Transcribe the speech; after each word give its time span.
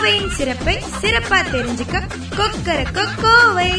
கோவையின் 0.00 0.34
சிறப்பை 0.34 0.74
சிறப்பா 1.00 1.38
தெரிஞ்சுக்க 1.52 1.96
கொக்கர 2.36 2.76
கோவை 3.22 3.70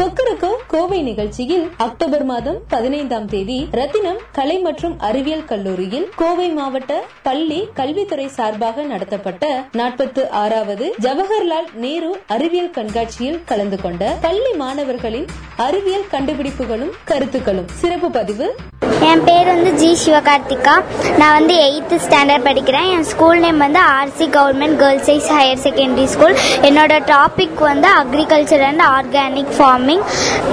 கொக்கரக்கோ 0.00 0.50
கோவை 0.66 1.02
நிகழ்ச்சியில் 1.02 1.70
அக்டோபர் 1.76 2.24
மாதம் 2.24 2.60
பதினைந்தாம் 2.68 3.26
தேதி 3.26 3.68
ரத்தினம் 3.70 4.20
கலை 4.32 4.58
மற்றும் 4.58 4.98
அறிவியல் 4.98 5.44
கல்லூரியில் 5.44 6.08
கோவை 6.16 6.48
மாவட்ட 6.48 7.02
பள்ளி 7.22 7.68
கல்வித்துறை 7.74 8.28
சார்பாக 8.28 8.82
நடத்தப்பட்ட 8.82 9.64
நாற்பத்து 9.72 10.30
ஆறாவது 10.30 10.94
ஜவஹர்லால் 11.00 11.70
நேரு 11.74 12.18
அறிவியல் 12.26 12.70
கண்காட்சியில் 12.70 13.44
கலந்து 13.44 13.80
கொண்ட 13.80 14.16
பள்ளி 14.20 14.52
மாணவர்களின் 14.52 15.26
அறிவியல் 15.56 16.10
கண்டுபிடிப்புகளும் 16.10 16.92
கருத்துக்களும். 17.04 17.66
சிறப்பு 17.74 18.10
பதிவு. 18.10 18.54
என் 19.00 19.24
பேர் 19.24 19.46
வந்து 19.46 19.72
ஜி 19.72 19.96
சிவகார்த்திகா. 20.04 20.82
நான் 21.16 21.32
வந்து 21.32 21.54
எயித்து 21.54 21.98
ஸ்டாண்டர்ட் 22.06 22.46
படிக்கிறேன். 22.48 22.90
என் 22.90 23.02
ஸ்கூல் 23.02 23.38
நேம் 23.38 23.58
வந்து 23.58 23.80
RC 23.80 24.26
government 24.36 24.76
girls 24.76 25.10
high 25.10 25.30
higher 25.36 25.62
secondary 25.66 26.04
school 26.04 26.36
என்னோட 26.62 26.94
டாபிக் 27.12 27.54
வந்து 27.54 27.88
அக்ரிகல்ச்சர் 27.88 28.64
அண்ட் 28.70 28.80
ஆர்கானிக் 28.80 29.54
ஃபார்மிங் 29.58 29.88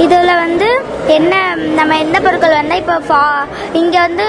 இதில் 0.06 0.40
வந்து 0.44 0.70
என்ன 1.18 1.34
நம்ம 1.80 1.98
எந்த 2.04 2.18
பொருட்கள் 2.26 2.58
வந்தால் 2.60 2.82
இப்போ 2.82 2.96
ஃபா 3.08 3.22
இங்கே 3.80 4.00
வந்து 4.06 4.26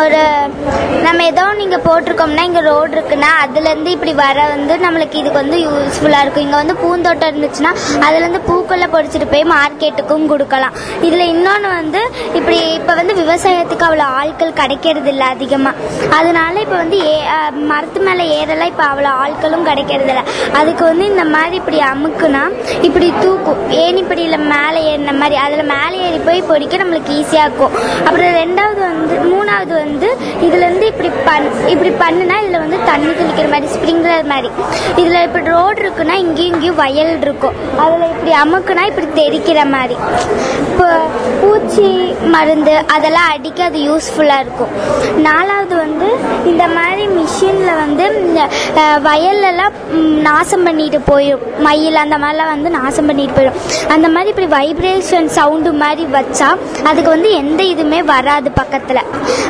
ஒரு 0.00 0.20
நம்ம 1.06 1.24
ஏதோ 1.30 1.44
நீங்கள் 1.60 1.82
போட்டிருக்கோம்னா 1.86 2.44
இங்கே 2.48 2.62
ரோடு 2.68 2.92
இருக்குன்னா 2.96 3.30
அதுலேருந்து 3.42 3.90
இப்படி 3.96 4.12
வர 4.22 4.38
வந்து 4.52 4.74
நம்மளுக்கு 4.84 5.16
இதுக்கு 5.20 5.40
வந்து 5.42 5.58
யூஸ்ஃபுல்லாக 5.64 6.24
இருக்கும். 6.24 6.44
இங்கே 6.46 6.58
வந்து 6.62 6.74
பூந்தோட்டம் 6.82 7.30
இருந்துச்சுன்னா 7.32 7.72
அதுலேருந்து 8.06 8.40
பூக்களை 8.48 8.86
பொறிச்சிட்டு 8.94 9.28
போய் 9.32 9.44
மார்க்கெட்டுக்கும் 9.54 10.26
கொடுக்கலாம். 10.32 10.76
இதில் 11.08 11.30
இன்னொன்று 11.34 11.70
வந்து 11.80 12.02
இப்படி 12.38 12.58
இப்போ 12.78 12.94
வந்து 13.00 13.14
விவசாயத்துக்கு 13.20 13.86
அவ்வளோ 13.88 14.06
ஆட்கள் 14.20 14.58
கிடைக்கிறது 14.60 15.10
இல்லை 15.14 15.28
அதிகமாக 15.34 15.90
அதனால 16.18 16.54
இப்போ 16.64 16.76
வந்து 16.82 16.98
ஏ 17.12 17.14
மரத்து 17.72 18.00
மேலே 18.08 18.26
ஏறலாம் 18.38 18.72
இப்போ 18.72 18.86
அவ்வளோ 18.90 19.12
ஆட்களும் 19.24 19.68
கிடைக்கிறது 19.70 20.12
இல்லை. 20.14 20.24
அதுக்கு 20.60 20.84
வந்து 20.90 21.06
இந்த 21.12 21.26
மாதிரி 21.36 21.56
இப்படி 21.62 21.80
அமுக்குனா 21.92 22.44
இப்படி 22.88 23.08
தூக்கும். 23.22 23.62
ஏணிப்படியில் 23.84 24.46
மேலே 24.52 24.80
ஏறின 24.90 25.14
மாதிரி 25.20 25.36
அதில் 25.44 25.70
மேலே 25.74 25.96
ஏறி 26.06 26.20
போய் 26.28 26.40
பொடிக்க 26.50 26.80
நம்மளுக்கு 26.82 27.16
ஈஸியாக 27.20 27.46
இருக்கும். 27.48 27.74
அப்புறம் 28.06 28.36
ரெண்டாவது 28.42 28.80
வந்து 28.90 29.16
மூணாவது 29.32 29.74
வந்து 29.82 30.08
இதுலேருந்து 30.46 30.86
இப்படி 30.92 31.10
பண் 31.28 31.48
இப்படி 31.72 31.90
பண்ணுனா 32.02 32.36
இதில் 32.44 32.62
வந்து 32.64 32.78
தண்ணி 32.90 33.12
தெளிக்கிற 33.20 33.48
மாதிரி 33.54 33.70
ஸ்ப்ரிங்க்லர் 33.74 34.30
மாதிரி. 34.34 34.50
இதில் 35.00 35.24
இப்படி 35.28 35.44
ரோடு 35.56 35.80
இருக்குன்னா 35.84 36.16
இங்கேயும் 36.24 36.52
இங்கேயும் 36.54 36.80
வயல் 36.84 37.12
இருக்கும். 37.26 37.56
அதில் 37.84 38.08
இப்படி 38.14 38.34
அமுக்குனா 38.42 38.84
இப்படி 38.92 39.08
தெரிக்கிற 39.20 39.60
மாதிரி. 39.76 39.96
இப்போ 40.68 40.88
பூச்சி 41.42 41.88
மருந்து 42.34 42.74
அதெல்லாம் 42.94 43.30
அடிக்க 43.34 43.60
அது 43.70 43.78
யூஸ்ஃபுல்லாக 43.88 44.44
இருக்கும். 44.44 44.72
நாலாவது 45.28 45.74
வந்து 45.84 46.08
இந்த 46.50 46.64
மாதிரி 46.76 47.04
மிஷினில் 47.18 47.80
வந்து 47.82 48.04
இந்த 48.24 48.40
வயல்லலாம் 49.08 49.74
நாசம் 50.28 50.64
பண்ணிட்டு 50.66 50.98
போயிடும் 51.10 51.44
மயில் 51.66 52.02
அந்த 52.04 52.16
மாதிரிலாம் 52.22 52.52
வந்து 52.54 52.70
நாசம் 52.78 53.08
பண்ணிட்டு 53.10 53.36
போயிடும் 53.38 53.58
அந்த 53.94 54.06
மாதிரி 54.14 54.30
இப்படி 54.32 54.48
வைப்ரேஷன் 54.58 55.28
சவுண்டு 55.36 55.70
மாதிரி 55.82 56.04
வச்சா 56.16 56.48
அதுக்கு 56.90 57.10
வந்து 57.14 57.30
எந்த 57.42 57.60
இதுவுமே 57.72 58.00
வராது 58.12 58.48
பக்கத்தில். 58.60 59.00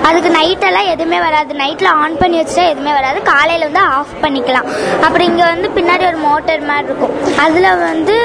அதுக்கு 0.08 0.30
நைட்டெல்லாம் 0.38 0.88
எதுவுமே 0.94 1.18
வராது. 1.26 1.52
நைட்டில் 1.62 1.90
ஆன் 2.02 2.18
பண்ணி 2.22 2.36
வச்சுட்டா 2.40 2.64
எதுவுமே 2.72 2.92
வராது. 2.98 3.18
காலையில் 3.32 3.66
வந்து 3.68 3.82
ஆஃப் 3.98 4.14
பண்ணிக்கலாம். 4.24 4.68
அப்புறம் 5.04 5.26
இங்கே 5.30 5.46
வந்து 5.52 5.68
பின்னாடி 5.76 6.04
ஒரு 6.10 6.20
மோட்டர் 6.28 6.64
மாதிரி 6.70 6.88
இருக்கும். 6.90 7.14
அதில் 7.44 7.68
வந்து 7.88 8.16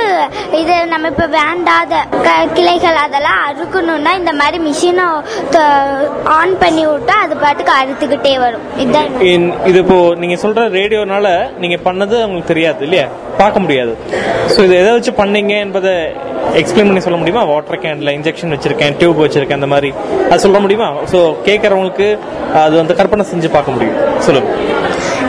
இது 0.62 0.76
நம்ம 0.94 1.12
இப்போ 1.14 1.28
வேண்டாத 1.40 2.02
க 2.28 2.38
கிளைகள் 2.58 3.00
அதெல்லாம் 3.06 3.42
அறுக்கணும்னா 3.50 4.14
இந்த 4.22 4.34
மாதிரி 4.42 4.60
மிஷினை 4.68 5.08
ஆன் 6.40 6.56
பண்ணி 6.64 6.86
விட்டா 6.92 7.18
அது 7.26 7.36
பாட்டுக்கு 7.46 7.74
அறுத்துக்கிட்டே 7.80 8.36
வரும். 8.46 8.66
இதுதான் 8.82 9.14
இது 9.72 9.78
இப்போ 9.86 10.00
நீங்கள் 10.24 10.44
சொல்கிற 10.46 10.66
ரேடியோனால 10.80 11.28
நீங்கள் 11.64 11.86
பண்ணது 11.88 12.18
உங்களுக்கு 12.28 12.52
தெரியாது 12.54 12.84
இல்லையா? 12.88 13.08
பார்க்க 13.40 13.64
முடியாது. 13.64 13.92
ஸோ 14.54 14.60
இது 14.66 14.74
எதை 14.82 14.92
வச்சு 14.94 15.12
பண்ணீங்க 15.20 15.54
அதை 15.78 15.96
எக்ஸ்பிளைன் 16.62 16.90
பண்ணி 16.90 17.00
சொல்ல 17.00 17.18
முடியுமா? 17.18 17.44
வாட்டர் 17.44 17.80
கேன்ல 17.80 18.12
இன்ஜெக்ஷன் 18.18 18.54
வச்சிருக்கேன் 18.56 18.98
டியூப் 18.98 19.22
வச்சிருக்கேன் 19.24 19.60
அந்த 19.60 19.68
மாதிரி. 19.68 19.94
அது 20.30 20.40
சொல்ல 20.40 20.60
முடியுமா? 20.60 20.90
ஸோ 21.12 21.20
கேட்கறவங்களுக்கு 21.46 22.08
அது 22.64 22.76
வந்து 22.76 22.96
கற்பனை 22.96 23.26
செஞ்சு 23.34 23.52
பார்க்க 23.52 23.72
முடியும். 23.72 23.98
சொல்லுங்க. 24.20 24.50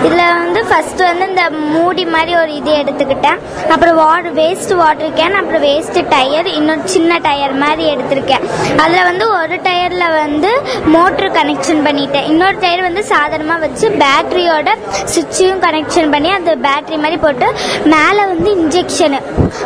இதில் 0.06 0.24
வந்து 0.40 0.60
ஃபஸ்ட்டு 0.68 1.08
வந்து 1.10 1.24
இந்த 1.30 1.44
மூடி 1.74 2.04
மாதிரி 2.14 2.32
ஒரு 2.40 2.52
இது 2.60 2.72
எடுத்துக்கிட்டேன். 2.80 3.38
அப்புறம் 3.74 3.96
வாட்டர் 4.02 4.34
வேஸ்ட் 4.40 4.74
வாட்டர் 4.80 5.14
கேன் 5.18 5.36
அப்புறம் 5.40 5.64
வேஸ்ட்டு 5.66 6.04
டயர் 6.14 6.48
இன்னொரு 6.58 6.82
சின்ன 6.94 7.18
டயர் 7.26 7.54
மாதிரி 7.62 7.84
எடுத்திருக்கேன். 7.94 8.44
அதில் 8.82 9.06
வந்து 9.10 9.24
ஒரு 9.38 9.56
டயரில் 9.66 10.06
வந்து 10.22 10.50
மோட்ரு 10.94 11.28
கனெக்ஷன் 11.38 11.82
பண்ணிட்டேன். 11.86 12.28
இன்னொரு 12.32 12.58
டயர் 12.64 12.86
வந்து 12.88 13.04
சாதாரணமாக 13.12 13.62
வச்சு 13.66 13.88
பேட்ரியோட 14.02 14.68
சுவிட்சையும் 15.14 15.62
கனெக்ஷன் 15.66 16.12
பண்ணி 16.14 16.30
அந்த 16.38 16.54
பேட்ரி 16.66 16.98
மாதிரி 17.04 17.18
போட்டு 17.24 17.48
மேலே 17.94 18.24
வந்து 18.32 18.50
இன்ஜெக்ஷனு 18.60 19.20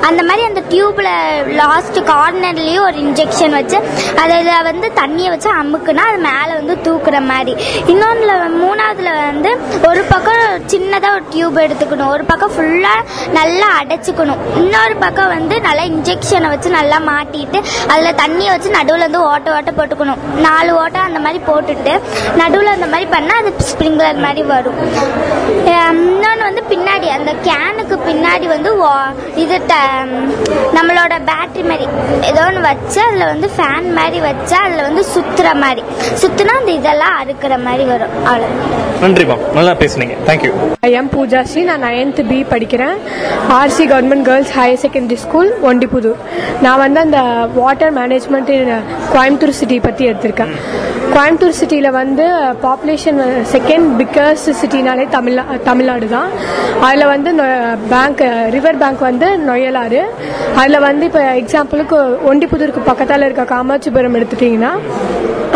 அந்த 0.09 0.21
மாதிரி 0.29 0.43
அந்த 0.51 0.63
டியூப்பில் 0.73 1.11
லாஸ்ட் 1.63 1.99
கார்னர்லேயும் 2.13 2.87
ஒரு 2.89 2.99
இன்ஜெக்ஷன் 3.07 3.57
வச்சு 3.59 3.79
அதில் 4.23 4.51
வந்து 4.71 4.87
தண்ணியை 5.01 5.31
வச்சு 5.35 5.51
அமுக்குனா 5.61 6.05
அது 6.11 6.21
மேலே 6.29 6.53
வந்து 6.61 6.77
தூக்குற 6.87 7.17
மாதிரி. 7.31 7.55
இன்னொன்றில் 7.93 8.59
மூணாவதுல 8.63 9.11
வந்து 9.31 9.51
ஒரு 9.89 10.03
பக்கம் 10.03 10.22
சின்னதாக 10.67 11.15
ஒரு 11.15 11.23
டியூப் 11.31 11.59
எடுத்துக்கணும். 11.59 12.09
ஒரு 12.09 12.25
பக்கம் 12.25 12.53
ஃபுல்லாக 12.53 13.31
நல்லா 13.33 13.67
அடைச்சிக்கணும். 13.83 14.37
இன்னொரு 14.57 14.97
பக்கம் 14.97 15.29
வந்து 15.29 15.61
நல்லா 15.61 15.83
இன்ஜெக்ஷனை 15.83 16.49
வச்சு 16.49 16.71
நல்லா 16.71 16.99
மாட்டிட்டு 16.99 17.63
அதில் 17.89 18.15
தண்ணியை 18.15 18.47
வச்சு 18.47 18.71
நடுவில் 18.71 19.01
வந்து 19.01 19.23
ஓட்ட 19.23 19.55
ஓட்ட 19.55 19.71
போட்டுக்கணும். 19.71 20.35
நாலு 20.41 20.75
ஓட்டம் 20.75 21.03
அந்த 21.03 21.19
மாதிரி 21.19 21.45
போட்டுட்டு 21.45 22.01
நடுவில் 22.37 22.67
அந்த 22.67 22.87
மாதிரி 22.87 23.11
பண்ணால் 23.11 23.41
அது 23.41 23.55
ஸ்ப்ரிங்க்லர் 23.73 24.19
மாதிரி 24.19 24.43
வரும். 24.43 24.75
இன்னொன்று 25.65 26.43
வந்து 26.43 26.63
பின்னாடி 26.69 27.07
அந்த 27.07 27.33
கேனுக்கு 27.33 27.99
பின்னாடி 28.09 28.47
வந்து 28.47 28.77
இது 29.35 29.59
ட- 29.59 30.35
நம்மளோட 30.75 31.15
பேட்டரி 31.27 31.69
மாதிரி. 31.69 31.89
ஏதோ 32.23 32.45
ஒன்று 32.47 32.61
வச்சு 32.61 33.01
அதில் 33.01 33.25
வந்து 33.25 33.51
ஃபேன் 33.57 33.95
மாதிரி 33.95 34.21
வச்சு 34.21 34.57
அதில் 34.57 34.83
வந்து 34.83 35.07
சுற்றுற 35.15 35.55
மாதிரி. 35.55 35.83
சுற்றுனா 36.21 36.59
அந்த 36.59 36.71
இதெல்லாம் 36.71 37.25
அறுக்கிற 37.25 37.63
மாதிரி 37.63 37.85
வரும். 37.85 38.27
அவ்வளோ 38.27 39.01
நன்றி 39.01 39.27
நல்லா 39.55 39.71
பேசுனீங்க. 39.71 40.12
தேங்க்யூ 40.29 40.53
எம் 41.01 41.11
பூஜாஸ்ரீ 41.15 41.63
நான் 41.71 41.85
நைன்த் 41.89 42.23
பி 42.31 42.39
படிக்கிறேன் 42.53 42.97
RC 43.59 43.85
government 43.93 44.27
girls 44.29 44.53
higher 44.59 44.83
secondary 44.85 45.19
school 45.25 45.51
Ondipudur 45.71 46.21
நான் 46.67 46.83
வந்து 46.85 47.01
அந்த 47.07 47.21
வாட்டர் 47.61 47.95
மேனேஜ்மெண்ட் 48.01 48.53
கோயம்புத்தூர் 49.15 49.59
சிட்டி 49.61 49.79
பற்றி 49.87 50.05
எடுத்திருக்கேன். 50.11 50.55
கோயம்புத்தூர் 51.15 51.59
சிட்டியில் 51.61 51.91
வந்து 52.01 52.25
பாப்புலேஷன் 52.65 53.21
செகண்ட் 53.55 53.89
பிக்கஸ்ட் 54.01 54.51
சிட்டினாலே 54.61 55.05
தமிழ்நா 55.17 55.45
தமிழ்நாடு 55.69 56.07
தான். 56.17 56.31
அதில் 56.87 57.11
வந்து 57.15 57.33
பேங்க் 57.93 58.23
ரிவர் 58.57 58.81
பேங்க் 58.83 59.03
வந்து 59.11 59.29
நொயலாறு. 59.49 60.03
அதில் 60.61 60.85
வந்து 60.89 61.07
இப்போ 61.11 61.25
எக்ஸாம்பிளுக்கு 61.43 61.99
ஒண்டிப்புதூருக்கு 62.31 62.83
பக்கத்தால் 62.91 63.27
இருக்க 63.29 63.45
காமாட்சிபுரம் 63.55 64.19
எடுத்துட்டிங்கன்னா 64.21 64.73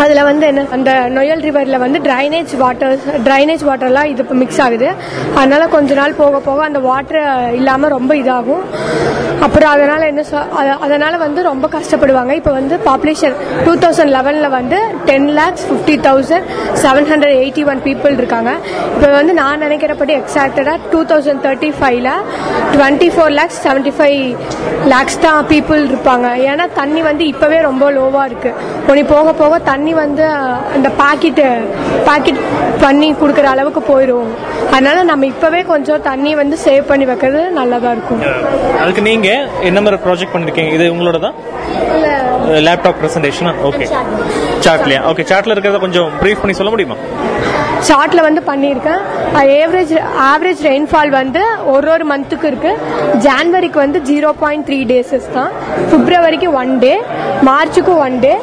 அதில் 0.03 0.25
வந்து 0.27 0.45
என்ன 0.49 0.63
அந்த 0.75 0.91
நொயல் 1.15 1.39
ரிவரில் 1.45 1.83
வந்து 1.83 1.99
ட்ரைனேஜ் 2.07 2.51
வாட்டர் 2.63 2.99
ட்ரைனேஜ் 3.27 3.63
வாட்டர்லாம் 3.69 4.09
இது 4.11 4.23
மிக்ஸ் 4.47 4.63
ஆகுது. 4.65 4.89
அதனால 5.39 5.63
கொஞ்ச 5.77 5.93
நாள் 6.01 6.19
போக 6.23 6.39
போக 6.49 6.59
அந்த 6.69 6.79
வாட்டர் 6.89 7.23
இல்லாமல் 7.59 7.93
ரொம்ப 7.97 8.11
இதாகும். 8.23 8.65
அப்புறம் 9.45 9.71
அதனால 9.75 10.01
என்ன 10.11 10.21
அதனால 10.85 11.13
வந்து 11.23 11.39
ரொம்ப 11.49 11.65
கஷ்டப்படுவாங்க. 11.73 12.31
இப்போ 12.39 12.51
வந்து 12.59 12.75
பாப்புலேஷன் 12.87 13.35
டூ 13.65 13.73
தௌசண்ட் 13.83 14.11
லெவனில் 14.15 14.49
வந்து 14.55 14.77
ten 15.09 15.27
lakhs 15.39 15.65
fifty 15.69 15.95
thousand 16.07 16.47
seven 16.83 17.07
hundred 17.11 17.35
eighty 17.41 17.63
one 17.71 17.81
people 17.87 18.15
இருக்காங்க. 18.21 18.51
இப்போ 18.93 19.09
வந்து 19.17 19.33
நான் 19.41 19.63
நினைக்கிறபடி 19.65 20.13
எக்ஸாக்டடாக 20.21 20.77
டூ 20.93 21.01
தௌசண்ட் 21.11 21.43
தேர்ட்டி 21.45 21.69
ஃபைவ்ல 21.79 22.11
twenty 22.73 23.09
four 23.15 23.33
lakhs 23.39 23.59
seventy 23.67 23.93
five 23.99 24.21
lakhs 24.93 25.19
தான் 25.25 25.39
பீப்புள் 25.53 25.83
இருப்பாங்க. 25.91 26.29
ஏன்னா 26.51 26.67
தண்ணி 26.79 27.03
வந்து 27.09 27.25
இப்போவே 27.33 27.59
ரொம்ப 27.69 27.91
லோவாக 27.99 28.29
இருக்குது 28.31 28.75
உனி 28.91 29.03
போக 29.13 29.33
போக 29.43 29.53
தண்ணி 29.71 29.93
வந்து 30.03 30.25
அந்த 30.77 30.89
பாக்கெட்டு 31.03 31.47
பாக்கெட் 32.09 32.41
பண்ணி 32.85 33.09
கொடுக்குற 33.21 33.47
அளவுக்கு 33.55 33.83
போயிடும் 33.91 34.29
அதனால 34.73 34.97
நம்ம 35.09 35.25
இப்போவே 35.33 35.61
கொஞ்சம் 35.73 36.01
தண்ணி 36.09 36.31
வந்து 36.41 36.55
சேவ் 36.65 36.89
பண்ணி 36.89 37.05
வைக்கிறது 37.09 37.41
நல்லதாக 37.59 37.93
இருக்கும். 37.95 38.21
அதுக்கு 38.81 39.03
நீங்க 39.09 39.29
என்ன 39.69 39.81
மாதிரி 39.85 40.01
ப்ராஜெக்ட் 40.05 40.33
பண்ணிருக்கீங்க? 40.35 40.73
இது 40.77 40.87
உங்களோட 40.95 41.19
தான் 41.27 41.37
லேப்டாப் 42.67 42.99
பிரசன்டேஷனா 43.01 43.53
ஓகே 43.69 43.85
சார்ட்லயா 44.65 44.99
ஓகே 45.11 45.23
சார்ட்ல 45.31 45.53
இருக்கிறத 45.55 45.79
கொஞ்சம் 45.85 46.11
ப்ரீஃப் 46.21 46.41
பண்ணி 46.43 46.55
சொல்ல 46.59 46.71
முடியுமா? 46.73 46.97
சார்ட்ல 47.87 48.21
வந்து 48.27 48.41
பண்ணியிருக்கேன். 48.49 49.01
ஏவரேஜ் 49.61 49.91
ஆவரேஜ் 50.29 50.61
ரெயின்ஃபால் 50.67 51.11
வந்து 51.17 51.41
ஒரு 51.73 51.87
ஒரு 51.95 52.05
மந்த்துக்கு 52.11 52.47
இருக்கு. 52.51 52.71
ஜான்வரிக்கு 53.25 53.79
வந்து 53.85 53.99
ஜீரோ 54.09 54.29
பாயிண்ட் 54.43 54.65
த்ரீ 54.69 54.79
டேஸஸ் 54.91 55.27
தான். 55.37 55.51
பிப்ரவரிக்கு 55.91 56.49
ஒன் 56.61 56.73
டே 56.85 56.93
மார்ச்சுக்கு 57.49 57.93
ஒன் 58.05 58.17
டே 58.25 58.33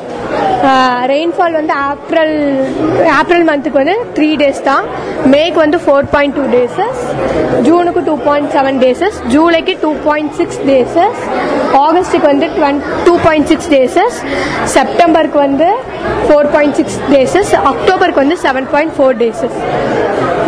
ரெயின்ஃபால் 1.11 1.57
வந்து 1.59 1.75
ஏப்ரல் 1.89 2.37
ஏப்ரல் 3.17 3.45
மந்த்துக்கு 3.49 3.81
வந்து 3.81 3.97
த்ரீ 4.17 4.29
டேஸ் 4.43 4.63
தான். 4.69 4.85
மேக்கு 5.33 5.59
வந்து 5.63 5.79
ஃபோர் 5.85 6.07
பாயிண்ட் 6.15 6.37
டூ 6.39 6.45
டேஸஸ் 6.55 7.01
ஜூனுக்கு 7.67 8.01
டூ 8.09 8.15
பாயிண்ட் 8.25 8.51
செவன் 8.55 8.79
டேஸஸ் 8.83 9.19
ஜூலைக்கு 9.35 9.75
டூ 9.83 9.91
பாயிண்ட் 10.07 10.33
சிக்ஸ் 10.39 10.61
டேஸஸ் 10.69 11.21
ஆகஸ்ட்டுக்கு 11.83 12.27
வந்து 12.33 12.49
twenty 12.57 12.79
two 13.07 13.15
point 13.27 13.49
six 13.53 13.69
days 13.75 14.19
செப்டம்பருக்கு 14.75 15.41
வந்து 15.47 15.69
ஃபோர் 16.27 16.51
பாயிண்ட் 16.55 16.77
சிக்ஸ் 16.81 16.99
டேஸஸ் 17.13 17.53
அக்டோபருக்கு 17.73 18.23
வந்து 18.25 18.39
செவன் 18.45 18.69
பாயிண்ட் 18.75 18.95
ஃபோர் 18.99 19.19
டேஸஸ் 19.23 19.59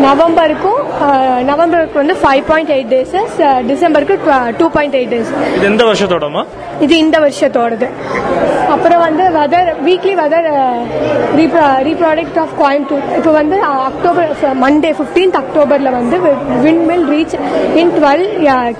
நவம்பருக்கும் 0.06 0.80
நவம்பருக்கு 1.50 1.98
வந்து 2.02 2.14
ஃபைவ் 2.22 2.44
பாயிண்ட் 2.50 2.70
எயிட் 2.76 2.92
டேஸஸ் 2.94 3.34
டிசம்பருக்கு 3.70 4.16
டூ 4.60 4.68
பாயிண்ட் 4.76 4.96
எயிட் 5.00 5.12
டேஸ் 5.14 5.32
இது 5.56 5.66
எந்த 5.72 5.84
வருஷத்தோடமா 5.90 6.44
இது 6.84 6.94
இந்த 7.02 7.16
வருஷத்தோடது. 7.24 7.86
அப்புறம் 8.74 9.02
வந்து 9.04 9.24
weather 9.36 9.68
weekly 9.86 10.14
weather 10.20 10.48
report 11.88 12.38
of 12.42 12.54
Coimbatore. 12.62 13.04
இப்போ 13.18 13.30
வந்து 13.38 13.56
அக்டோபர் 13.90 14.30
மண்டே 14.64 14.90
ஃபிஃப்டீன்த் 14.98 15.38
அக்டோபரில் 15.42 15.90
வந்து 15.98 16.16
wind 16.64 16.84
will 16.90 17.06
reach 17.14 17.36
in 17.82 17.92
twelve 17.96 18.24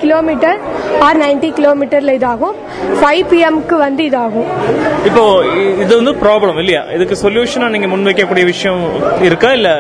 kilometre 0.03 0.59
or 1.07 1.21
ninety 1.25 1.51
கிலோமீட்டரில் 1.61 2.15
இதாகும். 2.19 2.57
ஃபைவ் 3.01 3.25
பிஎம்க்கு 3.33 3.79
வந்து 3.87 4.03
இதாகும். 4.11 4.51
இப்போ 5.11 5.25
இது 5.85 5.93
வந்து 6.01 6.15
ப்ராப்ளம் 6.25 6.59
இல்லையா? 6.65 6.83
இதுக்கு 6.97 7.17
சொல்யூஷனா 7.25 7.69
நீங்க 7.75 7.89
முன்வைக்கக்கூடிய 7.95 8.45
விஷயம் 8.53 8.83
இருக்கா? 9.29 9.51
இல்ல 9.61 9.71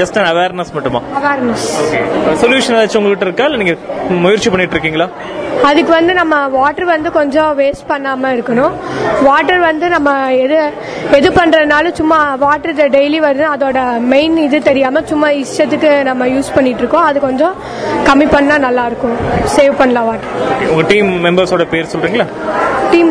ஜஸ்ட் 0.00 0.18
அன் 0.22 0.30
அவேர்னஸ் 0.34 0.74
மட்டுமா? 0.78 1.02
அவேர்னஸ் 1.20 1.66
சொல்யூஷன் 2.42 2.74
ஏதாச்சும் 2.76 3.00
உங்ககிட்ட 3.00 3.26
இருக்கா? 3.28 3.46
இல்ல 3.48 3.60
நீங்க 3.62 3.74
முயற்சி 4.24 4.50
பண்ணிட்டு 4.52 4.76
இருக்கீங்களா 4.76 5.08
அதுக்கு 5.70 5.92
வந்து 5.96 6.12
நம்ம 6.18 6.34
வாட்டர் 6.54 6.86
வந்து 6.92 7.08
கொஞ்சம் 7.16 7.50
வேஸ்ட் 7.58 7.86
பண்ணாம 7.90 8.30
இருக்கணும். 8.36 8.72
வாட்டர் 9.26 9.60
வந்து 9.66 9.86
நம்ம 9.94 10.10
எது 10.44 10.56
எது 11.18 11.28
பண்றதுனாலும் 11.38 11.96
சும்மா 12.00 12.18
வாட்டர் 12.44 12.80
டெய்லி 12.96 13.18
வருது. 13.26 13.44
அதோட 13.54 13.78
மெயின் 14.12 14.36
இது 14.46 14.60
தெரியாம 14.70 15.02
சும்மா 15.12 15.28
இஷ்டத்துக்கு 15.42 15.90
நம்ம 16.10 16.28
யூஸ் 16.34 16.54
பண்ணிட்டு 16.56 16.82
இருக்கோம் 16.84 17.08
அது 17.10 17.20
கொஞ்சம் 17.28 17.54
கம்மி 18.08 18.28
பண்ணா 18.34 18.56
நல்லா 18.66 18.86
இருக்கும் 18.90 19.16
சேவ் 19.56 19.78
பண்ணலாம் 19.82 20.08
வாட்டர் 20.10 20.72
உங்க 20.72 20.84
டீம் 20.92 21.10
மெம்பர்ஸோட 21.28 21.66
பேர் 21.74 21.92
சொல்றீங்களா? 21.94 22.28
டீம் 22.92 23.10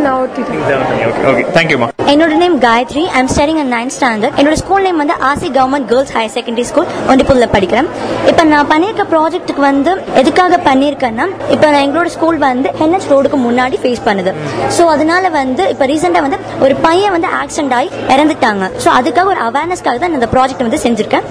என்னோட 2.12 2.34
name 2.42 2.56
Gayathri 2.66 3.04
I'm 3.20 3.30
studying 3.34 3.60
and 3.62 3.72
ninth 3.76 3.94
standard 3.96 4.38
என்னோட 4.40 4.56
ஸ்கூல் 4.62 4.84
நேம் 4.86 5.00
வந்து 5.02 5.16
ஆசி 5.30 5.48
government 5.58 5.88
girls 5.92 6.12
higher 6.16 6.34
secondary 6.36 6.66
school 6.70 6.88
ஒண்டிப்பூர்ல 7.12 7.48
படிக்கிறேன். 7.54 7.88
இப்போ 8.30 8.44
நான் 8.52 8.70
பண்ணியிருக்க 8.72 9.04
ப்ராஜெக்ட்டுக்கு 9.14 9.64
வந்து 9.68 9.92
எதுக்காக 10.22 10.60
பண்ணியிருக்கேன்னா 10.68 11.26
இப்போ 11.56 11.66
நான் 11.74 11.84
எங்களோட 11.86 12.10
ஸ்கூல் 12.16 12.40
வந்து 12.46 12.72
ஹென்எச் 12.82 13.08
ரோடுக்கு 13.14 13.40
முன்னாடி 13.48 13.80
ஃபேஸ் 13.84 14.04
பண்ணுது. 14.08 14.34
ஸோ 14.78 14.86
அதனால 14.96 15.30
வந்து 15.40 15.66
இப்போ 15.74 15.88
ரீசெண்டாக 15.94 16.26
வந்து 16.28 16.40
ஒரு 16.66 16.76
பையன் 16.88 17.16
வந்து 17.18 17.30
ஆக்சிடென்ட் 17.42 17.76
ஆகி 17.80 17.90
இறந்துட்டாங்க. 18.16 18.70
ஸோ 18.86 18.90
அதுக்காக 19.00 19.28
ஒரு 19.34 19.42
அவேர்னஸ்க்காக 19.48 19.98
தான் 20.04 20.12
நான் 20.12 20.22
இந்த 20.22 20.32
ப்ராஜெக்ட் 20.36 20.66
வந்து 20.68 20.82
செஞ்சிருக்கேன். 20.86 21.28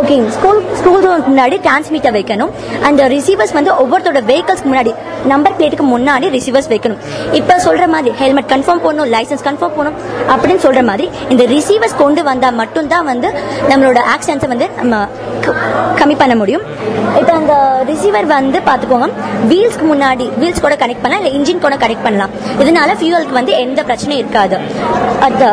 ஓகே 0.00 0.16
ஸ்கூல் 0.38 0.60
ஸ்கூல் 0.80 1.06
முன்னாடி 1.30 1.56
டிரான்ஸ்மீட்டர் 1.66 2.16
வைக்கணும். 2.18 2.52
அந்த 2.88 3.08
ரிசீவர்ஸ் 3.16 3.56
வந்து 3.58 3.72
ஒவ்வொருத்தோட 3.82 4.22
வெஹிக்கல்ஸ்க்கு 4.32 4.70
முன்னாடி 4.72 4.94
நம்பர் 5.32 5.56
பிளேட்டுக்கு 5.58 5.86
முன்னாடி 5.94 6.26
ரிசீவர்ஸ் 6.38 6.70
வைக்கணும். 6.74 7.00
இப்போ 7.40 7.54
சொல்ற 7.66 7.86
மாதிரி 7.90 8.16
ஹெல்மெட் 8.16 8.44
கன்ஃபார்ம் 8.44 8.84
போடணும் 8.84 9.14
லைசன்ஸ் 9.16 9.44
கன்ஃபார்ம் 9.44 9.74
போகணும் 9.76 9.94
அப்படின்னு 10.28 10.60
சொல்ற 10.64 10.82
மாதிரி 10.84 11.10
இந்த 11.28 11.42
ரிசீவர்ஸ் 11.44 11.96
கொண்டு 11.98 12.22
வந்தா 12.22 12.50
மட்டும்தான் 12.50 13.04
வந்து 13.04 13.28
நம்மளோட 13.68 13.98
ஆக்சிடென்ட்ஸை 14.14 14.48
வந்து 14.48 14.70
நம்ம 14.76 15.06
க- 15.40 15.52
கம்மி 15.94 16.14
பண்ண 16.18 16.36
முடியும். 16.36 16.62
இப்போ 17.18 17.32
அந்த 17.32 17.84
ரிசீவர் 17.86 18.24
வந்து 18.24 18.58
பார்த்துக்கோங்க 18.58 19.10
வீல்ஸ்க்கு 19.48 19.84
முன்னாடி 19.92 20.30
வீல்ஸ் 20.40 20.60
கூட 20.60 20.74
கனெக்ட் 20.74 21.02
பண்ணலாம் 21.02 21.24
இல்லை 21.24 21.40
இன்ஜின் 21.40 21.58
கூட 21.58 21.76
கனெக்ட் 21.76 22.02
பண்ணலாம். 22.02 22.30
இதனால 22.58 23.02
ஃபியூவலுக்கு 23.02 23.32
வந்து 23.32 23.52
எந்த 23.52 23.82
பிரச்சனையும் 23.82 24.16
இருக்காது. 24.16 24.58
அது 25.20 25.46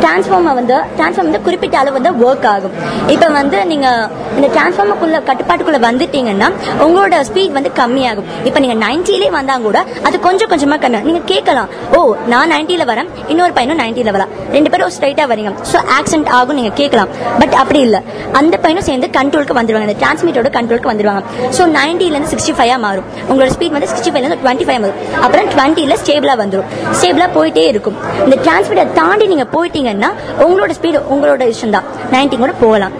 டிரான்ஸ்ஃபார்மர் 0.00 0.54
வந்து 0.54 0.74
டிரான்ஸ்ஃபார்மர் 0.98 1.16
வந்து 1.16 1.42
குறிப்பிட்ட 1.42 1.78
அளவு 1.78 2.00
வந்து 2.00 2.32
ஒர்க் 2.32 2.46
ஆகும். 2.46 2.72
இப்போ 3.06 3.26
வந்து 3.26 3.66
நீங்கள் 3.66 4.08
இந்த 4.36 4.48
டிரான்ஸ்ஃபார்மருக்குள்ள 4.48 5.30
கட்டுப்பாட்டுக்குள்ளே 5.30 5.78
வந்துட்டீங்கன்னா 5.78 6.52
உங்களோட 6.80 7.24
ஸ்பீட் 7.32 7.52
வந்து 7.52 7.70
கம்மியாகும். 7.74 8.24
இப்போ 8.44 8.58
நீங்கள் 8.58 8.88
நைன்டிலே 8.88 9.30
வந்தால் 9.30 9.60
கூட 9.60 9.84
அது 10.02 10.20
கொஞ்சம் 10.20 10.48
கொஞ்சமாக 10.48 10.88
கம்மி 10.88 11.02
நீங்கள் 11.02 11.22
கேட்கலாம் 11.24 11.68
ஓ 11.96 12.00
நான் 12.32 12.50
நைன்டில 12.54 12.84
வரேன். 12.90 13.08
இன்னொரு 13.32 13.52
பையனும் 13.56 13.80
நைன்டில 13.82 14.12
வரலாம் 14.14 14.32
ரெண்டு 14.56 14.70
பேரும் 14.72 14.92
ஸ்ட்ரைட்டா 14.96 15.24
வரீங்க. 15.32 15.50
ஸோ 15.72 15.78
ஆக்சிடென்ட் 15.96 16.30
ஆகும் 16.38 16.58
நீங்க 16.58 16.72
கேட்கலாம். 16.80 17.10
பட் 17.40 17.54
அப்படி 17.62 17.80
இல்ல. 17.86 17.98
அந்த 18.40 18.54
பையனும் 18.64 18.86
சேர்ந்து 18.88 19.08
கண்ட்ரோலுக்கு 19.18 19.58
வந்துருவாங்க. 19.60 19.88
அந்த 19.88 19.98
டிரான்ஸ்மிட்டரோட 20.02 20.50
கண்ட்ரோலுக்கு 20.58 20.92
வந்துருவாங்க. 20.92 21.22
ஸோ 21.58 21.64
நைன்டில 21.78 22.14
இருந்து 22.14 22.32
சிக்ஸ்டி 22.34 22.54
ஃபைவ் 22.58 22.72
மாறும். 22.86 23.06
உங்களோட 23.30 23.50
ஸ்பீட் 23.56 23.76
வந்து 23.76 23.90
சிக்ஸ்டி 23.92 24.12
ஃபைவ்லேருந்து 24.12 24.40
டுவெண்ட்டி 24.44 24.66
ஃபைவ் 24.68 24.80
வரும் 24.86 25.00
அப்புறம் 25.24 25.48
டுவெண்ட்டில 25.54 25.96
ஸ்டேபிளா 26.02 26.36
வந்துடும் 26.42 26.68
ஸ்டேபிளா 26.98 27.28
போயிட்டே 27.38 27.66
இருக்கும். 27.72 27.98
இந்த 28.26 28.38
டிரான்ஸ்மிட்டர் 28.44 28.92
தாண்டி 29.00 29.26
நீங்க 29.32 29.46
போயிட்டீங்கன்னா 29.56 30.12
உங்களோட 30.48 30.72
ஸ்பீடு 30.80 31.00
உங்களோட 31.14 31.42
இஷ்டம் 31.54 31.76
தான். 31.78 31.88
நைன்டி 32.14 32.38
கூட 32.44 32.52
போகலாம். 32.64 32.94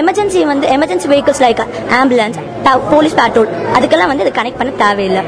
எமர்ஜென்சி 0.00 0.40
வந்து 0.52 0.66
emergency 0.76 1.08
vehicles 1.12 1.42
like 1.44 1.60
ambulance 1.98 2.38
police 2.92 3.16
patrol 3.18 3.50
அதுக்கெல்லாம் 3.76 4.10
வந்து 4.10 4.24
இது 4.24 4.32
கனெக்ட் 4.38 4.58
பண்ண 4.60 4.70
தேவையில்லை. 4.82 5.22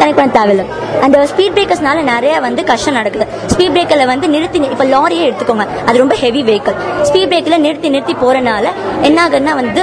கனெக்ட் 0.00 0.18
பண்ண 0.18 0.30
தேவையில்லை. 0.38 0.64
அந்த 1.04 1.18
ஸ்பீட் 1.30 1.54
பிரேக்கர்ஸ்னால 1.56 2.02
நிறைய 2.12 2.34
வந்து 2.46 2.62
கஷ்டம் 2.70 2.96
நடக்குது. 2.98 3.24
ஸ்பீட் 3.52 3.74
பிரேக்கர்ல 3.76 4.04
வந்து 4.12 4.26
நிறுத்தி 4.34 4.58
இப்போ 4.74 4.86
லாரியே 4.94 5.24
எடுத்துக்கோங்க. 5.28 5.64
அது 5.88 5.96
ரொம்ப 6.02 6.14
ஹெவி 6.22 6.42
வெஹிக்கல் 6.50 6.76
ஸ்பீட் 7.08 7.30
பிரேக்கில் 7.32 7.62
நிறுத்தி 7.66 7.88
நிறுத்தி 7.94 8.14
போறனால 8.24 8.66
என்ன 9.08 9.18
ஆகுதுன்னா 9.24 9.54
வந்து 9.62 9.82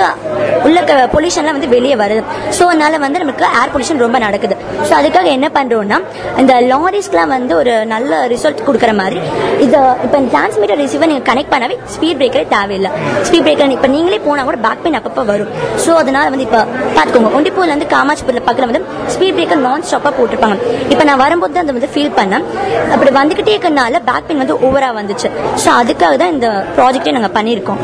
உள்ள 0.68 0.80
பொல்யூஷன்லாம் 1.14 1.56
வந்து 1.58 1.70
வெளியே 1.76 1.96
வருது. 2.02 2.22
ஸோ 2.58 2.64
அதனால 2.72 2.98
வந்து 3.04 3.20
நமக்கு 3.24 3.46
ஏர் 3.60 3.72
பொல்யூஷன் 3.74 4.02
ரொம்ப 4.06 4.18
நடக்குது. 4.26 4.56
ஸோ 4.88 4.92
அதுக்காக 5.00 5.28
என்ன 5.38 5.48
பண்றோம்னா 5.58 5.98
இந்த 6.42 6.54
லாரிஸ்க்குலாம் 6.72 7.34
வந்து 7.36 7.54
ஒரு 7.62 7.74
நல்ல 7.94 8.20
ரிசல்ட் 8.34 8.66
கொடுக்குற 8.68 8.92
மாதிரி 9.02 9.20
இது 9.66 9.80
இப்போ 10.06 10.18
டிரான்ஸ்மீட்டர் 10.34 10.80
ரிசீவர் 10.84 11.12
நீங்கள் 11.12 11.28
கனெக்ட் 11.30 11.52
பண்ணவே 11.54 11.78
ஸ்பீட் 11.94 12.20
பிரேக்கரே 12.22 12.46
தேவையில்லை. 12.56 12.92
ஸ்பீட் 13.28 13.46
பிரேக்கர் 13.48 13.76
இப்போ 13.78 13.90
நீங்களே 13.96 14.20
போனால் 14.28 14.50
கூட 14.50 14.60
பேக் 14.68 14.84
பெயின் 14.84 15.00
அப்பப்போ 15.02 15.26
வரும். 15.32 15.52
ஸோ 15.86 15.94
அதனால 16.02 16.26
வந்து 16.36 16.48
இப்போ 16.50 16.62
பார்த்துக்கோங்க 16.98 17.32
ஒண்டிப்பூர்லேருந்து 17.40 17.90
காமாட்சிபுரில் 17.96 18.46
பக்கத்தில் 18.48 18.70
வந்து 18.72 18.84
ஸ்பீட் 19.16 19.38
பிரேக்கர் 19.40 19.64
நான் 19.68 19.88
ஸ்டாப்பாக 19.90 20.14
போட்டிருப்பாங்க. 20.20 20.58
இப்போ 20.94 21.06
நான் 21.12 21.24
வரும்போது 21.24 21.54
தான் 21.56 21.66
அதை 21.66 21.74
வந்து 21.78 21.92
ஃபீல் 21.94 22.14
பண்ணேன். 22.20 22.46
அப்படி 22.94 23.12
வந்துகிட்டே 23.22 23.54
இருக்கனால 23.56 24.04
பேக் 24.10 24.28
பெயின் 24.28 24.44
வந்து 24.44 24.58
ஓவரா 24.68 24.90
வந்துச்சு. 25.00 25.30
ஸோ 25.64 25.70
அதுக்காக 25.82 26.16
தான் 26.24 26.34
இந்த 26.36 26.48
ப்ராஜெக்டே 26.78 27.16
நாங்கள் 27.18 27.36
பண்ணியிருக்கோம். 27.38 27.82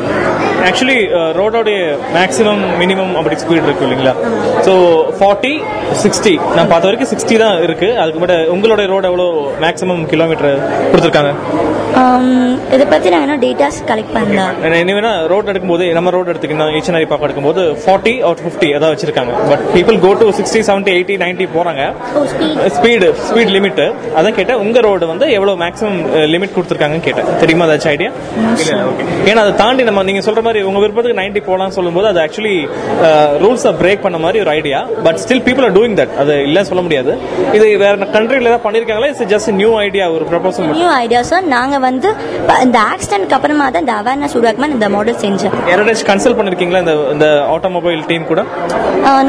ஆக்சுவலி 0.68 1.00
ரோடோடைய 1.40 1.80
மேக்ஸிமம் 2.18 2.64
மினிமம் 2.82 3.14
அப்படி 3.20 3.36
ஸ்பீட் 3.44 3.68
இருக்கு 3.68 3.86
இல்லைங்களா? 3.88 4.14
ஸோ 4.68 4.74
ஃபார்ட்டி 5.20 5.54
சிக்ஸ்டி 6.04 6.34
நான் 6.56 6.70
பார்த்த 6.72 6.88
வரைக்கும் 6.90 7.12
சிக்ஸ்டி 7.14 7.36
தான் 7.44 7.58
இருக்கு. 7.66 7.90
அதுக்கு 8.04 8.22
மட்டும் 8.22 8.52
உங்களோட 8.56 8.86
ரோடு 8.94 9.10
எவ்வளோ 9.12 9.28
மேக்ஸிமம் 9.66 10.04
கிலோமீட்டர் 10.14 10.58
கொடுத்துருக்காங்க? 10.92 11.34
இதை 12.76 12.86
பற்றி 12.92 13.08
நாங்கள் 13.12 13.28
இன்னும் 13.28 13.42
டேட்டாஸ் 13.44 13.78
கலெக்ட் 13.90 14.14
பண்ணல 14.16 14.42
என்ன 14.94 15.12
ரோட் 15.32 15.50
எடுக்கும்போது 15.52 15.86
நம்ம 15.98 16.10
ரோட் 16.16 16.30
எடுத்துக்கணும் 16.32 16.74
ஈச்சனரி 16.78 17.08
பார்க்க 17.12 17.28
எடுக்கும்போது 17.28 17.62
ஃபார்ட்டி 17.84 18.14
ஆர் 18.30 18.42
ஃபிஃப்டி 18.44 18.70
அதான் 18.78 18.92
வச்சிருக்காங்க. 18.94 19.34
But 19.52 19.64
people 19.76 19.98
go 20.06 20.12
to 20.22 20.26
sixty 20.40 20.62
seventy 20.70 20.92
eighty 20.96 21.16
ninety 21.24 21.46
போறாங்க. 21.56 21.84
ஸ்பீடு 22.78 23.10
ஸ்பீட் 23.28 23.54
லிமிட் 23.58 23.82
அதான் 24.18 24.38
கேட்டேன் 24.40 24.62
உங்க 24.66 24.82
ரோடு 24.88 25.08
வந்து 25.14 25.28
எவ்வளவு 25.38 25.62
மேக்ஸிமம் 25.64 25.98
லிமிட் 26.34 26.56
கொடுத்துருக்காங்கன்னு 26.58 27.06
கேட்டேன். 27.08 27.30
தெரியுமா 27.44 27.68
ஏதாச்சும் 27.70 27.94
ஐடியா 27.96 28.12
ஏன்னா 29.30 29.42
அதை 29.46 29.54
தாண்டி 29.64 29.86
நம்ம 29.90 30.04
நீங்க 30.10 30.24
சொல்ற 30.28 30.44
மாதிரி 30.48 30.62
உங்க 30.72 30.82
விருப்பத்துக்கு 30.86 31.20
நைன்டி 31.22 31.44
போலாம் 31.50 31.76
சொல்லும்போது 31.78 32.10
அது 32.12 32.22
ஆக்சுவலி 32.26 32.56
ரூல்ஸை 33.46 33.74
பிரேக் 33.82 34.04
பண்ண 34.06 34.20
மாதிரி 34.26 34.42
ஒரு 34.46 34.54
idea 34.58 34.82
but 35.08 35.22
still 35.26 35.44
people 35.48 35.68
are 35.70 35.76
doing 35.80 35.98
that 36.02 36.16
அது 36.24 36.36
இல்லைன்னு 36.48 36.72
சொல்ல 36.72 36.84
முடியாது. 36.88 37.12
இது 37.58 37.66
வேற 37.86 37.94
கண்ட்ரில 38.18 38.48
ஏதாவது 38.50 38.66
பண்ணிருக்காங்களா? 38.68 39.10
இட்ஸ் 39.14 39.32
ஜஸ்ட் 39.36 39.52
நியூ 39.62 39.72
ஐடியா 39.88 40.06
ஒரு 40.18 40.28
ப்ரொபோசல் 40.34 40.70
நியூ 40.82 40.92
ஐடியா 41.04 41.24
சார் 41.32 41.46
நாங்க 41.58 41.76
வந்து 41.86 42.10
இந்த 42.66 42.78
ஆக்சிடென்ட்க்கு 42.92 43.36
அப்புறமா 43.38 43.66
தான் 43.74 43.84
இந்த 43.86 43.96
அவேர்னஸ் 44.02 44.36
உருவாக்கமா 44.40 44.70
இந்த 44.76 44.90
மாடல் 44.96 45.20
செஞ்சேன். 45.24 45.54
யாராச்சும் 45.72 46.10
கன்சல்ட் 46.12 46.38
பண்ணிருக்கீங்களா? 46.40 46.82
இந்த 46.86 46.96
இந்த 47.16 47.28
ஆட்டோமொபைல் 47.56 48.02
டீம் 48.12 48.28
கூட? 48.32 48.44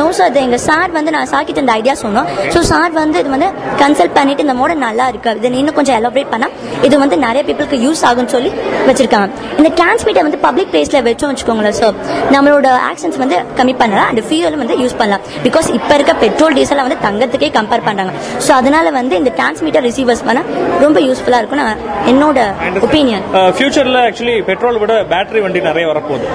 நோ 0.01 0.07
சார் 0.19 0.29
அது 0.31 0.41
எங்க 0.47 0.59
சார் 0.69 0.91
வந்து 0.99 1.11
நான் 1.17 1.31
சார் 1.33 1.47
கிட்ட 1.49 1.65
இந்த 1.65 1.75
ஐடியா 1.81 1.95
சொன்னோம். 2.05 2.29
ஸோ 2.55 2.61
சார் 2.73 2.93
வந்து 3.03 3.19
இது 3.23 3.31
வந்து 3.37 3.49
கன்சல்ட் 3.83 4.15
பண்ணிட்டு 4.19 4.45
இந்த 4.47 4.57
மாடல் 4.61 4.83
நல்லா 4.87 5.07
இருக்கு. 5.13 5.37
இது 5.41 5.59
இன்னும் 5.63 5.79
கொஞ்சம் 5.79 5.99
எலாபரேட் 6.01 6.33
பண்ணா 6.35 6.49
இது 6.87 6.97
வந்து 7.05 7.17
நிறைய 7.27 7.43
பீப்புளுக்கு 7.49 7.79
யூஸ் 7.87 8.03
ஆகும்னு 8.09 8.33
சொல்லி 8.37 8.51
வச்சிருக்காங்க. 8.89 9.29
இந்த 9.59 9.71
டிரான்ஸ்மிட்டர் 9.79 10.27
வந்து 10.29 10.41
பப்ளிக் 10.47 10.71
பிளேஸ்ல 10.73 11.03
வச்சோம் 11.09 11.31
வச்சுக்கோங்களேன் 11.33 11.79
சார் 11.81 11.97
நம்மளோட 12.35 12.69
ஆக்சன்ஸ் 12.91 13.19
வந்து 13.23 13.37
கம்மி 13.59 13.75
பண்ணலாம். 13.83 14.09
அண்ட் 14.11 14.23
ஃபியூல் 14.29 14.59
வந்து 14.63 14.77
யூஸ் 14.83 14.97
பண்ணலாம். 15.01 15.25
பிகாஸ் 15.47 15.69
இப்ப 15.79 15.91
இருக்க 15.99 16.13
பெட்ரோல் 16.25 16.57
டீசலை 16.59 16.85
வந்து 16.87 16.99
தங்கத்துக்கே 17.07 17.51
கம்பேர் 17.59 17.85
பண்றாங்க. 17.89 18.13
ஸோ 18.47 18.51
அதனால 18.61 18.91
வந்து 18.99 19.15
இந்த 19.21 19.33
டிரான்ஸ்மிட்டர் 19.39 19.87
ரிசீவர்ஸ் 19.89 20.25
பண்ண 20.29 20.43
ரொம்ப 20.85 20.99
யூஸ்ஃபுல்லா 21.09 21.41
இருக்கும் 21.43 21.63
நான் 21.65 21.83
என்னோட 22.13 22.38
ஒப்பீனியன் 22.87 23.25
ஃபியூச்சர்ல 23.57 24.01
ஆக்சுவலி 24.09 24.37
பெட்ரோல் 24.51 24.81
விட 24.83 24.95
பேட்டரி 25.13 25.41
வண்டி 25.45 25.61
நிறைய 25.69 25.87
வரப்போகுது. 25.93 26.27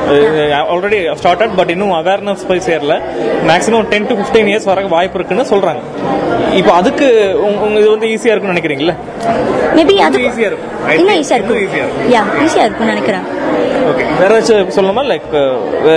ஆல்ரெடி 0.74 1.00
ஸ்டார்டட் 1.22 1.56
பட் 1.60 1.74
இன்னும் 1.76 1.94
அவேர்னஸ் 2.02 2.48
போய் 2.50 2.66
சேரல. 2.70 2.96
Maximum 3.52 3.88
ten 3.94 4.10
to 4.12 4.18
fifteen 4.20 4.50
years 4.54 4.70
வர 4.72 4.86
வாய்ப்பு 4.96 5.20
இருக்குன்னு 5.20 5.46
சொல்றாங்க. 5.54 5.84
இப்போ 6.60 6.72
அதுக்கு 6.80 7.08
இது 7.80 7.88
வந்து 7.96 8.08
ஈஸியா 8.14 8.32
இருக்கும்னு 8.34 8.56
நினைக்கிறீங்களா? 8.56 8.96
மேபி 9.78 9.96
அது 10.08 10.18
easier 10.28 10.48
இருக்கும். 10.50 10.74
ஈஸியா 11.22 11.38
இருக்கும். 11.40 11.62
யா 12.16 12.22
ஈஸியா 12.46 12.64
இருக்கும்னு 12.68 12.94
நினைக்கிறேன். 12.94 13.26
ஓகே 13.92 14.04
வேற 14.20 14.30
ஏதாச்சும் 14.34 14.70
சொல்லணுமா? 14.76 15.02
லைக் 15.12 15.34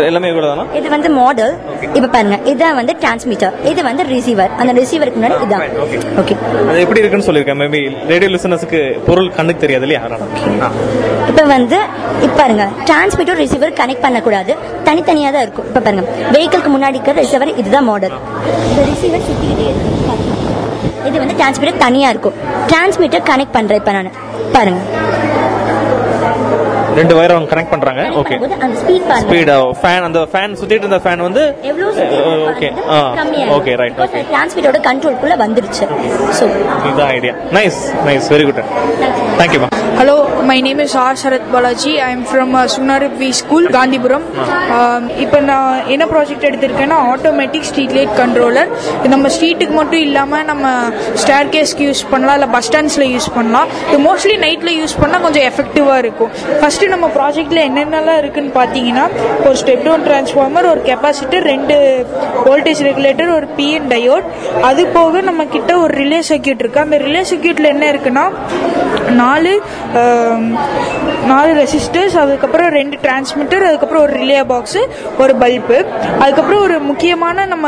எல்லாமே 0.08 0.28
இவ்வளவுதானா 0.32 0.64
இது 0.78 0.88
வந்து 0.94 1.08
மாடல் 1.18 1.52
இப்ப 1.96 2.08
பாருங்க 2.14 2.36
இதான் 2.52 2.76
வந்து 2.78 2.94
டிரான்ஸ்மிட்டர் 3.02 3.54
இது 3.72 3.80
வந்து 3.88 4.02
ரிசீவர் 4.14 4.52
அந்த 4.62 4.72
ரிசீவருக்கு 4.80 5.20
முன்னாடி 5.20 5.36
இதான். 5.46 5.62
ஓகே 6.22 6.34
அது 6.68 6.78
எப்படி 6.84 7.00
இருக்குன்னு 7.02 7.26
சொல்லியிருக்கேன். 7.28 7.60
மேபி 7.62 7.80
ரேடியோ 8.12 8.30
லிசனர்ஸ்க்கு 8.34 8.80
பொருள் 9.08 9.30
கண்ணுக்கு 9.38 9.64
தெரியாது 9.64 9.86
இல்லையா. 9.88 10.02
இப்ப 11.30 11.44
வந்து 11.54 11.78
இப்ப 12.24 12.34
பாருங்க 12.40 12.66
டிரான்ஸ்மிட்டர் 12.88 13.40
ரிசீவர் 13.44 13.78
கனெக்ட் 13.80 14.04
பண்ணக்கூடாது. 14.06 14.54
தனித்தனியா 14.88 15.30
தான் 15.36 15.44
இருக்கும். 15.46 15.68
இப்ப 15.70 15.82
பாருங்க 15.86 16.04
வெஹிக்கிள்க்கு 16.36 16.72
முன்னாடி 16.76 16.98
இருக்கிற 16.98 17.16
ரிசீவர் 17.24 17.52
இதுதான் 17.62 17.88
மாடல் 17.90 18.16
இந்த 18.70 18.82
ரிசீவர் 18.92 19.24
இருக்கு. 19.30 19.94
இது 21.08 21.16
வந்து 21.22 21.36
டிரான்ஸ்மிட்டர் 21.40 21.82
தனியா 21.86 22.08
இருக்கும். 22.14 22.38
டிரான்ஸ்மிட்டர் 22.70 23.26
கனெக்ட் 23.32 23.56
பண்றேன் 23.58 23.80
இப்ப 23.82 23.92
நான். 23.96 24.14
பாருங்க. 24.54 24.80
ரெண்டு 26.98 27.14
வயர் 27.18 27.34
அவங்க 27.34 27.48
கனெக்ட் 27.52 27.72
பண்றாங்க. 27.74 28.02
ஓகே 28.20 28.36
ஸ்பீட் 29.24 29.50
ஃபேன் 29.82 30.04
அந்த 30.08 30.20
ஃபேன் 30.32 30.56
சுத்திட்டு 30.60 30.84
இருந்த 30.86 31.00
ஃபேன் 31.06 31.24
வந்து 31.28 31.42
எவ்வளவு 31.70 32.06
ஓகே 32.52 32.70
ஓகே 33.58 33.74
ரைட் 33.82 34.00
ஓகே 34.06 34.22
டிரான்ஸ்மிட்டரோட 34.32 34.80
கண்ட்ரோல்குள்ள 34.88 35.36
வந்துருச்சு. 35.44 35.84
ஸோ 36.40 36.46
இதுதான் 36.86 37.12
idea 37.18 37.34
nice 37.58 37.80
nice 38.08 38.30
very 38.34 38.46
good 38.50 38.62
thank you 39.42 39.60
ma'am 39.64 39.74
Hello, 39.98 40.16
my 40.42 40.56
name 40.60 40.80
is 40.80 40.94
R. 41.00 41.12
Sarath 41.20 41.44
Balaji. 41.52 41.92
I 42.06 42.08
am 42.14 42.24
from 42.30 42.48
uh, 42.52 42.62
Sunaripvi 42.72 43.28
School, 43.38 43.64
Gandhipuram. 43.76 44.22
Um, 44.76 45.02
இப்போ 45.22 45.38
நான் 45.42 45.76
என்ன 45.94 46.04
ப்ராஜெக்ட் 46.10 46.44
எடுத்திருக்கேன்னா 46.48 46.98
ஆட்டோமேட்டிக் 47.12 47.66
ஸ்ட்ரீட் 47.68 47.94
லைட் 47.96 48.12
கண்ட்ரோலர் 48.18 48.68
நம்ம 49.12 49.28
ஸ்ட்ரீட்டுக்கு 49.34 49.74
மட்டும் 49.78 50.02
இல்லாமல் 50.06 50.44
நம்ம 50.50 50.64
ஸ்டேர் 51.22 51.50
கேஸ்க்கு 51.54 51.86
யூஸ் 51.88 52.02
பண்ணலாம் 52.10 52.36
இல்லை 52.38 52.48
பஸ் 52.56 52.68
ஸ்டாண்ட்ஸில் 52.68 53.06
யூஸ் 53.14 53.28
பண்ணலாம் 53.36 53.70
இது 53.86 54.00
மோஸ்ட்லி 54.08 54.36
நைட்டில் 54.44 54.72
யூஸ் 54.80 54.96
பண்ணால் 55.02 55.24
கொஞ்சம் 55.26 55.46
எஃபெக்டிவாக 55.50 55.96
இருக்கும் 56.04 56.30
ஃபஸ்ட்டு 56.60 56.90
நம்ம 56.94 57.08
ப்ராஜெக்ட்டில் 57.16 57.62
என்னென்னலாம் 57.68 58.20
இருக்குன்னு 58.22 58.52
பார்த்தீங்கன்னா 58.60 59.06
ஒரு 59.46 59.56
ஸ்டெப் 59.62 59.84
டவுன் 59.88 60.06
டிரான்ஸ்ஃபார்மர் 60.08 60.70
ஒரு 60.72 60.82
கெப்பாசிட்டர் 60.90 61.46
ரெண்டு 61.52 61.76
வோல்டேஜ் 62.46 62.84
ரெகுலேட்டர் 62.90 63.32
ஒரு 63.38 63.48
பிஎன் 63.58 63.88
டயோட் 63.94 64.28
அது 64.70 64.84
போக 64.98 65.24
நம்ம 65.30 65.48
கிட்ட 65.56 65.72
ஒரு 65.84 65.94
ரிலே 66.02 66.22
சர்க்கியூட் 66.30 66.62
இருக்குது 66.64 66.86
அந்த 66.86 66.98
ரிலே 67.06 67.24
சர்க்கியூட்டில் 67.32 67.72
என்ன 67.74 67.86
இருக்குன்னா 67.94 68.26
நாலு 69.16 69.50
நாலு 71.30 71.52
ரெசிஸ்டர்ஸ் 71.60 72.16
அதுக்கப்புறம் 72.22 72.70
ரெண்டு 72.78 72.96
டிரான்ஸ்மிட்டர் 73.04 73.64
அதுக்கப்புறம் 73.68 74.04
ஒரு 74.06 74.12
ரிலே 74.20 74.40
பாக்ஸு 74.52 74.82
ஒரு 75.22 75.32
பல்பு 75.42 75.78
அதுக்கப்புறம் 76.22 76.62
ஒரு 76.66 76.76
முக்கியமான 76.90 77.46
நம்ம 77.52 77.66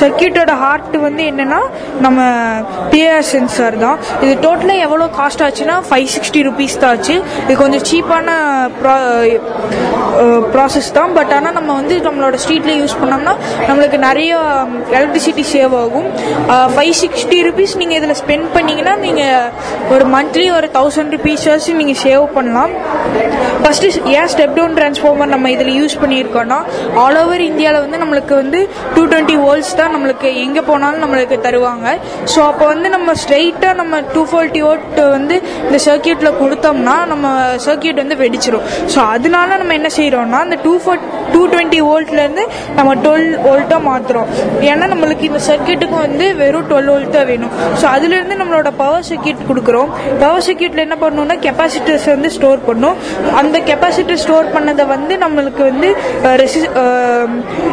சர்க்கியூட்டோட 0.00 0.54
ஹார்ட் 0.62 0.96
வந்து 1.06 1.24
என்னன்னா 1.32 1.60
நம்ம 2.06 2.20
பிஆர் 2.92 3.28
சென்சார் 3.32 3.76
தான். 3.84 3.98
இது 4.24 4.32
டோட்டலாக 4.46 4.84
எவ்வளோ 4.86 5.06
காஸ்ட் 5.18 5.44
ஆச்சுன்னா 5.46 5.76
ஃபைவ் 5.88 6.08
சிக்ஸ்டி 6.16 6.42
ருபீஸ் 6.48 6.80
தான் 6.84 6.94
ஆச்சு. 6.96 7.16
இது 7.44 7.56
கொஞ்சம் 7.62 7.86
சீப்பான 7.90 8.28
ப்ராசஸ் 10.54 10.90
தான். 10.98 11.12
பட் 11.18 11.32
ஆனால் 11.36 11.56
நம்ம 11.58 11.70
வந்து 11.80 11.94
நம்மளோட 12.06 12.36
ஸ்ட்ரீட்டில் 12.44 12.78
யூஸ் 12.80 12.96
பண்ணோம்னா 13.02 13.34
நம்மளுக்கு 13.68 13.98
நிறைய 14.08 14.30
எலக்ட்ரிசிட்டி 14.98 15.44
சேவ் 15.54 15.74
ஆகும். 15.82 16.08
ஃபைவ் 16.74 16.94
சிக்ஸ்டி 17.02 17.38
ருபீஸ் 17.48 17.74
நீங்கள் 17.82 17.98
இதில் 18.00 18.18
ஸ்பெண்ட் 18.22 18.48
பண்ணீங்கன்னா 18.56 18.94
நீங்கள் 19.06 19.48
ஒரு 19.94 20.06
மந்த்லி 20.16 20.46
ஒரு 20.58 20.70
தௌசண்ட் 20.78 21.16
ருபீஸாச்சும் 21.50 21.78
நீங்கள் 21.82 22.00
சேவ் 22.02 22.24
பண்ணலாம். 22.34 22.72
ஃபஸ்ட்டு 23.62 23.88
ஏன் 24.18 24.28
ஸ்டெப் 24.32 24.54
டவுன் 24.58 24.74
டிரான்ஸ்ஃபார்மர் 24.78 25.30
நம்ம 25.32 25.50
இதில் 25.54 25.70
யூஸ் 25.78 25.96
பண்ணியிருக்கோம்னா 26.02 26.58
ஆல் 27.02 27.18
ஓவர் 27.22 27.42
இந்தியாவில் 27.48 27.82
வந்து 27.84 27.98
நம்மளுக்கு 28.02 28.34
வந்து 28.42 28.58
டூ 28.94 29.02
டுவெண்ட்டி 29.10 29.36
வோல்ட்ஸ் 29.44 29.72
தான் 29.80 29.92
நம்மளுக்கு 29.94 30.28
எங்கே 30.44 30.62
போனாலும் 30.68 31.02
நம்மளுக்கு 31.04 31.36
தருவாங்க. 31.46 31.86
ஸோ 32.32 32.38
அப்போ 32.50 32.64
வந்து 32.72 32.88
நம்ம 32.96 33.14
ஸ்ட்ரெயிட்டாக 33.22 33.74
நம்ம 33.80 34.00
டூ 34.14 34.22
ஃபோர்ட்டி 34.30 34.62
வோல்ட் 34.66 35.00
வந்து 35.16 35.36
இந்த 35.66 35.80
சர்க்கியூட்டில் 35.86 36.38
கொடுத்தோம்னா 36.42 36.96
நம்ம 37.12 37.32
சர்க்கியூட் 37.66 38.02
வந்து 38.02 38.18
வெடிச்சிடும் 38.22 38.66
ஸோ 38.94 39.00
அதனால 39.14 39.58
நம்ம 39.62 39.74
என்ன 39.80 39.90
செய்கிறோம்னா 39.98 40.40
அந்த 40.46 40.58
டூ 40.66 40.74
ஃபோர் 40.84 41.02
டூ 41.34 41.42
டுவெண்ட்டி 41.52 41.80
வோல்ட்லேருந்து 41.88 42.46
நம்ம 42.78 42.94
டுவெல் 43.06 43.28
வோல்ட்டாக 43.48 43.80
மாற்றுறோம் 43.88 44.30
ஏன்னா 44.70 44.88
நம்மளுக்கு 44.94 45.28
இந்த 45.30 45.42
சர்க்கியூட்டுக்கு 45.50 45.98
வந்து 46.06 46.28
வெறும் 46.42 46.68
டுவெல் 46.70 46.90
வோல்ட் 46.92 47.14
தான் 47.18 47.28
வேணும். 47.32 47.52
ஸோ 47.80 47.84
அதுலேருந்து 47.96 48.40
நம்மளோட 48.40 48.70
பவர் 48.82 49.06
சர்க்கியூட் 49.10 49.46
கொடுக்குறோம். 49.50 49.90
பவர் 50.22 50.46
சர்க்கியூட்டில் 50.46 50.86
என்ன 50.86 50.96
பண்ணணும்னா 51.04 51.36
கெப்பாசிட்டர்ஸ் 51.42 52.06
வந்து 52.06 52.30
ஸ்டோர் 52.30 52.64
பண்ணும். 52.64 52.96
அந்த 53.34 53.58
கெப்பாசிட்டர் 53.58 54.20
ஸ்டோர் 54.24 54.52
பண்ணதை 54.54 54.86
வந்து 54.86 55.16
நம்மளுக்கு 55.16 55.62
வந்து 55.62 55.96
ரெசி- 56.22 56.70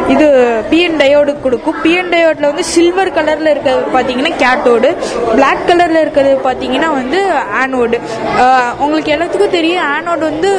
இது 0.08 0.26
பிஎன் 0.70 0.96
டயோடு 0.98 1.40
கொடுக்கும். 1.42 1.74
பிஎன் 1.84 2.12
டயோடில் 2.12 2.48
வந்து 2.50 2.64
சில்வர் 2.64 3.12
கலரில் 3.12 3.50
இருக்கிறது 3.50 3.84
பார்த்தீங்கன்னா 3.94 4.32
கேட்டோடு 4.44 4.96
பிளாக் 5.34 5.64
கலரில் 5.66 6.00
இருக்கிறது 6.00 6.38
பார்த்தீங்கன்னா 6.44 6.92
வந்து 6.92 7.20
ஆனோடு 7.62 7.98
உங்களுக்கு 8.78 9.12
எல்லாத்துக்கும் 9.12 9.50
தெரியும் 9.50 9.84
ஆனோடு 9.84 10.18
வந்து 10.18 10.52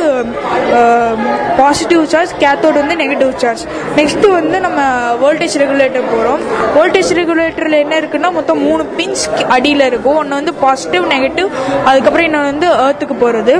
பாசிட்டிவ் 1.57 2.05
சார்ஜ் 2.05 2.31
கேத்தோடு 2.39 2.73
வந்து 2.73 2.95
நெகட்டிவ் 2.95 3.35
சார்ஜ் 3.35 3.63
நெக்ஸ்ட் 3.95 4.31
வந்து 4.31 4.59
நம்ம 4.59 4.81
வோல்டேஜ் 5.13 5.57
ரெகுலேட்டர் 5.57 6.03
போகிறோம் 6.11 6.39
வோல்டேஜ் 6.77 7.13
ரெகுலேட்டரில் 7.13 7.79
என்ன 7.79 7.99
இருக்குன்னா 7.99 8.31
மொத்தம் 8.31 8.61
மூணு 8.61 8.85
பின்ஸ் 8.97 9.43
அடியில் 9.49 9.79
இருக்கும். 9.79 10.15
ஒன்று 10.15 10.35
வந்து 10.35 10.53
பாசிட்டிவ் 10.53 11.03
நெகட்டிவ் 11.03 11.47
அதுக்கப்புறம் 11.85 12.25
இன்னொன்று 12.25 12.67
வந்து 12.67 12.88
ஏர்த்துக்கு 12.89 13.17
போகிறது 13.24 13.55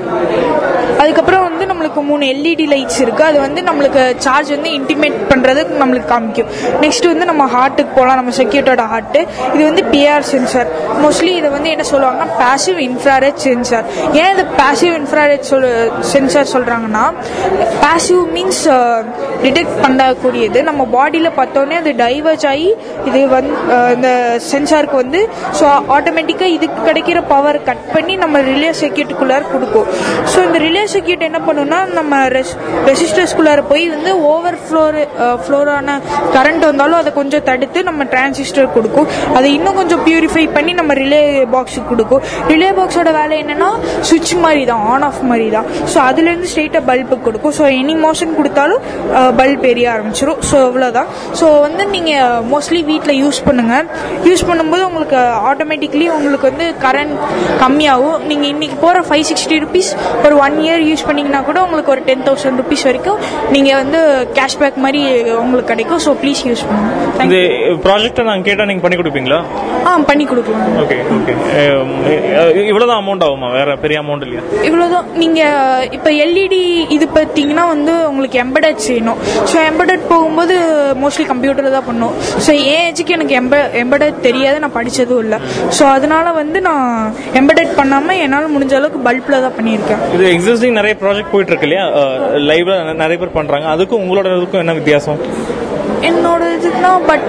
அதுக்கப்புறம் 1.02 1.44
வந்து 1.48 1.64
நம்மளுக்கு 1.70 2.02
மூணு 2.10 2.24
எல்இடி 2.34 2.66
லைட்ஸ் 2.72 3.00
இருக்குது 3.04 3.28
அது 3.30 3.38
வந்து 3.44 3.62
நம்மளுக்கு 3.68 4.02
சார்ஜ் 4.26 4.50
வந்து 4.56 4.70
இன்டிமேட் 4.78 5.18
பண்ணுறதுக்கு 5.32 5.80
நம்மளுக்கு 5.82 6.10
காமிக்கும். 6.14 6.50
நெக்ஸ்ட் 6.84 7.08
வந்து 7.12 7.26
நம்ம 7.30 7.44
ஹார்ட்டுக்கு 7.54 7.92
போகலாம் 7.98 8.20
நம்ம 8.20 8.32
செக்யூரிட்டோட 8.40 8.84
ஹார்ட்டு 8.94 9.20
இது 9.54 9.64
வந்து 9.70 9.84
பிஆர் 9.94 10.26
சென்சார் 10.32 10.70
மோஸ்ட்லி 11.04 11.32
இதை 11.40 11.50
வந்து 11.58 11.70
என்ன 11.76 11.86
சொல்லுவாங்கன்னா 11.92 12.28
பேசிவ் 12.42 12.80
இன்ஃப்ராரெட் 12.88 13.40
சென்சார் 13.46 13.86
ஏன் 14.22 14.32
இது 14.34 14.46
பேசிவ் 14.62 14.96
இன்ஃப்ராரெட் 15.02 15.48
சொல் 15.52 15.68
சென்சார் 16.14 16.52
சொல்கிறாங்கன்னா 16.56 17.06
பேசிவ் 17.86 18.24
மீன்ஸ் 18.36 18.64
டிடெக்ட் 19.44 19.78
பண்ணக்கூடியது. 19.84 20.60
நம்ம 20.70 20.82
பாடியில் 20.96 21.36
பார்த்தோன்னே 21.40 21.76
அது 21.82 21.92
டைவர்ஜ் 22.04 22.46
ஆகி 22.52 22.70
இது 23.10 23.20
uh, 23.20 23.30
வந்து 23.36 23.54
இந்த 23.96 24.10
சென்சாருக்கு 24.52 24.98
வந்து 25.04 25.20
ஸோ 25.60 25.66
ஆட்டோமேட்டிக்காக 25.98 26.56
இதுக்கு 26.58 26.80
கிடைக்கிற 26.90 27.20
பவர் 27.34 27.60
கட் 27.70 27.86
பண்ணி 27.94 28.16
நம்ம 28.24 28.42
ரிலே 28.50 28.72
ரெசிஸ்டர்ஸ்குள்ளார 29.20 29.44
கொடுக்கும். 29.54 29.88
ஸோ 30.32 30.38
இந்த 30.48 30.58
ரிலே 30.66 30.84
சர்க்கியூட் 30.94 31.24
என்ன 31.28 31.40
பண்ணுன்னா 31.48 31.80
நம்ம 31.98 32.20
ரெஸ் 32.36 32.54
ரெசிஸ்டர்ஸ்குள்ளார 32.90 33.60
போய் 33.72 33.86
வந்து 33.94 34.12
ஓவர் 34.32 34.58
ஃப்ளோர் 34.66 34.98
ஃப்ளோரான 35.46 35.96
கரண்ட் 36.36 36.64
வந்தாலும் 36.70 37.00
அதை 37.02 37.12
கொஞ்சம் 37.20 37.44
தடுத்து 37.50 37.80
நம்ம 37.90 38.06
டிரான்சிஸ்டர் 38.14 38.70
கொடுக்கும். 38.78 39.08
அதை 39.38 39.48
இன்னும் 39.58 39.78
கொஞ்சம் 39.80 40.02
பியூரிஃபை 40.08 40.46
பண்ணி 40.58 40.74
நம்ம 40.82 40.94
ரிலே 41.02 41.22
பாக்ஸுக்கு 41.56 41.90
கொடுக்கும். 41.94 42.24
ரிலே 42.52 42.70
பாக்ஸோட 42.80 43.12
வேலை 43.20 43.38
என்னன்னா 43.44 43.70
சுவிட்ச் 44.10 44.34
மாதிரி 44.46 44.64
தான் 44.72 44.84
ஆன் 44.94 45.06
ஆஃப் 45.10 45.22
மாதிரி 45.32 45.50
தான் 45.58 45.68
ஸோ 45.94 45.98
அதுலேருந்து 46.10 46.50
ஸ்ட்ரெயிட்டாக 46.54 46.84
பல்பு 46.92 47.18
கொடுக்கும். 47.28 47.56
ஸோ 47.60 47.66
எனி 47.82 47.98
மோஷன் 48.06 48.36
கொடுத்தாலும் 48.40 48.84
பல்ப் 49.42 49.66
எரிய 49.72 49.88
ஆரம்பிச்சிடும் 49.96 50.42
ஸோ 50.52 50.58
அவ்வளோதான் 50.70 51.10
ஸோ 51.42 51.46
வந்து 51.68 51.84
நீங்கள் 51.96 52.44
மோஸ்ட்லி 52.54 52.82
வீட்டில் 52.92 53.20
யூஸ் 53.24 53.42
பண்ணுங்கள் 53.48 53.86
யூஸ் 54.30 54.48
பண்ணும்போது 54.50 54.84
உங்களுக்கு 54.90 55.20
ஆட்டோமேட்டிக்லி 55.52 56.08
உங்களுக்கு 56.18 56.46
வந்து 56.52 56.66
கரண்ட் 56.86 57.16
கம்மியாகும். 57.64 58.20
நீங்கள் 58.30 58.50
இன்றைக்கி 58.54 58.78
போகிற 58.84 59.00
ஃபைவ் 59.10 59.26
சிக்ஸ்டி 59.32 59.58
ருபீஸ் 59.66 59.92
ஒரு 60.26 60.36
ஒன் 60.46 60.58
இயர் 60.66 60.84
யூஸ் 60.90 61.06
பண்ணிங்கன்னா 61.10 61.44
கூட 61.50 61.60
உங்களுக்கு 61.68 61.94
ஒரு 61.96 62.04
டென் 62.10 62.26
தௌசண்ட் 62.30 62.60
ருபீஸ் 62.64 62.86
வரைக்கும் 62.90 63.20
நீங்கள் 63.56 63.80
வந்து 63.82 64.02
கேஷ்பேக் 64.40 64.80
மாதிரி 64.86 65.04
உங்களுக்கு 65.44 65.72
கிடைக்கும். 65.74 66.04
ஸோ 66.08 66.14
ப்ளீஸ் 66.24 66.44
யூஸ் 66.50 66.66
பண்ணுங்க. 66.70 66.96
You. 67.32 67.76
ப்ராஜெக்ட்டை 67.86 68.24
நாங்கள் 68.28 68.48
கேட்டால் 68.48 68.68
நீங்கள் 68.70 68.86
பண்ணி 68.86 68.98
கொடுப்பீங்களா? 69.00 69.40
ஆ 69.88 69.92
பண்ணி 70.10 70.26
கொடுக்கலாம். 70.30 70.76
ஓகே 70.84 70.98
ஓகே 71.16 71.34
இவ்வளோதான் 72.72 73.00
அமௌண்ட் 73.02 73.24
ஆகுமா? 73.28 73.48
வேற 73.58 73.70
பெரிய 73.84 73.98
அமௌண்ட் 74.04 74.24
இல்லையா? 74.26 74.44
இவ்வளோதான் 74.68 75.08
நீங்கள் 75.22 75.88
இப்போ 75.98 76.10
எல்இடி 76.26 76.62
இது 76.96 77.06
பார்த்தீங்கன்னா 77.18 77.66
வந்து 77.74 77.94
உங்களுக்கு 78.12 78.38
எம்படட் 78.46 78.80
செய்யணும். 78.88 79.20
ஸோ 79.52 79.58
எம்படட் 79.72 80.04
போகும்போது 80.12 80.56
மோஸ்ட்லி 81.02 81.26
கம்ப்யூட்டர் 81.32 81.76
தான் 81.78 81.88
பண்ணும். 81.90 82.14
ஸோ 82.46 82.52
என் 82.74 82.86
ஏஜுக்கு 82.88 83.16
எனக்கு 83.18 83.36
எம்ப 83.42 83.58
எம்படட் 83.84 84.24
தெரியாது. 84.28 84.58
நான் 84.64 84.76
படித்ததும் 84.78 85.22
இல்லை. 85.26 85.40
ஸோ 85.78 85.84
அதனால 85.98 86.32
வந்து 86.42 86.62
நான் 86.70 86.88
எம்படட் 87.42 87.74
பண்ணாமல் 87.80 88.22
என்னால் 88.26 88.54
முடிஞ்ச 88.56 88.76
அளவுக்கு 88.80 88.99
பல்பில் 89.08 89.44
தான் 89.46 89.56
பண்ணியிருக்கேன். 89.58 90.02
இது 90.16 90.26
எக்ஸிஸ்டிங் 90.34 90.78
நிறைய 90.80 90.96
ப்ராஜெக்ட் 91.04 91.34
போயிட்டு 91.34 91.52
இருக்கு 91.54 91.68
இல்லையா? 91.70 91.86
லைவ்ல 92.50 92.76
நிறைய 93.04 93.18
பேர் 93.22 93.38
பண்றாங்க. 93.40 93.68
அதுக்கும் 93.76 94.04
உங்களோட 94.06 94.28
இதுக்கும் 94.40 94.64
என்ன 94.66 94.74
வித்தியாசம்? 94.80 95.22
என்னோட 96.10 96.42
இதுனா 96.58 96.92
பட் 97.10 97.28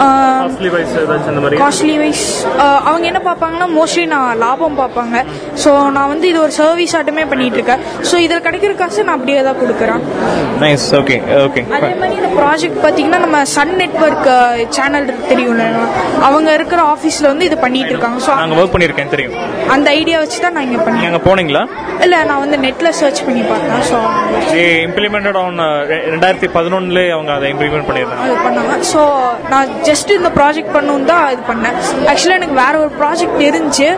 காஸ்ட்லி 0.00 0.70
வைஸ் 0.74 0.94
ஏதாச்சும் 1.02 1.30
அந்த 1.32 1.42
மாதிரி? 1.44 1.58
காஸ்ட்லி 1.62 1.96
வைஸ் 2.02 2.24
அவங்க 2.88 3.04
என்ன 3.10 3.20
பார்ப்பாங்கன்னா 3.28 3.68
மோஸ்ட்லி 3.76 4.04
நான் 4.14 4.40
லாபம் 4.44 4.78
பார்ப்பாங்க. 4.80 5.16
ஸோ 5.62 5.70
நான் 5.96 6.10
வந்து 6.12 6.26
இது 6.32 6.38
ஒரு 6.46 6.52
சர்வீஸ் 6.60 6.94
ஆட்டமே 6.98 7.24
பண்ணிட்டு 7.32 7.58
இருக்கேன். 7.58 7.82
ஸோ 8.08 8.14
இதில் 8.26 8.44
கிடைக்கிற 8.46 8.72
காசு 8.82 9.06
நான் 9.08 9.16
அப்படியே 9.18 9.40
தான் 9.48 9.60
கொடுக்குறேன். 9.62 10.02
நைஸ் 10.64 10.86
ஓகே 11.00 11.16
ஓகே 11.46 11.62
அதே 11.78 11.92
மாதிரி 12.02 12.14
இந்த 12.20 12.30
ப்ராஜெக்ட் 12.40 12.78
பார்த்தீங்கன்னா 12.84 13.20
நம்ம 13.26 13.40
சன் 13.56 13.74
நெட்ஒர்க் 13.82 14.30
சேனல் 14.78 15.08
தெரியும்ல 15.30 15.64
அவங்க 16.28 16.48
இருக்கிற 16.58 16.80
ஆஃபீஸில் 16.94 17.30
வந்து 17.32 17.48
இது 17.50 17.58
பண்ணிட்டு 17.64 17.92
இருக்காங்க. 17.94 18.20
ஸோ 18.26 18.32
நாங்க 18.42 18.60
ஒர்க் 18.60 18.74
பண்ணிருக்கேன் 18.76 19.12
தெரியும். 19.14 19.34
அந்த 19.76 19.88
ஐடியா 20.00 20.18
வச்சு 20.24 20.38
தான் 20.46 20.56
நான் 20.56 20.66
இங்கே 20.68 20.80
பண்ணேன். 20.86 21.08
அங்க 21.10 21.22
போனீங்களா? 21.28 21.64
இல்லை 22.04 22.18
நான் 22.30 22.42
வந்து 22.44 22.56
நெட்டில் 22.66 22.96
சர்ச் 23.00 23.22
பண்ணி 23.26 23.42
பார்த்தேன். 23.52 23.82
ஸோ 23.90 23.98
இம்ப்ளிமெண்டட் 24.88 25.38
ஆன் 25.44 25.58
ரெண்டாயிரத்தி 26.14 26.48
பதினொன்னுல 26.58 27.00
அவங்க 27.16 27.32
அதை 27.38 27.48
இம்ப்ளிமெண்ட் 27.54 27.88
பண்ணியிருந்தாங்க 27.94 28.26
அது 28.28 28.44
பண்ணாங்க 28.46 28.76
ஸோ 28.92 29.02
நான் 29.52 29.72
ஜஸ்ட் 29.88 30.12
இந்த 30.16 30.30
ப்ராஜெக்ட் 30.38 30.72
பண்ணணும் 30.76 31.08
தான் 31.10 31.24
இது 31.34 31.42
பண்ணேன். 31.48 31.76
ஆக்சுவலாக 32.10 32.38
எனக்கு 32.40 32.56
வேற 32.60 32.74
ஒரு 32.84 32.92
ப்ராஜெக்ட் 33.00 33.36
தெரிஞ்சு 33.44 33.88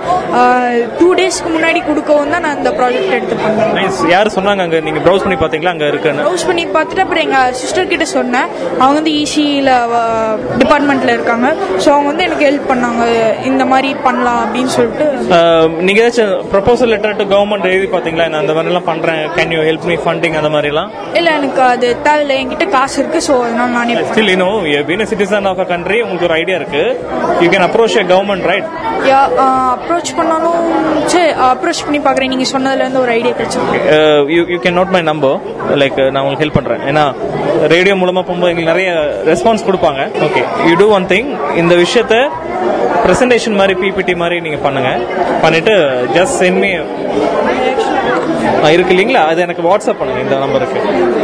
டூ 0.98 1.08
டேஸ்க்கு 1.18 1.50
முன்னாடி 1.56 1.80
கொடுக்கவும் 1.88 2.32
தான் 2.34 2.44
நான் 2.46 2.58
இந்த 2.60 2.72
ப்ராஜெக்ட் 2.78 3.16
எடுத்து 3.18 3.36
பண்ணேன். 3.44 3.90
யார் 4.14 4.34
சொன்னாங்க 4.36 4.62
அங்க? 4.66 4.78
நீங்க 4.86 5.00
ப்ரௌஸ் 5.04 5.24
பண்ணி 5.24 5.38
பாத்தீங்களா? 5.42 5.74
அங்க 5.74 5.86
இருக்குன்னு. 5.92 6.24
ப்ரௌஸ் 6.24 6.46
பண்ணி 6.48 6.64
பார்த்துட்டு 6.76 7.04
அப்புறம் 7.04 7.24
எங்கள் 7.26 7.54
சிஸ்டர் 7.60 7.90
கிட்ட 7.92 8.06
சொன்னேன். 8.12 8.48
அவங்க 8.80 8.96
வந்து 9.00 9.14
இசியில் 9.22 9.72
டிபார்ட்மெண்ட்டில் 10.60 11.14
இருக்காங்க. 11.16 11.46
ஸோ 11.82 11.88
அவங்க 11.94 12.08
வந்து 12.12 12.26
எனக்கு 12.26 12.46
ஹெல்ப் 12.48 12.68
பண்ணாங்க. 12.70 13.02
இந்த 13.50 13.64
மாதிரி 13.72 13.90
பண்ணலாம் 14.06 14.40
அப்படின்னு 14.44 14.72
சொல்லிட்டு. 14.76 15.06
அஹ், 15.36 15.68
நீங்க 15.86 16.00
ஏதாச்சும் 16.02 16.34
ப்ரொபோசல் 16.52 16.92
லெட்டர் 16.92 17.18
டு 17.20 17.26
கவர்மெண்ட் 17.32 17.68
எழுதி 17.70 17.88
பாத்தீங்களா? 17.94 18.26
நான் 18.30 18.42
அந்த 18.42 18.54
மாதிரி 18.56 18.72
எல்லாம் 18.72 18.88
பண்றேன். 18.90 19.04
Can 19.36 19.54
you 19.56 19.62
help 19.68 19.86
me 19.90 19.96
funding 20.04 20.38
அந்த 20.40 20.50
மாதிரி 20.54 20.70
எல்லாம் 20.72 20.90
இல்லை 21.18 21.32
எனக்கு 21.38 21.62
அது 21.68 21.86
தேவையில்லை. 22.06 22.36
என்கிட்ட 22.42 22.66
காசு 22.74 22.96
இருக்கு. 23.00 23.20
ஸோ 23.26 23.34
அதனால 23.42 23.70
நானே 23.76 23.85
you 23.90 24.36
know 24.42 24.48
been 24.88 25.02
a 25.04 25.06
citizen 25.10 25.46
of 25.50 25.60
a 25.62 25.66
country 25.72 25.98
உங்களுக்கு 26.04 26.26
ஒரு 26.28 26.34
ஐடியா 26.40 26.56
இருக்கு. 26.60 26.82
You 27.42 27.48
can 27.52 27.64
approach 27.66 27.96
a 28.00 28.04
government 28.12 28.46
right 28.50 28.68
approach 29.74 30.10
பண்ணாலும் 30.18 30.60
சரி 31.12 31.26
அப்ரோச் 31.48 31.82
பண்ணி 31.86 32.00
பார்க்குறேன். 32.06 32.30
நீங்கள் 32.34 32.50
சொன்னதுலேருந்து 32.54 33.00
ஒரு 33.04 33.12
ஐடியா 33.18 33.32
கிடைச்சிருக்கு. 33.38 33.80
You 34.34 34.42
you 34.52 34.58
can 34.64 34.76
note 34.80 34.92
my 34.96 35.02
number 35.10 35.36
like 35.82 36.00
நான் 36.12 36.22
உங்களுக்கு 36.22 36.44
ஹெல்ப் 36.44 36.58
பண்றேன். 36.58 36.82
ஏன்னா 36.90 37.04
ரேடியோ 37.74 37.94
மூலமா 38.02 38.22
போகும்போது 38.26 38.52
எங்களுக்கு 38.52 38.72
நிறைய 38.72 38.90
ரெஸ்பான்ஸ் 39.30 39.66
கொடுப்பாங்க. 39.68 40.02
Okay 40.28 40.42
you 40.70 40.74
do 40.82 40.88
one 40.98 41.08
thing 41.14 41.30
இந்த 41.62 41.74
விஷயத்த 41.84 42.16
பிரசன்டேஷன் 43.06 43.58
மாதிரி 43.60 43.74
பிபிடி 43.82 44.14
மாதிரி 44.22 44.36
நீங்க 44.46 44.60
பண்ணுங்க. 44.66 44.90
பண்ணிட்டு 45.44 45.74
ஜஸ்ட் 46.16 46.38
சென்ட் 46.42 46.60
மீ 46.64 46.70
இருக்கு 48.76 48.92
இல்லைங்களா? 48.94 49.22
அது 49.30 49.40
எனக்கு 49.46 49.62
வாட்ஸ்அப் 49.68 49.98
பண்ணுங்க 50.00 50.20
இந்த 50.26 50.36
நம்பருக்கு. 50.44 50.78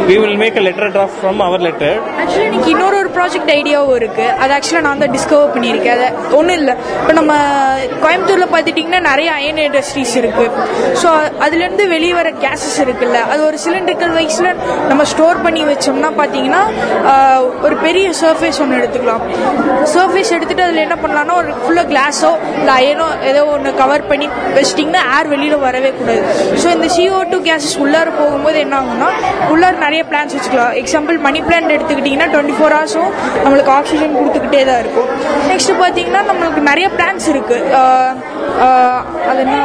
We 0.09 0.15
will 0.23 0.39
make 0.43 0.57
a 0.61 0.63
letter 0.67 0.93
draft 0.97 1.19
from 1.21 1.41
our 1.47 1.63
letter 1.67 1.97
actually 2.23 2.47
எனக்கு 2.51 2.71
இன்னொரு 2.75 2.97
ஒரு 3.03 3.11
ப்ராஜெக்ட் 3.17 3.51
ஐடியாவும் 3.57 3.97
இருக்கு. 4.01 4.27
அது 4.43 4.53
ஆக்சுவலாக 4.57 4.85
நான் 4.87 5.03
தான் 5.03 5.13
டிஸ்கவர் 5.17 5.53
பண்ணியிருக்கேன். 5.55 5.95
அது 5.97 6.09
ஒன்றும் 6.39 6.59
இல்லை. 6.61 6.75
இப்போ 7.01 7.15
நம்ம 7.21 7.33
கோயம்புத்தூரில் 8.05 8.51
பார்த்துட்டிங்கன்னா 8.55 9.01
நிறைய 9.11 9.29
அயன் 9.39 9.61
இண்டஸ்ட்ரீஸ் 9.67 10.15
இருக்கு. 10.23 10.47
ஸோ 11.03 11.09
அதுலேருந்து 11.47 11.87
வெளியே 11.95 12.15
வர 12.21 12.31
கேஸஸ் 12.45 12.79
இருக்குல்ல 12.85 13.21
அது 13.33 13.41
ஒரு 13.49 13.59
சிலிண்டர்கள் 13.65 14.15
வைஸில் 14.19 14.51
நம்ம 14.91 15.03
ஸ்டோர் 15.13 15.43
பண்ணி 15.47 15.65
வச்சோம்னா 15.71 16.13
பார்த்தீங்கன்னா 16.21 16.63
ஒரு 17.67 17.77
பெரிய 17.87 18.07
சர்ஃபேஸ் 18.23 18.61
ஒன்று 18.65 18.79
எடுத்துக்கலாம். 18.81 19.23
சர்ஃபேஸ் 19.95 20.35
எடுத்துட்டு 20.39 20.67
அதில் 20.67 20.85
என்ன 20.87 20.99
பண்ணலாம்னா 21.05 21.37
ஒரு 21.43 21.53
ஃபுல்லாக 21.63 21.87
கிளாஸோ 21.93 22.33
இல்லை 22.61 22.75
அயனோ 22.81 23.09
ஏதோ 23.31 23.43
ஒன்று 23.55 23.71
கவர் 23.83 24.09
பண்ணி 24.11 24.29
வச்சிட்டிங்கன்னா 24.57 25.05
ஏர் 25.17 25.31
வெளியில் 25.35 25.65
வரவே 25.69 25.93
கூடாது. 26.01 26.23
ஸோ 26.63 26.69
இந்த 26.77 26.89
CO2 27.13 27.25
டூ 27.33 27.39
கேஸஸ் 27.47 27.75
உள்ளார 27.85 28.09
போகும்போது 28.19 28.59
என்ன 28.65 28.75
ஆகும்னா 28.81 29.09
உள்ளார 29.53 29.75
நிறைய 29.85 30.03
பிளான்ஸ் 30.11 30.35
வச்சுக்கலாம். 30.37 30.75
எக்ஸாம்பிள் 30.83 31.17
மணி 31.27 31.41
பிளான்ட் 31.49 31.75
எடுத்துக்கிட்டிங்கன்னா 31.77 32.29
டுவெண்ட்டி 32.35 32.57
ஃபோர் 32.59 32.75
ஹவர்ஸும் 32.77 33.13
நம்மளுக்கு 33.45 33.73
ஆக்சிஜன் 33.79 34.17
கொடுத்துக்கிட்டே 34.19 34.63
தான் 34.71 34.81
இருக்கும். 34.85 35.09
நெக்ஸ்ட் 35.51 35.73
பார்த்தீங்கன்னா 35.83 36.23
நம்மளுக்கு 36.31 36.63
நிறைய 36.71 36.89
பிளான்ஸ் 36.97 37.29
இருக்கு. 37.35 37.59
அது 39.31 39.41
என்ன 39.47 39.59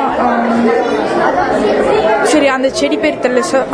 சரி 2.31 2.47
அந்த 2.55 2.67
செடி 2.77 2.97
பேர் 3.01 3.21
தெரியல 3.23 3.41
சார் 3.49 3.67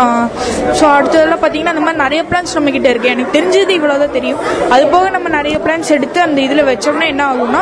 ஸோ 0.80 0.84
அடுத்ததெல்லாம் 0.96 1.42
பார்த்தீங்கன்னா 1.44 1.74
அந்த 1.74 1.84
மாதிரி 1.86 2.02
நிறைய 2.04 2.22
பிளான்ஸ் 2.30 2.56
நம்ம 2.58 2.72
கிட்ட 2.76 2.88
இருக்கு. 2.94 3.12
எனக்கு 3.14 3.34
தெரிஞ்சது 3.38 3.74
இவ்வளோதான் 3.78 4.16
தெரியும். 4.18 4.42
அது 4.76 4.84
போக 4.94 5.10
நம்ம 5.16 5.28
நிறைய 5.38 5.56
பிளான்ஸ் 5.66 5.90
எடுத்து 5.98 6.20
அந்த 6.26 6.40
இதில் 6.48 6.64
வச்சோம்னா 6.70 7.08
என்ன 7.14 7.24
ஆகும்னா 7.32 7.62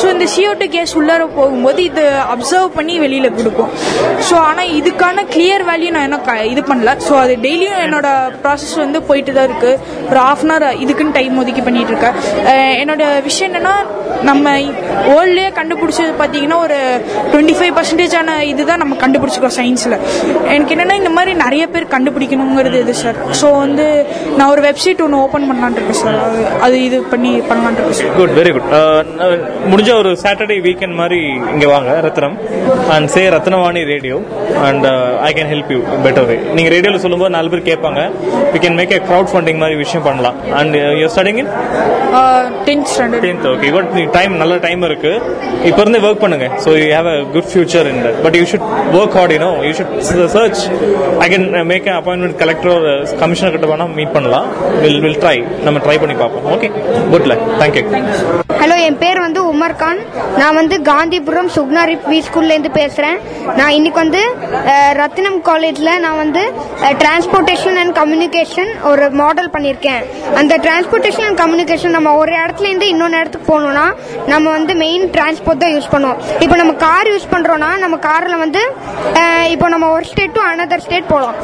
ஸோ 0.00 0.06
இந்த 0.14 0.26
CO2 0.34 0.68
கேஸ் 0.76 0.94
உள்ளார 1.00 1.26
போகும்போது 1.38 1.82
இது 1.90 2.04
அப்சர்வ் 2.34 2.70
பண்ணி 2.78 2.94
வெளியில் 3.04 3.36
கொடுக்கும். 3.38 3.72
ஸோ 4.28 4.36
ஆனால் 4.48 4.72
இதுக்கான 4.80 5.24
கிளியர் 5.34 5.64
வேல்யூ 5.70 5.90
நான் 5.96 6.06
என்ன 6.08 6.18
இது 6.52 6.62
பண்ணல. 6.70 6.90
ஸோ 7.06 7.12
அது 7.24 7.34
டெய்லியும் 7.46 7.80
என்னோட 7.86 8.08
ப்ராசஸ் 8.44 8.76
வந்து 8.84 8.98
போயிட்டு 9.08 9.32
தான் 9.38 9.48
இருக்கு. 9.48 9.72
ஒரு 10.10 10.20
ஆஃப் 10.28 10.44
அன் 10.44 10.52
ஹவர் 10.54 10.78
இதுக்குன்னு 10.84 11.16
டைம் 11.18 11.40
ஒதுக்கி 11.42 11.62
பண்ணிட்டு 11.68 11.92
இருக்கேன். 11.94 12.16
என்னோட 12.82 13.02
விஷயம் 13.28 13.50
என்னன்னா 13.50 13.74
நம்ம 14.28 14.46
வேர்ல்ட்லேயே 15.08 15.50
கண்டுபிடிச்சது 15.58 16.10
பார்த்தீங்கன்னா 16.20 16.58
ஒரு 16.66 16.76
டுவெண்ட்டி 17.32 17.54
ஃபைவ் 17.58 17.72
பர்சன்டேஜான 17.78 18.34
இதுதான் 18.50 18.82
நம்ம 18.82 18.96
கண்டுபிடிச்சிருக்கோம் 19.04 19.56
சயின்ஸில் 19.60 19.96
எனக்கு 20.54 20.74
என்னன்னா 20.74 20.96
இந்த 21.02 21.12
மாதிரி 21.16 21.32
நிறைய 21.44 21.64
பேர் 21.74 21.86
கண்டுபிடிக்கணுங்கிறது 21.94 22.78
இது 22.84 22.94
சார் 23.02 23.18
ஸோ 23.40 23.48
வந்து 23.64 23.86
நான் 24.36 24.50
ஒரு 24.54 24.62
வெப்சைட் 24.68 25.02
ஒன்று 25.06 25.22
ஓப்பன் 25.24 25.48
பண்ணலான் 25.50 25.76
இருக்கேன் 25.78 26.00
சார் 26.02 26.18
அது 26.26 26.42
அது 26.66 26.76
இது 26.88 26.98
பண்ணி 27.14 27.32
பண்ணலான் 27.50 27.76
இருக்கேன் 27.78 27.98
சார் 28.02 28.14
குட் 28.20 28.34
வெரி 28.40 28.52
குட் 28.56 28.70
முடிஞ்ச 29.72 29.90
ஒரு 30.02 30.12
சாட்டர்டே 30.24 30.58
வீக்கெண்ட் 30.68 30.98
மாதிரி 31.02 31.20
இங்கே 31.54 31.70
வாங்க 31.74 31.90
Rathnam. 32.08 32.36
And 32.94 33.08
say 33.14 33.24
Rathnavani 33.36 33.82
radio 33.92 34.18
and 34.68 34.86
I 35.22 35.32
can 35.32 35.50
help 35.52 35.70
you 35.74 35.78
better 36.04 36.26
way 36.28 36.36
நீங்க 36.56 36.70
ரேடியோல 36.74 37.00
சொல்லும்போது 37.02 37.34
நாலு 37.34 37.50
பேர் 37.52 37.68
கேட்பாங்க. 37.68 38.00
We 38.52 38.60
can 38.60 38.78
make 38.78 38.92
a 38.92 39.02
crowd 39.08 39.30
funding 39.32 39.60
மாதிரி 39.62 39.76
விஷயம் 39.82 40.06
பண்ணலாம். 40.08 40.38
And 40.60 40.76
you 41.00 41.08
studying 41.14 41.40
in 41.42 41.50
tenth 42.66 42.88
standard 42.90 43.24
tenth 43.26 43.46
okay 43.52 43.68
good 43.74 43.88
time 44.16 44.32
நல்ல 44.42 44.54
டைம் 44.64 44.82
இருக்கு. 44.88 45.12
இப்போ 45.68 45.80
இருந்து 45.82 46.00
ஒர்க் 46.06 46.22
பண்ணுங்க. 46.22 46.46
So 46.64 46.70
you 46.78 46.86
have 46.94 47.08
a 47.08 47.18
good 47.34 47.48
future 47.52 47.88
in 47.90 48.00
but 48.24 48.36
you 48.38 48.44
should 48.50 48.66
work 48.98 49.16
hard 49.18 49.34
you know 49.36 49.50
you 49.66 49.72
should 49.78 49.94
search 50.34 50.62
I 51.24 51.28
can 51.32 51.44
make 51.70 51.88
appointment 51.96 52.38
collector 52.42 52.80
commissioner 53.22 53.54
கிட்ட 53.56 53.68
வேணா 53.72 53.86
meet 53.98 54.14
பண்ணலாம். 54.16 54.48
Will 54.82 55.00
will 55.00 55.20
try 55.22 55.36
நம்ம 55.64 55.80
try 55.86 55.96
பண்ணி 56.02 56.16
பார்ப்போம். 56.16 56.46
Okay 56.54 56.70
good 57.12 57.28
luck 57.32 57.44
thank you 57.60 57.84
hello 58.62 58.76
என் 58.86 58.98
பேர் 58.98 59.20
வந்து 59.20 59.40
Umar 59.52 59.76
Khan. 59.76 60.00
நான் 60.40 60.54
வந்து 60.54 60.76
காந்திபுரம் 60.88 61.50
சுக்னாரி 61.54 61.94
வி 62.10 62.18
ஸ்கூல்லேருந்து 62.26 62.70
பேசுகிறேன் 62.76 63.18
நான் 63.58 63.74
இன்னைக்கு 63.78 63.98
வந்து 64.00 64.20
அஹ், 64.72 64.92
ரத்தினம் 65.02 65.38
காலேஜில் 65.46 65.92
நான் 66.02 66.18
வந்து 66.18 66.42
டிரான்ஸ்போர்ட்டேஷன் 66.98 67.78
அண்ட் 67.80 67.94
கம்யூனிகேஷன் 67.98 68.70
ஒரு 68.88 69.04
மாடல் 69.20 69.50
பண்ணியிருக்கேன். 69.54 70.02
அந்த 70.36 70.54
டிரான்ஸ்போர்ட்டேஷன் 70.64 71.26
அண்ட் 71.28 71.40
கம்யூனிகேஷன் 71.40 71.94
நம்ம 71.96 72.12
ஒரு 72.20 72.32
இடத்துலேருந்து 72.38 72.88
இன்னொன்று 72.92 73.20
இடத்துக்கு 73.20 73.48
போகணும்னா 73.48 73.86
நம்ம 74.32 74.46
வந்து 74.50 74.72
மெயின் 74.82 75.04
டிரான்ஸ்போர்ட் 75.14 75.62
தான் 75.62 75.74
யூஸ் 75.74 75.90
பண்ணுவோம். 75.92 76.18
இப்போ 76.44 76.56
நம்ம 76.56 76.74
கார் 76.84 77.10
யூஸ் 77.12 77.26
பண்ணுறோன்னா 77.32 77.70
நம்ம 77.82 77.98
காரில் 78.06 78.42
வந்து 78.42 78.62
இப்போ 79.54 79.66
நம்ம 79.68 79.86
ஒரு 79.94 80.04
ஸ்டேட் 80.04 80.34
டு 80.34 80.42
அனதர் 80.48 80.84
ஸ்டேட் 80.84 81.10
போகலாம் 81.10 81.38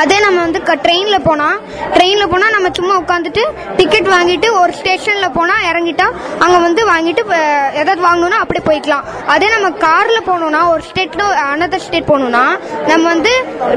அதே 0.00 0.18
நம்ம 0.20 0.38
வந்து 0.40 0.54
ட்ரெயினில் 0.84 1.24
போனால் 1.26 1.58
ட்ரெயினில் 1.94 2.30
போனால் 2.30 2.54
நம்ம 2.54 2.68
சும்மா 2.76 2.94
உட்காந்துட்டு 3.00 3.42
டிக்கெட் 3.78 4.08
வாங்கிட்டு 4.12 4.48
ஒரு 4.60 4.72
ஸ்டேஷனில் 4.78 5.34
போனால் 5.36 5.64
இறங்கிட்டா 5.68 6.06
அங்கே 6.42 6.58
வந்து 6.64 6.82
வாங்கிட்டு 6.90 7.22
அஹ், 7.36 7.46
எதாவது 7.80 8.02
வாங்கணும்னா 8.06 8.40
அப்படியே 8.42 8.64
போய்க்கலாம். 8.66 9.04
அதே 9.34 9.48
நம்ம 9.54 9.70
காரில் 9.84 10.26
போகணும்னா 10.28 10.60
ஒரு 10.72 10.82
ஸ்டேட் 10.88 11.16
டு 11.16 11.26
அனதர் 11.46 11.84
ஸ்டேட் 11.86 12.08
போகணும்னா 12.10 12.44
நம்ம 12.90 13.04
வந்து 13.14 13.32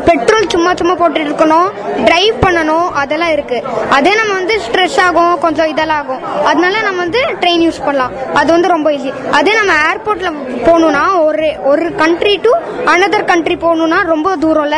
பெட்ரோல் 0.07 0.49
சும்மா 0.53 0.71
சும்மா 0.79 0.95
போட்டுட்டு 0.99 1.27
இருக்கணும் 1.29 1.69
டிரைவ் 2.07 2.35
பண்ணணும் 2.45 2.87
அதெல்லாம் 3.01 3.33
இருக்கு. 3.35 3.57
அதே 3.97 4.13
நம்ம 4.19 4.33
வந்து 4.39 4.55
ஸ்ட்ரெஸ் 4.65 4.97
ஆகும் 5.05 5.33
கொஞ்சம் 5.45 5.69
இதெல்லாம் 5.73 6.01
ஆகும் 6.03 6.23
அதனால 6.49 6.75
நம்ம 6.87 6.99
வந்து 7.05 7.21
ட்ரெயின் 7.41 7.63
யூஸ் 7.67 7.81
பண்ணலாம். 7.85 8.13
அது 8.39 8.49
வந்து 8.55 8.73
ரொம்ப 8.75 8.89
ஈஸி 8.97 9.11
அதே 9.39 9.53
நம்ம 9.59 9.73
ஏர்போர்ட்ல 9.89 10.31
போகணும்னா 10.67 11.03
ஒரு 11.27 11.47
ஒரு 11.71 11.85
கண்ட்ரி 12.01 12.35
டு 12.45 12.51
அனதர் 12.93 13.29
கண்ட்ரி 13.31 13.55
போகணும்னா 13.65 13.99
ரொம்ப 14.13 14.35
தூரம்ல. 14.43 14.77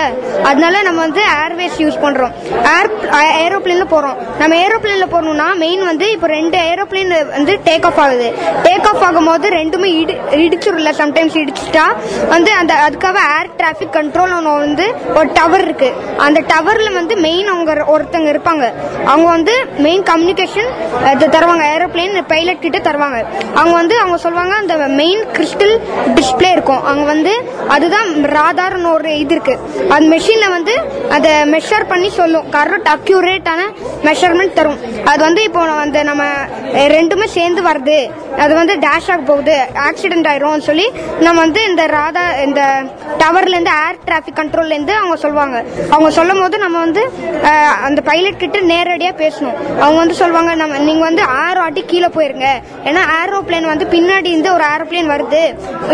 அதனால 0.49 0.81
நம்ம 0.87 0.99
வந்து 1.07 1.23
ஏர்வேஸ் 1.43 1.77
யூஸ் 1.83 1.99
பண்றோம். 2.05 2.33
ஏர் 2.75 2.89
ஏரோப்ளேன்ல 3.43 3.85
போறோம். 3.93 4.17
நம்ம 4.41 4.53
ஏரோப்ளேன்ல 4.65 5.07
போகணும்னா 5.13 5.47
மெயின் 5.63 5.83
வந்து 5.89 6.05
இப்போ 6.15 6.27
ரெண்டு 6.37 6.57
ஏரோப்ளேன் 6.71 7.13
வந்து 7.37 7.53
டேக் 7.67 7.85
ஆஃப் 7.89 8.01
ஆகுது. 8.05 8.29
டேக் 8.67 8.87
ஆஃப் 8.91 9.03
ஆகும்போது 9.07 9.47
ரெண்டுமே 9.59 9.89
இடி 10.01 10.15
இடிச்சிரும்ல. 10.45 10.91
சம்டைம்ஸ் 11.01 11.37
இடிச்சுட்டா 11.43 11.85
வந்து 12.33 12.51
அந்த 12.61 12.73
அதுக்காக 12.87 13.19
ஏர் 13.37 13.51
டிராஃபிக் 13.59 13.97
கண்ட்ரோல் 14.01 14.35
ஒன்று 14.35 14.51
வந்து 14.65 14.85
ஒரு 15.15 15.29
டவர் 15.33 15.63
இருக்கு. 15.63 15.93
அந்த 16.17 16.41
டவர்ல 16.53 16.93
வந்து 16.93 17.15
மெயின் 17.17 17.47
அவங்க 17.47 17.73
ஒருத்தங்க 17.95 18.29
இருப்பாங்க. 18.33 18.65
அவங்க 19.05 19.27
வந்து 19.29 19.53
மெயின் 19.77 20.03
கம்யூனிகேஷன் 20.03 20.69
இது 21.11 21.27
தருவாங்க. 21.27 21.65
ஏரோப்ளேன் 21.73 22.21
பைலட் 22.27 22.61
கிட்ட 22.61 22.77
தருவாங்க. 22.77 23.19
அவங்க 23.55 23.75
வந்து 23.81 23.97
அவங்க 23.97 24.17
சொல்லுவாங்க 24.17 24.55
அந்த 24.55 24.75
மெயின் 24.75 25.23
கிறிஸ்டல் 25.33 25.75
டிஸ்பிளே 26.15 26.51
இருக்கும். 26.51 26.83
அவங்க 26.83 27.05
வந்து 27.13 27.33
அதுதான் 27.67 28.09
ராதார்னு 28.37 28.93
ஒரு 28.93 29.17
இது 29.19 29.35
இருக்கு. 29.35 29.59
அந்த 29.89 30.15
மெஷின்ல 30.15 30.49
வந்து 30.49 30.73
அதை 31.09 31.31
மெஷர் 31.53 31.87
பண்ணி 31.87 32.09
சொல்லும். 32.09 32.49
கரெக்ட் 32.51 32.89
அக்யூரேட்டான 32.95 33.61
மெஷர்மெண்ட் 34.03 34.53
தரும். 34.53 34.79
அது 35.05 35.23
வந்து 35.23 35.43
இப்போ 35.43 35.59
அந்த 35.59 36.03
நம்ம 36.03 36.23
ரெண்டுமே 36.95 37.25
சேர்ந்து 37.37 37.61
வருது. 37.69 37.99
அது 38.37 38.53
வந்து 38.55 38.73
டேஷ் 38.85 39.09
ஆக 39.13 39.21
போகுது. 39.25 39.57
ஆக்சிடென்ட் 39.87 40.29
ஆயிரும் 40.31 40.67
சொல்லி 40.69 40.87
நம்ம 41.19 41.39
வந்து 41.41 41.63
இந்த 41.69 41.85
ராதா 41.85 42.25
இந்த 42.47 42.61
டவர்ல 43.19 43.55
இருந்து 43.55 43.71
ஏர் 43.91 43.99
டிராஃபிக் 44.07 44.37
கண்ட்ரோல்ல 44.39 44.75
இருந்து 44.75 44.93
அவங்க 44.99 45.15
சொல்லுவாங்க 45.23 45.57
அவங்க 45.93 46.09
சொல்லும் 46.17 46.41
போது 46.41 46.55
நம்ம 46.63 46.77
வந்து 46.85 47.03
அந்த 47.87 47.99
பைலட் 48.09 48.41
கிட்ட 48.43 48.59
நேரடியா 48.73 49.11
பேசணும். 49.23 49.57
அவங்க 49.83 49.97
வந்து 50.03 50.17
சொல்லுவாங்க 50.21 50.51
நம்ம 50.61 50.77
நீங்க 50.89 51.03
வந்து 51.09 51.23
ஆறு 51.43 51.59
வாட்டி 51.63 51.81
கீழே 51.91 52.09
போயிருங்க. 52.15 52.47
ஏன்னா 52.89 53.01
ஏரோப்ளேன் 53.19 53.69
வந்து 53.71 53.85
பின்னாடி 53.95 54.29
இருந்து 54.33 54.53
ஒரு 54.55 54.65
ஏரோப்ளேன் 54.73 55.11
வருது. 55.13 55.41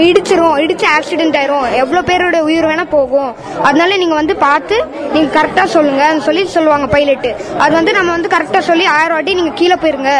இடிச்சிரும் 0.09 0.57
இடிச்சு 0.63 0.87
ஆக்சிடென்ட் 0.97 1.37
ஆயிரும். 1.41 1.67
எவ்வளவு 1.81 2.07
பேரோட 2.09 2.39
உயிர் 2.49 2.69
வேணா 2.71 2.85
போகும். 2.95 3.31
அதனால 3.67 3.97
நீங்க 4.03 4.17
வந்து 4.21 4.35
பார்த்து 4.45 4.77
நீங்க 5.15 5.29
கரெக்டா 5.39 5.65
சொல்லுங்க. 5.75 6.03
சொல்லி 6.27 6.43
சொல்லுவாங்க 6.57 6.87
பைலட் 6.95 7.29
அது 7.63 7.73
வந்து 7.79 7.95
நம்ம 7.99 8.11
வந்து 8.17 8.33
கரெக்டா 8.35 8.61
சொல்லி 8.69 8.85
ஆயிரம் 8.97 9.17
வாட்டி 9.17 9.33
நீங்க 9.39 9.55
கீழே 9.61 9.77
போயிருங்க. 9.83 10.13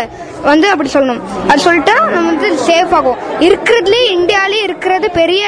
வந்து 0.49 0.67
அப்படி 0.71 0.89
சொல்லணும். 0.93 1.21
அது 1.51 1.61
சொல்லிட்டா 1.67 1.93
நம்ம 2.15 2.27
வந்து 2.31 2.49
சேஃப் 2.67 2.91
ஆகும். 2.97 3.21
இருக்கிறதுலே 3.47 4.01
இந்தியாலே 4.17 4.59
இருக்கிறது 4.67 5.07
பெரிய 5.19 5.45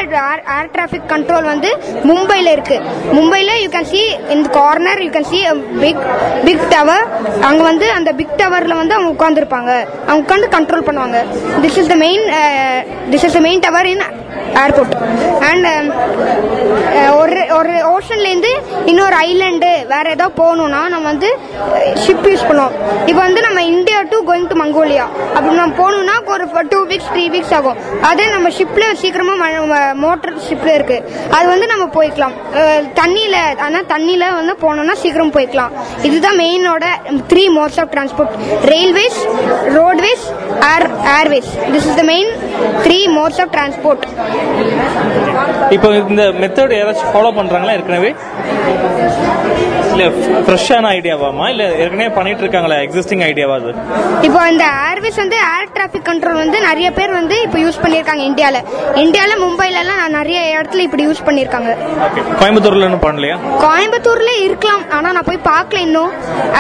ஏர் 0.56 0.72
டிராஃபிக் 0.76 1.10
கண்ட்ரோல் 1.12 1.48
வந்து 1.52 1.70
மும்பையில் 2.20 2.52
இருக்கு. 2.56 2.78
மும்பையில் 3.18 3.54
யூ 3.64 3.68
கேன் 3.76 3.90
சி 3.92 4.02
இந்த 4.36 4.48
corner 4.60 5.02
you 5.06 5.10
can 5.18 5.30
see 5.32 5.40
big 5.84 6.04
big 6.48 6.66
tower 6.74 7.06
அங்கே 7.50 7.64
வந்து 7.72 7.88
அந்த 7.98 8.10
பிக் 8.20 8.38
டவரில் 8.42 8.80
வந்து 8.82 8.96
அவங்க 8.98 9.12
உட்காந்துருப்பாங்க 9.16 9.72
அவங்க 10.08 10.22
உட்காந்து 10.26 10.50
கண்ட்ரோல் 10.56 10.88
பண்ணுவாங்க. 10.88 11.20
This 11.66 11.78
is 11.84 11.92
the 11.94 11.98
main 12.06 12.26
this 13.14 13.26
is 13.30 13.38
the 13.38 13.44
main 13.48 13.64
tower 13.68 13.90
in 13.94 14.04
airport 14.64 14.96
and 15.50 15.66
um, 15.74 15.88
uh, 16.98 17.10
ஒரு 17.22 17.42
ஒரு 17.58 17.74
ஓஷன்லேருந்து 17.94 18.52
இன்னொரு 18.92 19.16
ஐலண்டு 19.28 19.72
வேற 19.94 20.06
ஏதோ 20.18 20.28
போகணும்னா 20.42 20.82
நம்ம 20.94 21.06
வந்து 21.12 21.30
uh, 21.32 21.94
ஷிப் 22.04 22.28
யூஸ் 22.32 22.48
பண்ணுவோம். 22.50 22.76
இப்போ 23.10 23.22
வந்து 23.28 23.42
நம்ம 23.48 23.64
India 23.74 24.00
to 24.14 24.20
going 24.30 24.50
to 24.52 24.58
Mongolia 24.64 25.08
அப்படி 25.36 25.56
நம்ம 25.62 25.78
போகணும்னா 25.82 26.16
ஒரு 26.34 26.46
டூ 26.74 26.80
வீக்ஸ் 26.92 27.12
த்ரீ 27.14 27.24
வீக்ஸ் 27.36 27.54
ஆகும். 27.60 27.78
அதே 28.10 28.26
நம்ம 28.36 28.50
ஷிப்ல 28.58 28.86
சீக்கிரமா 29.04 29.36
மோட்டர் 30.06 30.36
ஷிப்ல 30.48 30.70
இருக்கு. 30.80 30.98
அது 31.38 31.46
வந்து 31.54 31.68
நம்ம 31.74 31.86
போய்க்கலாம். 31.98 32.36
தண்ணியில் 33.00 33.18
தண்ணியில 33.20 33.38
ஆனா 33.66 33.80
தண்ணியில 33.94 34.26
வந்து 34.40 34.54
போனோம்னா 34.64 34.96
சீக்கிரம் 35.04 35.34
போய்க்கலாம். 35.36 35.72
இதுதான் 36.08 36.38
மெயினோட 36.42 36.86
three 37.32 37.44
modes 37.58 37.80
of 37.82 37.92
transport 37.94 38.34
railways 38.72 39.20
roadways 39.78 40.26
air 40.74 40.86
airways 41.20 41.52
this 41.74 41.88
is 41.90 42.00
the 42.02 42.06
main 42.14 42.30
three 42.86 43.00
modes 43.18 43.40
of 43.44 43.52
transport 43.56 44.06
இப்போ 45.76 45.90
இந்த 46.02 46.24
மெத்தட் 46.40 46.74
யாராச்சும் 46.78 47.12
ஃபாலோ 47.14 47.32
பண்றாங்களா 47.38 47.76
ஏற்கனவே? 47.78 48.12
இல்ல 50.00 50.42
ஃப்ரெஷ்ஷான 50.48 50.90
ஐடியாவாமா 50.98 51.46
இல்ல 51.54 51.64
ஏற்கனவே 51.84 52.10
பண்ணிட்டு 52.18 52.44
இருக்காங்களா 52.44 52.76
எக்ஸிஸ்டிங் 52.86 53.24
ஐடியாவா 53.30 53.56
அது? 53.60 53.72
இப்போ 54.28 54.42
இந்த 54.52 54.66
ஏர்வேஸ் 54.90 55.20
வந்து 55.22 55.38
ஏர் 55.56 55.74
டிராஃபிக் 55.78 56.06
கண்ட்ரோல் 56.10 56.40
வந்து 56.42 56.58
நிறைய 56.68 56.92
பேர் 56.98 57.12
வந்து 57.18 57.36
இப்போ 57.46 57.58
யூஸ் 57.64 57.80
பண்ணியிருக்காங்க 57.84 58.24
இந்தியால. 58.30 58.58
இந்தியால 59.04 59.34
மும்பைல 59.44 59.82
எல்லாம் 59.84 60.02
நிறைய 60.18 60.40
இடத்துல 60.58 60.84
இப்படி 60.88 61.04
யூஸ் 61.08 61.24
பண்ணியிருக்காங்க. 61.28 61.72
ஓகே 62.06 62.22
கோயம்புத்தூர்ல 62.42 62.88
இன்னும் 62.90 63.04
பண்ணலையா? 63.08 63.36
கோயம்புத்தூர்ல 63.66 64.32
இருக்கலாம். 64.46 64.84
ஆனா 64.98 65.12
நான் 65.18 65.28
போய் 65.30 65.42
பார்க்கல 65.52 65.82
இன்னும். 65.88 66.14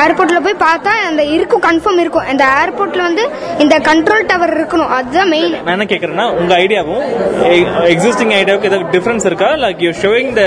ஏர்போர்ட்ல 0.04 0.42
போய் 0.48 0.60
பார்த்தா 0.66 0.94
அந்த 1.10 1.24
இருக்கும் 1.38 1.64
கன்ஃபார்ம் 1.68 2.02
இருக்கும். 2.06 2.28
இந்த 2.34 2.46
ஏர்போர்ட்ல 2.62 3.02
வந்து 3.10 3.26
இந்த 3.66 3.78
கண்ட்ரோல் 3.90 4.28
டவர் 4.34 4.56
இருக்கணும். 4.60 4.92
அதுதான் 5.00 5.32
மெயின் 5.36 5.58
நான் 5.66 5.76
என்ன 5.78 5.90
கேக்குறேன்னா 5.94 6.28
உங்க 6.42 6.54
ஐடியாவும் 6.66 7.06
எக்ஸிஸ்டிங் 7.94 8.36
ஐடியாவுக்கு 8.42 8.72
ஏதாவது 8.72 8.92
டிஃபரன்ஸ் 8.98 9.28
இருக்கா? 9.32 9.52
Like 9.66 9.82
you 9.88 9.94
showing 10.04 10.32
the 10.42 10.46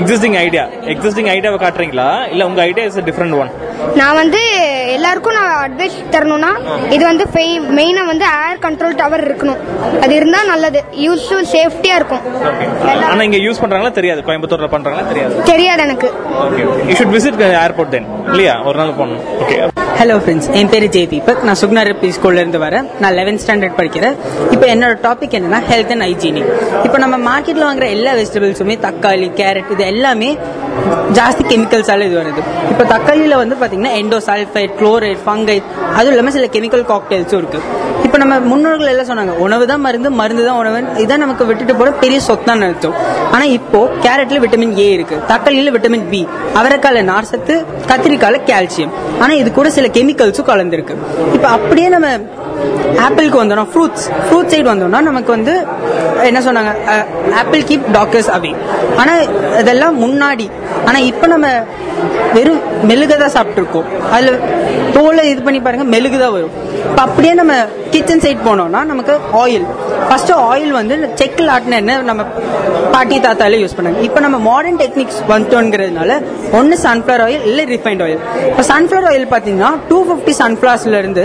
existing 0.00 0.38
idea 0.44 0.66
existing 0.94 1.32
ஐடியாவை 1.36 1.60
காட்டுறீங்களா? 1.66 2.08
இல்ல 2.26 2.46
உங்க 2.46 2.62
ஐடியா 2.62 2.86
இஸ் 2.86 2.98
டிஃபரெண்ட் 3.00 3.36
ஒன் 3.38 3.50
நான் 3.96 4.16
வந்து 4.16 4.42
எல்லாருக்கும் 4.98 5.36
நான் 5.38 5.52
அட்வைஸ் 5.66 5.96
தரணும்னா 6.14 6.52
இது 6.94 7.02
வந்து 7.10 7.24
மெயினா 7.78 8.02
வந்து 8.12 8.26
ஏர் 8.44 8.62
கண்ட்ரோல் 8.66 8.98
டவர் 9.00 9.24
இருக்கணும். 9.28 9.60
அது 10.04 10.12
இருந்தா 10.20 10.40
நல்லது. 10.52 10.80
யூஸ்ஃபுல் 11.06 11.46
சேஃப்டியா 11.54 11.96
இருக்கும். 12.00 12.22
ஆனா 13.12 13.22
இங்க 13.28 13.40
யூஸ் 13.46 13.60
பண்றாங்களா 13.62 13.92
தெரியாது? 13.98 14.20
கோயம்புத்தூர்ல 14.28 14.68
பண்றாங்களா 14.76 15.04
தெரியாது? 15.12 15.34
தெரியாது 15.52 15.82
எனக்கு. 15.88 16.10
You 16.88 16.94
should 17.00 17.14
visit 17.16 17.42
airport 17.64 17.92
then 17.96 18.08
இல்லையா? 18.32 18.54
ஒரு 18.68 18.78
நாள் 18.80 18.96
போகணும். 19.00 19.22
ஓகே 19.44 19.58
ஹலோ 20.00 20.16
ஃப்ரெண்ட்ஸ் 20.24 20.48
என் 20.58 20.70
பேர் 20.72 20.84
ஜே 20.94 21.00
தீபக். 21.12 21.40
நான் 21.46 21.58
சுக்னா 21.60 21.82
ரெப்பி 21.90 22.08
ஸ்கூல்ல 22.16 22.42
இருந்து 22.42 22.58
வரேன். 22.64 22.86
நான் 23.02 23.12
11th 23.14 23.42
ஸ்டாண்டர்ட் 23.44 23.76
படிக்கிறேன். 23.78 24.16
இப்போ 24.54 24.66
என்னோட 24.74 24.94
டாபிக் 25.06 25.34
என்னன்னா 25.38 25.60
ஹெல்த் 25.70 25.92
அண்ட் 25.94 26.06
ஹைஜீனிக் 26.08 26.50
இப்போ 26.86 26.98
நம்ம 27.04 27.16
மார்க்கெட்ல 27.30 27.64
வாங்குற 27.68 27.88
எல்லா 27.96 28.12
வெஜிடபிள்ஸுமே 28.20 28.76
தக்காளி 28.86 29.28
கேரட் 29.40 29.72
இது 29.76 29.84
எல்லாமே 29.92 30.30
ஜாஸ்தி 31.18 31.42
கெமிக்கல்ஸால 31.52 32.06
இது 32.08 32.16
வருது. 32.20 32.42
இப்போ 32.72 32.84
தக்காளியில 32.94 33.36
வந்து 33.42 33.56
பாத்தீங்கன்னா 33.62 33.94
எண்டோசல்ஃபைட் 34.02 34.74
குளோரைட் 34.88 35.24
ஃபங்கை 35.26 35.58
அதுவும் 35.96 36.14
இல்லாமல் 36.14 36.36
சில 36.38 36.48
கெமிக்கல் 36.56 36.84
காக்டெயில்ஸும் 36.90 37.40
இருக்கு. 37.42 37.60
இப்போ 38.06 38.18
நம்ம 38.22 38.34
முன்னோர்கள் 38.50 38.90
எல்லாம் 38.90 39.08
சொன்னாங்க 39.08 39.32
உணவு 39.44 39.64
தான் 39.70 39.82
மருந்து 39.86 40.10
மருந்து 40.20 40.42
தான் 40.48 40.58
உணவு. 40.60 40.78
இதான் 41.04 41.22
நமக்கு 41.24 41.44
விட்டுட்டு 41.48 41.74
போற 41.80 41.90
பெரிய 42.02 42.18
சொத்தான் 42.28 42.62
அர்த்தம். 42.66 42.94
ஆனா 43.34 43.44
இப்போ 43.56 43.80
கேரட்ல 44.04 44.38
விட்டமின் 44.44 44.74
ஏ 44.84 44.86
இருக்கு 44.96 45.16
தக்காளியில 45.30 45.72
விட்டமின் 45.74 46.06
பி 46.12 46.20
அவரைக்கால 46.60 47.02
நார்சத்து 47.10 47.54
கத்திரிக்கால 47.90 48.40
கால்சியம். 48.50 48.94
ஆனா 49.22 49.32
இது 49.40 49.50
கூட 49.58 49.70
சில 49.76 49.88
கெமிக்கல்ஸும் 49.96 50.50
கலந்துருக்கு. 50.52 50.96
இப்போ 51.36 51.48
அப்படியே 51.56 51.90
நம்ம 51.96 52.08
ஆப்பிளுக்கு 53.06 53.40
வந்தோம்னா 53.40 53.66
ஃப்ரூட்ஸ் 53.72 54.06
ஃப்ரூட் 54.26 54.52
சைடு 54.52 54.68
வந்தோம்னா 54.72 55.00
நமக்கு 55.10 55.30
வந்து 55.36 55.54
என்ன 56.28 56.40
சொன்னாங்க 56.46 56.70
ஆப்பிள் 57.40 57.66
கீப் 57.68 57.90
டாக்டர்ஸ் 57.98 58.30
அவே. 58.36 58.52
ஆனா 59.00 59.12
இதெல்லாம் 59.62 59.96
முன்னாடி. 60.04 60.46
ஆனா 60.88 60.98
இப்போ 61.10 61.26
நம்ம 61.34 61.48
வெறும் 62.36 62.62
மெழுக 62.88 63.12
தான் 63.22 63.34
சாப்பிட்டுருக்கோம். 63.36 63.86
அதில் 64.14 64.40
தோலை 64.96 65.24
இது 65.32 65.40
பண்ணி 65.46 65.60
பாருங்க 65.66 65.84
மெழுகு 65.94 66.18
தான் 66.22 66.34
வரும். 66.36 66.54
இப்போ 66.88 67.02
அப்படியே 67.06 67.32
நம்ம 67.40 67.52
கிச்சன் 67.92 68.22
சைட் 68.24 68.46
போனோம்னா 68.46 68.80
நமக்கு 68.90 69.14
ஆயில் 69.42 69.66
ஃபர்ஸ்ட் 70.08 70.32
ஆயில் 70.50 70.72
வந்து 70.78 70.94
செக்கில் 71.20 71.52
ஆட்டின 71.54 71.78
என்ன 71.82 71.96
நம்ம 72.10 72.22
பாட்டி 72.94 73.16
தாத்தால 73.26 73.58
யூஸ் 73.62 73.76
பண்ணாங்க 73.78 74.00
இப்போ 74.08 74.20
நம்ம 74.26 74.38
மாடர்ன் 74.48 74.78
டெக்னிக்ஸ் 74.82 75.20
வந்துட்டோங்கிறதுனால 75.32 76.12
ஒன்று 76.58 76.76
சன்ஃபிளவர் 76.86 77.24
ஆயில் 77.26 77.46
இல்லை 77.50 77.64
ரிஃபைண்ட் 77.74 78.04
ஆயில் 78.06 78.22
இப்போ 78.50 78.64
சன்ஃப்ளவர் 78.72 79.08
ஆயில் 79.12 79.26
பார்த்தீங்கன்னா 79.34 79.72
டூ 79.90 79.98
ஃபிஃப்டி 80.08 80.34
சன்ஃப்ளவர்ஸ்ல 80.42 81.00
இருந்து 81.02 81.24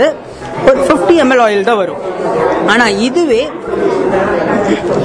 ஒரு 0.68 0.78
ஃபிஃப்டி 0.88 1.14
எம்எல் 1.22 1.42
ஆயில் 1.46 1.68
தான் 1.68 1.80
வரும். 1.82 2.02
ஆனா 2.72 2.84
இதுவே 3.06 3.40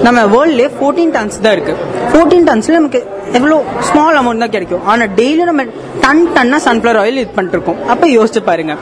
நம்ம 0.06 0.20
வேர்ல்ட்லயே 0.34 0.70
ஃபோர்டீன் 0.78 1.14
டன்ஸ் 1.16 1.40
தான் 1.46 1.56
இருக்கு. 1.56 1.74
ஃபோர்டீன் 2.12 2.46
டன்ஸ்ல 2.50 2.78
நமக்கு 2.80 3.02
எவ்வளோ 3.38 3.58
ஸ்மால் 3.88 4.18
அமௌண்ட் 4.20 4.44
தான் 4.44 4.54
கிடைக்கும். 4.56 4.84
ஆனால் 4.92 5.12
டெய்லி 5.20 5.44
நம்ம 5.50 5.64
டன் 6.04 6.22
டன்னா 6.36 6.58
சன்ஃப்ளவர் 6.68 7.00
ஆயில் 7.02 7.20
இது 7.22 7.32
பண்ணிட்டுருக்கோம். 7.38 7.80
அப்போ 7.94 8.06
யோசிச்சு 8.18 8.42
பாருங்க. 8.50 8.76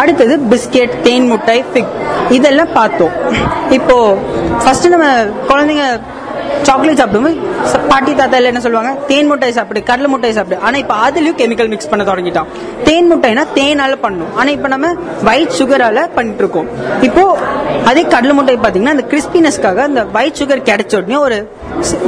அடுத்தது 0.00 0.34
பிஸ்கெட் 0.50 0.94
தேன் 1.06 1.28
முட்டை 1.32 1.58
ஃபிக் 1.70 1.94
இதெல்லாம் 2.36 2.74
பார்த்தோம். 2.78 3.14
இப்போ 3.78 3.96
ஃபர்ஸ்ட் 4.64 4.92
நம்ம 4.94 5.08
குழந்தைங்க 5.50 5.86
சாக்லேட் 6.68 7.00
சாப்பிடும்போது 7.00 7.36
பாட்டி 7.90 8.12
தாத்தா 8.14 8.38
என்ன 8.50 8.60
சொல்லுவாங்க? 8.66 8.92
தேன் 9.10 9.28
முட்டாய் 9.30 9.56
சாப்பிடு 9.58 9.82
கடலை 9.90 10.08
முட்டாய் 10.12 10.36
சாப்பிடு. 10.38 10.60
ஆனா 10.66 10.76
இப்ப 10.82 10.94
அதுலயும் 11.06 11.38
கெமிக்கல் 11.40 11.70
மிக்ஸ் 11.72 11.90
பண்ண 11.92 12.02
தொடங்கிட்டான். 12.10 12.48
தேன் 12.88 13.08
முட்டைனா 13.12 13.44
தேனால 13.58 13.96
பண்ணும். 14.04 14.30
ஆனா 14.40 14.50
இப்ப 14.56 14.68
நம்ம 14.74 14.92
ஒயிட் 15.30 15.56
சுகரால 15.58 16.06
பண்ணிட்டு 16.16 16.42
இருக்கோம் 16.44 16.68
இப்போ 17.08 17.24
அதே 17.90 18.02
கடலை 18.14 18.34
முட்டை 18.38 18.56
பாத்தீங்கன்னா 18.66 18.94
அந்த 18.96 19.06
கிறிஸ்பினஸ்க்காக 19.12 19.78
அந்த 19.88 20.02
ஒயிட் 20.18 20.38
சுகர் 20.40 20.66
கிடைச்ச 20.70 20.94
உடனே 21.00 21.16
ஒரு 21.26 21.38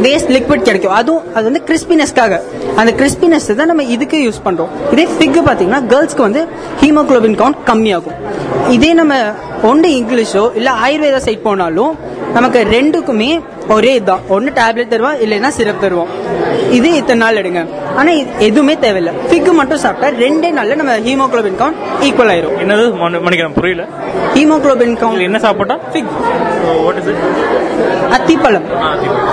வேஸ்ட் 0.04 0.30
லிக்விட் 0.36 0.66
கிடைக்கும். 0.68 0.94
அதுவும் 1.00 1.24
அது 1.34 1.44
வந்து 1.50 1.62
கிறிஸ்பினஸ்க்காக 1.70 2.40
அந்த 2.80 2.92
கிறிஸ்பினஸ் 3.00 3.48
தான் 3.60 3.70
நம்ம 3.72 3.84
இதுக்கு 3.96 4.18
யூஸ் 4.26 4.44
பண்றோம். 4.46 4.72
இதே 4.92 5.06
ஃபிக் 5.16 5.40
பாத்தீங்கன்னா 5.48 5.82
கேர்ள்ஸ்க்கு 5.92 6.26
வந்து 6.28 6.42
ஹீமோகுளோபின் 6.82 7.38
கவுண்ட் 7.42 7.60
கம்மியாகும். 7.70 8.16
இதே 8.76 8.92
நம்ம 9.00 9.14
ஒன்று 9.62 9.90
இங்கிலீஷோ 9.90 10.56
இல்ல 10.56 10.72
ஆயுர்வேதா 10.84 11.16
சைட் 11.16 11.42
போனாலும் 11.42 11.98
நமக்கு 12.32 12.66
ரெண்டுக்குமே 12.70 13.42
ஒரே 13.68 13.94
இதுதான் 13.94 14.20
ஒன்னு 14.28 14.50
டேப்லெட் 14.50 14.92
தருவோம் 14.92 15.18
இல்லைன்னா 15.24 15.48
சிரப் 15.48 15.84
தருவோம். 15.84 16.06
இது 16.70 16.92
இத்தனை 16.92 17.32
நாள் 17.32 17.42
எடுங்க. 17.42 17.66
ஆனா 17.96 18.10
இது 18.10 18.30
எதுவுமே 18.38 18.78
தேவையில்லை. 18.78 19.12
ஃபிக் 19.30 19.52
மட்டும் 19.52 19.78
சாப்பிட்டா 19.78 20.26
ரெண்டே 20.26 20.52
நாள்ல 20.52 20.74
நம்ம 20.74 20.98
ஹீமோகுளோபின் 20.98 21.60
கவுண்ட் 21.60 21.74
ஈக்குவல் 22.00 22.30
ஆயிரும். 22.30 22.52
என்னது? 22.64 22.94
மணி- 22.94 23.20
மணிக்கிறேன் 23.20 23.52
புரியல. 23.52 23.88
ஹீமோகுளோபின் 24.34 24.96
கவுண்ட் 24.96 25.20
என்ன 25.20 25.38
சாப்பிட்டா? 25.38 25.78
ஃபிக் 25.92 26.04
அத்திப்பழம். 28.10 28.62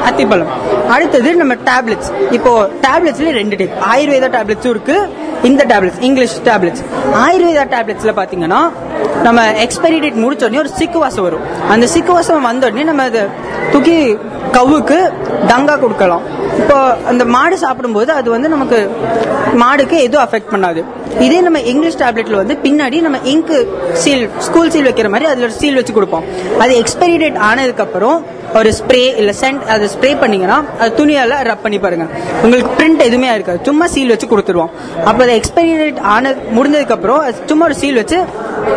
அத்திப்பழம். 0.10 0.48
அடுத்தது 0.90 1.36
நம்ம 1.36 1.56
டேப்லெட்ஸ் 1.56 2.32
இப்போ 2.32 2.70
டேப்லெட்ஸ்ல 2.82 3.30
ரெண்டு 3.30 3.56
டைப் 3.56 3.72
ஆயுர்வேதா 3.94 4.36
டேப்லெட்ஸும் 4.36 4.70
இருக்கு. 4.70 5.10
இந்த 5.50 5.62
டேப்லெட்ஸ் 5.72 6.02
இங்கிலீஷ் 6.08 6.36
டேப்லெட்ஸ் 6.48 6.84
ஆயுர்வேதா 7.24 7.64
டேப்லெட்ஸ்ல 7.74 8.12
பாத்தீங்கன்னா 8.20 8.60
நம்ம 9.26 9.42
எக்ஸ்பைரி 9.66 9.98
டேட் 10.04 10.22
முடிச்ச 10.24 10.46
உடனே 10.48 10.62
ஒரு 10.64 10.72
சிக்கு 10.80 11.00
வாசம் 11.04 11.26
வரும். 11.28 11.44
அந்த 11.74 11.86
சிக்கு 11.94 12.12
வாசம் 12.18 12.48
வந்த 12.50 12.70
உடனே 12.70 12.86
நம்ம 12.92 13.04
அதை 13.10 13.24
தூக்கி 13.74 13.98
கவுக்கு 14.58 14.98
டங்கா 15.52 15.76
கொடுக்கலாம். 15.84 16.24
இப்போ 16.62 16.78
அந்த 17.12 17.24
மாடு 17.36 17.56
சாப்பிடும்போது 17.64 18.12
அது 18.20 18.30
வந்து 18.36 18.50
நமக்கு 18.56 18.80
மாடுக்கு 19.64 19.98
எதுவும் 20.08 20.26
அஃபெக்ட் 20.26 20.54
பண்ணாது. 20.54 20.82
இதே 21.26 21.40
நம்ம 21.42 21.60
இங்கிலீஷ் 21.72 22.00
டேப்லெட்ல 22.04 22.40
வந்து 22.42 22.58
பின்னாடி 22.64 23.00
நம்ம 23.08 23.18
இங்க் 23.34 23.52
சீல் 24.04 24.24
ஸ்கூல் 24.48 24.72
சீல் 24.76 24.88
வைக்கிற 24.90 25.10
மாதிரி 25.14 25.30
அதுல 25.32 25.48
ஒரு 25.50 25.58
சீல் 25.62 25.80
வச்சு 25.80 25.94
கொடுப்போம். 25.98 26.26
அது 26.64 26.74
எக்ஸ்பைரி 26.84 27.18
டேட் 27.24 27.38
ஆனதுக்கு 27.50 27.86
அப்புறம் 27.88 28.18
ஒரு 28.60 28.74
ஸ்ப்ரே 28.80 29.04
இல்ல 29.20 29.32
சென்ட் 29.42 29.62
அதை 29.74 29.86
ஸ்ப்ரே 29.94 30.10
பண்ணீங்கன்னா 30.22 30.58
அது 30.80 30.92
துணியால 31.00 31.38
ரப் 31.50 31.64
பண்ணி 31.66 31.80
பாருங்க. 31.86 32.06
உங்களுக்கு 32.44 32.72
பிரிண்ட் 32.80 33.06
எதுவுமே 33.08 33.30
இருக்காது. 33.34 33.60
சும்மா 33.70 33.86
சீல் 33.94 34.14
வச்சு 34.14 34.28
கொடுத்துருவோம். 34.34 34.74
அப்போ 35.10 35.22
அது 35.26 35.40
எக்ஸ்பைரி 35.40 35.74
டேட் 35.82 36.02
ஆன 36.16 36.34
முடிஞ்சதுக்கு 36.58 36.96
அப்புறம் 36.98 37.20
அது 37.20 37.36
சும்மா 37.52 37.66
ஒரு 37.66 37.78
சீல் 37.82 38.00
வச்சு 38.02 38.20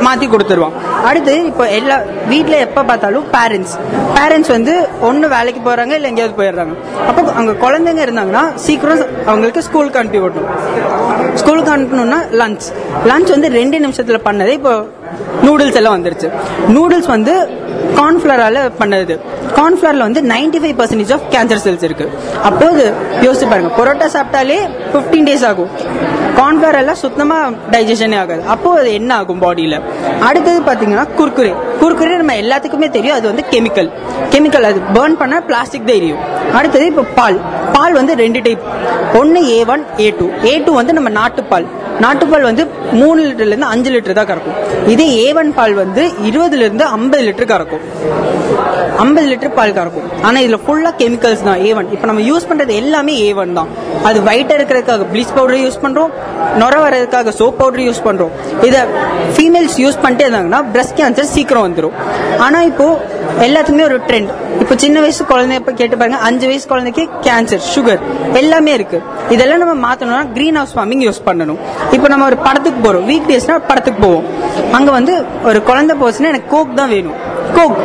மாத்தி 0.07 0.29
கொடுத்துருவோம். 0.35 0.77
அடுத்து 1.09 1.35
இப்போ 1.51 1.67
எல்லா 1.79 1.97
வீட்டில் 2.33 2.59
எப்போ 2.77 2.89
பார்த்தாலும் 2.89 3.29
பேரண்ட்ஸ் 3.35 3.75
பேரண்ட்ஸ் 4.17 4.51
வந்து 4.55 4.73
ஒன்று 5.09 5.27
வேலைக்கு 5.35 5.61
போகிறாங்க 5.69 5.93
இல்லை 5.99 6.09
எங்கேயாவது 6.11 6.35
போயிடுறாங்க. 6.41 6.75
அப்போ 7.09 7.21
அங்கே 7.41 7.53
குழந்தைங்க 7.63 8.03
இருந்தாங்கன்னா 8.07 8.43
சீக்கிரம் 8.65 9.01
அவங்களுக்கு 9.31 9.61
ஸ்கூலுக்கு 9.69 10.01
அனுப்பி 10.01 10.21
விடணும். 10.25 10.51
ஸ்கூலுக்கு 11.41 11.73
அனுப்பணும்னா 11.77 12.19
லஞ்ச் 12.41 12.67
லஞ்ச் 13.11 13.33
வந்து 13.35 13.51
ரெண்டு 13.57 13.79
நிமிஷத்தில் 13.85 14.21
பண்ணதே 14.27 14.57
இப்போ 14.59 14.75
நூடுல்ஸ் 15.47 15.79
எல்லாம் 15.81 15.97
வந்துருச்சு. 15.97 16.29
நூடுல்ஸ் 16.77 17.11
வந்து 17.15 17.35
கார்ன்ஃபிளரால 17.99 18.63
பண்ணது. 18.81 19.15
கார்ன்ஃபிளர்ல 19.59 20.07
வந்து 20.09 20.23
95% 20.33 20.61
five 20.63 20.77
percentage 20.81 21.13
of 21.17 21.27
cancer 21.35 21.63
cells 21.67 21.87
இருக்கு. 21.89 22.07
அப்போ 22.49 22.67
யோசிச்சு 23.27 23.47
பாருங்க 23.53 23.71
பரோட்டா 23.79 24.09
சாப்பிட்டாலே 24.17 24.59
15 24.95 25.25
டேஸ் 25.29 25.47
ஆகும். 25.51 25.71
கார்ன்ஃபிளவர் 26.39 26.79
எல்லாம் 26.81 27.01
சுத்தமா 27.03 27.37
டைஜஷனே 27.75 28.17
ஆகாது. 28.23 28.43
அப்போ 28.55 28.71
அது 28.81 28.91
என்ன 29.01 29.11
ஆகும் 29.21 29.43
பாடியில 29.45 29.77
அடுத்தது 30.29 30.59
பாத்தீங்கன்னா 30.69 31.07
குர்குரே. 31.19 31.53
குர்குரே 31.83 32.17
நம்ம 32.23 32.35
எல்லாத்துக்குமே 32.43 32.89
தெரியும் 32.97 33.17
அது 33.19 33.27
வந்து 33.31 33.45
கெமிக்கல் 33.53 33.91
கெமிக்கல் 34.33 34.69
அது 34.71 34.81
பேர்ன் 34.97 35.17
பண்ண 35.23 35.37
பிளாஸ்டிக் 35.51 35.87
தான் 35.89 35.99
எரியும். 36.01 36.23
அடுத்தது 36.59 36.87
இப்போ 36.93 37.05
பால். 37.19 37.39
பால் 37.77 37.97
வந்து 38.01 38.13
ரெண்டு 38.23 38.41
டைப் 38.47 38.65
ஒன்னு 39.21 39.41
A 39.57 39.59
one 39.73 39.83
A 40.05 40.09
two 40.19 40.27
A 40.51 40.55
two 40.67 40.73
வந்து 40.79 40.97
நம்ம 40.99 41.11
நாட்டுப்பால். 41.21 41.67
நாட்டுப்பால் 42.05 42.47
வந்து 42.49 42.63
மூணு 43.01 43.19
லிட்டர்ல 43.27 43.53
இருந்து 43.55 43.73
அஞ்சு 43.75 43.91
லிட்டர் 43.95 44.19
தான் 44.19 44.29
கறக்கும். 44.31 44.57
இதே 44.93 45.07
ஏ 45.25 45.29
ஒன் 45.41 45.51
பால் 45.59 45.75
வந்து 45.83 46.03
இருபதுல 46.29 46.67
இருந்து 46.67 46.85
ஐம்பது 46.97 47.25
லிட்டர் 47.29 47.51
கறக்கும். 47.53 47.85
ஐம்பது 49.05 49.27
லிட்டர் 49.31 49.55
பால் 49.59 49.77
கறக்கும். 49.79 50.07
ஆனா 50.27 50.39
இதுல 50.45 50.59
ஃபுல்லா 50.65 50.91
கெமிக்கல்ஸ் 51.01 51.47
தான் 51.49 51.61
ஏ 51.67 51.71
ஒன் 51.79 51.91
இப்போ 51.95 52.07
நம்ம 52.11 52.23
யூஸ் 52.31 52.49
பண்றது 52.51 52.73
எல்லாமே 52.83 53.15
ஏ 53.27 53.31
ஒன் 53.43 53.53
தான். 53.59 53.71
அது 54.09 54.19
ஒயிட்டா 54.29 54.55
இருக்கிறதுக்காக 54.59 55.07
ப்ளீச் 55.13 55.35
பவுடர் 55.39 55.63
யூஸ் 55.65 55.83
பண்றோம். 55.85 56.13
நுர 56.63 56.75
வரதுக்காக 56.85 57.35
சோப் 57.41 57.59
பவுடர் 57.61 57.87
யூஸ் 57.89 58.03
பண்றோம். 58.09 58.33
இதை 58.69 58.81
ஃபீமேல்ஸ் 59.37 59.77
யூஸ் 59.85 60.03
பண்ணிட்டே 60.05 60.27
இருந்தாங்கன்னா 60.29 60.63
பிரஸ்ட் 60.75 60.97
கேன்சர் 61.01 61.33
சீக்கிரம் 61.37 61.67
வந்துடும் 61.69 61.97
ஆனா 62.47 62.59
இப்போ 62.71 62.87
எல்லாத்துக்குமே 63.47 63.87
ஒரு 63.91 63.99
ட்ரெண்ட் 64.09 64.33
இப்போ 64.63 64.75
சின்ன 64.83 65.01
வயசு 65.05 65.23
குழந்தைய 65.31 65.61
கேட்டு 65.81 65.97
பாருங்க 66.01 66.19
அஞ்சு 66.29 66.47
வயசு 66.51 66.67
குழந்தைக்கு 66.71 67.03
கேன்சர் 67.27 67.66
சுகர் 67.75 68.01
எல்லாமே 68.33 68.73
இருக்கு. 68.73 69.03
இதெல்லாம் 69.29 69.63
நம்ம 69.63 69.77
மாத்தணும்னா 69.87 70.33
கிரீன் 70.33 70.55
ஹவுஸ் 70.55 70.75
ஃபார்மிங் 70.77 71.05
யூஸ் 71.07 71.23
பண்ணணும். 71.27 71.61
இப்போ 71.91 72.09
நம்ம 72.09 72.25
ஒரு 72.25 72.37
படத்துக்கு 72.37 72.81
போறோம். 72.87 73.07
வீக் 73.11 73.31
டேஸ்னா 73.31 73.57
படத்துக்கு 73.69 74.01
போவோம். 74.07 74.27
அங்க 74.73 74.91
வந்து 74.91 75.15
ஒரு 75.45 75.63
குழந்தை 75.63 75.97
போச்சுன்னா 76.01 76.33
எனக்கு 76.33 76.51
கோக் 76.57 76.77
தான் 76.77 76.89
வேணும். 76.89 77.17
கோக் 77.57 77.79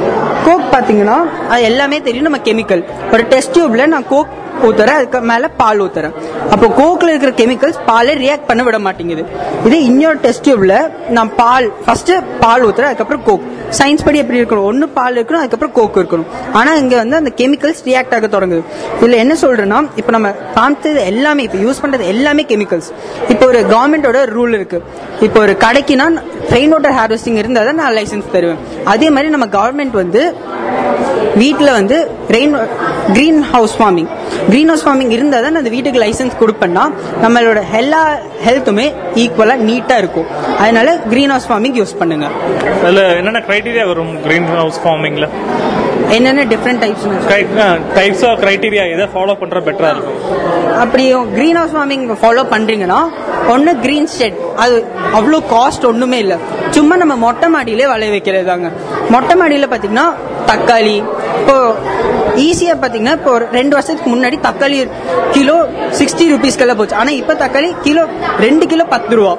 கோக் 0.46 0.70
பாத்தீங்கன்னா 0.72 1.18
அது 1.50 1.62
எல்லாமே 1.62 2.02
தெரியும். 2.02 2.28
நம்ம 2.28 2.44
கெமிக்கல் 2.44 2.84
ஒரு 3.14 3.24
டெஸ்ட் 3.34 3.58
டியூப்ல 3.58 3.86
நான் 3.86 4.08
கோக் 4.08 4.40
ஊத்துற 4.68 4.90
அதுக்கு 5.00 5.20
மேல 5.32 5.50
பால் 5.62 5.82
ஊத்துறேன் 5.86 6.16
அப்போ 6.54 6.68
கோக்ல 6.80 7.10
இருக்கிற 7.14 7.32
கெமிக்கல்ஸ் 7.42 7.80
பாலை 7.90 8.14
ரியாக்ட் 8.24 8.48
பண்ண 8.50 8.62
விட 8.68 8.78
மாட்டேங்குது. 8.88 9.24
இதே 9.68 9.80
இன்னொரு 9.90 10.20
டெஸ்ட் 10.26 10.46
டியூப்ல 10.48 10.76
நான் 11.18 11.32
பால் 11.42 11.68
ஃபர்ஸ்ட் 11.86 12.12
பால் 12.44 12.66
ஊத்துற 12.68 12.88
அதுக்கப்புறம் 12.90 13.24
கோக் 13.30 13.48
சயின்ஸ் 13.80 14.06
படி 14.06 14.18
எப்படி 14.22 14.40
இருக்கணும்? 14.42 14.68
ஒன்னு 14.70 14.86
பால் 14.98 15.18
இருக்கணும் 15.18 15.42
அதுக்கப்புறம் 15.42 15.74
கோக் 15.78 16.00
இருக்கணும். 16.02 16.30
ஆனா 16.60 16.72
இங்க 16.82 16.96
வந்து 17.02 17.16
அந்த 17.22 17.32
கெமிக்கல்ஸ் 17.42 17.82
ரியாக்ட் 17.90 18.16
ஆக 18.18 18.30
தொடங்குது. 18.36 18.64
இதுல 19.02 19.20
என்ன 19.24 19.34
சொல்றேன்னா 19.44 19.80
இப்போ 20.02 20.12
நம்ம 20.18 20.32
காமிச்சது 20.58 21.02
எல்லாமே 21.12 21.44
இப்போ 21.48 21.60
யூஸ் 21.66 21.82
பண்றது 21.84 22.06
எல்லாமே 22.14 22.46
கெமிக்கல்ஸ் 22.52 22.90
இப்போ 23.34 23.44
ஒரு 23.52 23.62
கவர்மெண்டோட 23.74 24.20
ரூல் 24.38 24.56
இருக்கு. 24.60 24.80
இப்போ 25.28 25.40
ஒரு 25.46 25.56
கடைக்குனா 25.66 26.08
ரெயின் 26.56 26.74
வாட்டர் 26.76 26.98
ஹார்வெஸ்டிங் 27.00 27.40
இருந்தால் 27.42 27.68
தான் 27.70 27.80
நான் 27.84 27.96
லைசன்ஸ் 28.00 28.34
தருவேன். 28.36 28.62
அதே 28.94 29.10
மாதிரி 29.16 29.32
நம்ம 29.36 29.48
கவர்மெண்ட் 29.58 29.96
வந்து 30.04 30.24
வீட்டில் 31.40 31.72
வந்து 31.78 31.98
rain 32.36 32.54
green 33.16 33.42
house 33.52 33.76
farming 33.80 34.10
green 34.50 34.70
house 34.72 34.84
farming 34.86 35.12
இருந்தால் 35.16 35.44
தான் 35.46 35.60
அந்த 35.62 35.72
வீட்டுக்கு 35.76 36.00
லைசன்ஸ் 36.04 36.40
கொடுப்பேன்னா 36.42 36.84
நம்மளோட 37.24 37.62
எல்லா 37.80 38.02
ஹெல்த்துமே 38.46 38.86
ஈக்குவலாக 39.24 39.66
நீட்டாக 39.70 40.02
இருக்கும். 40.04 40.28
அதனால 40.62 40.96
கிரீன் 41.12 41.34
ஹவுஸ் 41.34 41.48
ஃபார்மிங் 41.50 41.78
யூஸ் 41.82 41.94
பண்ணுங்க. 42.02 42.28
அதுல 42.84 43.04
என்னென்ன 43.20 43.42
கிரைட்டீரியா 43.50 43.86
வரும் 43.92 44.14
கிரீன் 44.26 44.50
ஹவுஸ் 44.62 44.80
ஃபார்மிங்ல 44.86 45.28
என்னென்ன 46.18 46.44
different 46.54 46.82
types 46.84 47.06
types 47.98 48.24
of 48.30 48.40
criteria 48.44 48.86
எதை 48.96 49.06
ஃபாலோ 49.14 49.36
பண்ற 49.42 49.60
பெட்டரா 49.68 49.92
இருக்கும்? 49.96 50.18
அப்படியும் 50.84 51.26
கிரீன் 51.36 51.60
ஹவுஸ் 51.60 51.76
ஃபார்மிங் 51.76 52.06
ஃபாலோ 52.24 52.44
பண்றீங்கன்னா 52.54 53.00
ஒன்னு 53.54 53.72
கிரீன் 53.86 54.10
ஷெட் 54.18 54.40
அது 54.64 54.76
அவ்வளோ 55.18 55.40
காஸ்ட் 55.54 55.88
ஒண்ணுமே 55.92 56.18
இல்ல. 56.24 56.36
சும்மா 56.76 56.96
நம்ம 57.02 57.16
மொட்டை 57.26 57.48
மாடியிலே 57.56 57.88
வளைய 57.94 58.12
வைக்கிறது 58.16 58.46
தாங்க 58.52 58.68
மொட்டை 59.16 59.36
மாடியில 59.42 59.68
பாத்தீங்கன்னா 59.74 60.06
தக்காளி 60.50 60.96
இப்போ 61.40 61.56
ஈஸியா 62.46 62.74
பாத்தீங்கன்னா 62.82 63.16
இப்போ 63.20 63.32
ஒரு 63.38 63.46
ரெண்டு 63.58 63.74
வருஷத்துக்கு 63.78 64.12
முன்னாடி 64.14 64.38
தக்காளி 64.48 64.78
கிலோ 65.36 65.56
சிக்ஸ்டி 66.00 66.26
ருபீஸ்க்கெல்லாம் 66.34 66.80
போச்சு. 66.82 66.96
ஆனா 67.02 67.12
இப்ப 67.22 67.34
தக்காளி 67.44 67.70
கிலோ 67.86 68.04
ரெண்டு 68.46 68.66
கிலோ 68.72 68.86
பத்து 68.94 69.16
ரூபா. 69.20 69.34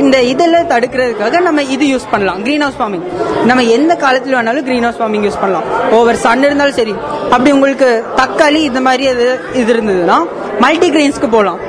இந்த 0.00 0.16
இதெல்லாம் 0.32 0.70
தடுக்கிறதுக்காக 0.72 1.40
நம்ம 1.48 1.62
இது 1.74 1.84
யூஸ் 1.92 2.10
பண்ணலாம். 2.12 2.40
கிரீன் 2.46 2.64
ஹவுஸ் 2.66 2.78
ஃபார்மிங் 2.80 3.06
நம்ம 3.50 3.64
எந்த 3.76 3.92
காலத்துல 4.04 4.36
வேணாலும் 4.38 4.66
கிரீன் 4.68 4.86
ஹவுஸ் 4.86 5.00
ஃபார்மிங் 5.00 5.24
யூஸ் 5.28 5.40
பண்ணலாம். 5.42 5.66
ஓவர் 5.98 6.22
சன் 6.24 6.46
இருந்தாலும் 6.48 6.78
சரி. 6.80 6.94
அப்படி 7.34 7.52
உங்களுக்கு 7.58 7.88
தக்காளி 8.22 8.62
இந்த 8.70 8.82
மாதிரி 8.88 9.06
இது 9.14 9.26
இது 9.60 9.68
இருந்ததுன்னா 9.74 10.18
மல்டி 10.64 10.90
கிரெயின்ஸ்க்கு 10.94 11.30
போகலாம். 11.36 11.60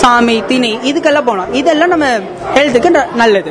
சாமை 0.00 0.36
திணை 0.46 0.72
இதுக்கெல்லாம் 0.90 1.28
போகலாம் 1.28 1.52
இதெல்லாம் 1.60 1.92
நம்ம 1.94 2.06
ஹெல்த்துக்கு 2.56 2.90
நல்லது. 3.22 3.50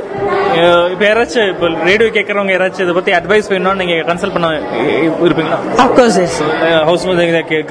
இப்ப 0.94 1.04
யாராச்சும் 1.08 1.48
இப்ப 1.54 1.70
ரேடியோ 1.88 2.08
கேட்கறவங்க 2.18 2.52
யாராச்சும் 2.56 2.86
இதை 2.86 2.94
பத்தி 2.98 3.12
அட்வைஸ் 3.18 3.50
வேணும்னா 3.52 3.74
நீங்க 3.82 3.96
கன்சல்ட் 4.10 4.36
பண்ண 4.36 4.50
இருப்பீங்களா? 5.28 5.58
Of course 5.86 6.20
yes 6.26 6.38
house 6.90 7.04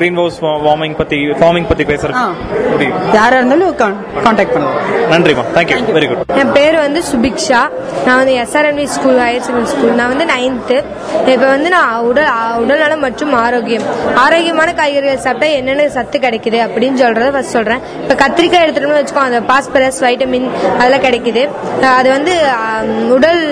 green 0.01 0.19
house 0.21 0.37
warming 0.67 0.97
பத்தி 1.01 1.19
ஃபார்மிங் 1.41 1.69
பத்தி 1.71 1.85
பேசுறது 1.93 2.19
ஆ. 2.23 2.27
அப்படி. 2.71 2.89
யாரா 3.19 3.37
இருந்தாலும் 3.41 3.73
கான்டாக்ட் 4.25 4.55
பண்ணுவோம் 4.57 4.81
நன்றிமா 5.13 5.45
தேங்க்யூ 5.57 5.95
வெரி 5.97 6.09
குட் 6.11 6.35
என் 6.43 6.53
பேர் 6.59 6.77
வந்து 6.85 7.01
சுபிக்ஷா. 7.11 7.63
நான் 8.07 8.19
வந்து 8.21 8.35
SRNV 8.43 8.87
school 8.97 9.19
higher 9.25 9.45
secondary 9.47 9.71
school 9.75 9.97
நான் 10.01 10.13
வந்து 10.13 10.27
நைன்த்து 10.33 10.79
இப்போ 11.33 11.47
வந்து 11.55 11.69
நான் 11.77 11.91
உடல் 12.11 12.31
உடல்நலம் 12.65 13.05
மற்றும் 13.07 13.33
ஆரோக்கியம். 13.45 13.85
ஆரோக்கியமான 14.25 14.69
காய்கறிகள் 14.81 15.25
சாப்பிட்டா 15.27 15.49
என்னென்ன 15.59 15.89
சத்து 15.97 16.19
கிடைக்குது 16.19 16.59
அப்படின்னு 16.67 16.97
சொல்றத 17.03 17.31
ஃபர்ஸ்ட் 17.37 17.57
சொல்றேன். 17.59 17.83
இப்போ 18.03 18.15
கத்திரிக்காய் 18.35 18.65
எடுத்துட்டோம்னு 18.65 19.01
வச்சுக்கோ 19.01 19.25
அந்த 19.27 19.41
பாஸ்பரஸ் 19.49 19.99
வைட்டமின் 20.05 20.47
அதெல்லாம் 20.79 21.03
கிடைக்குது. 21.05 21.43
அது 21.99 22.09
வந்து 22.15 22.33
உடல் 23.17 23.43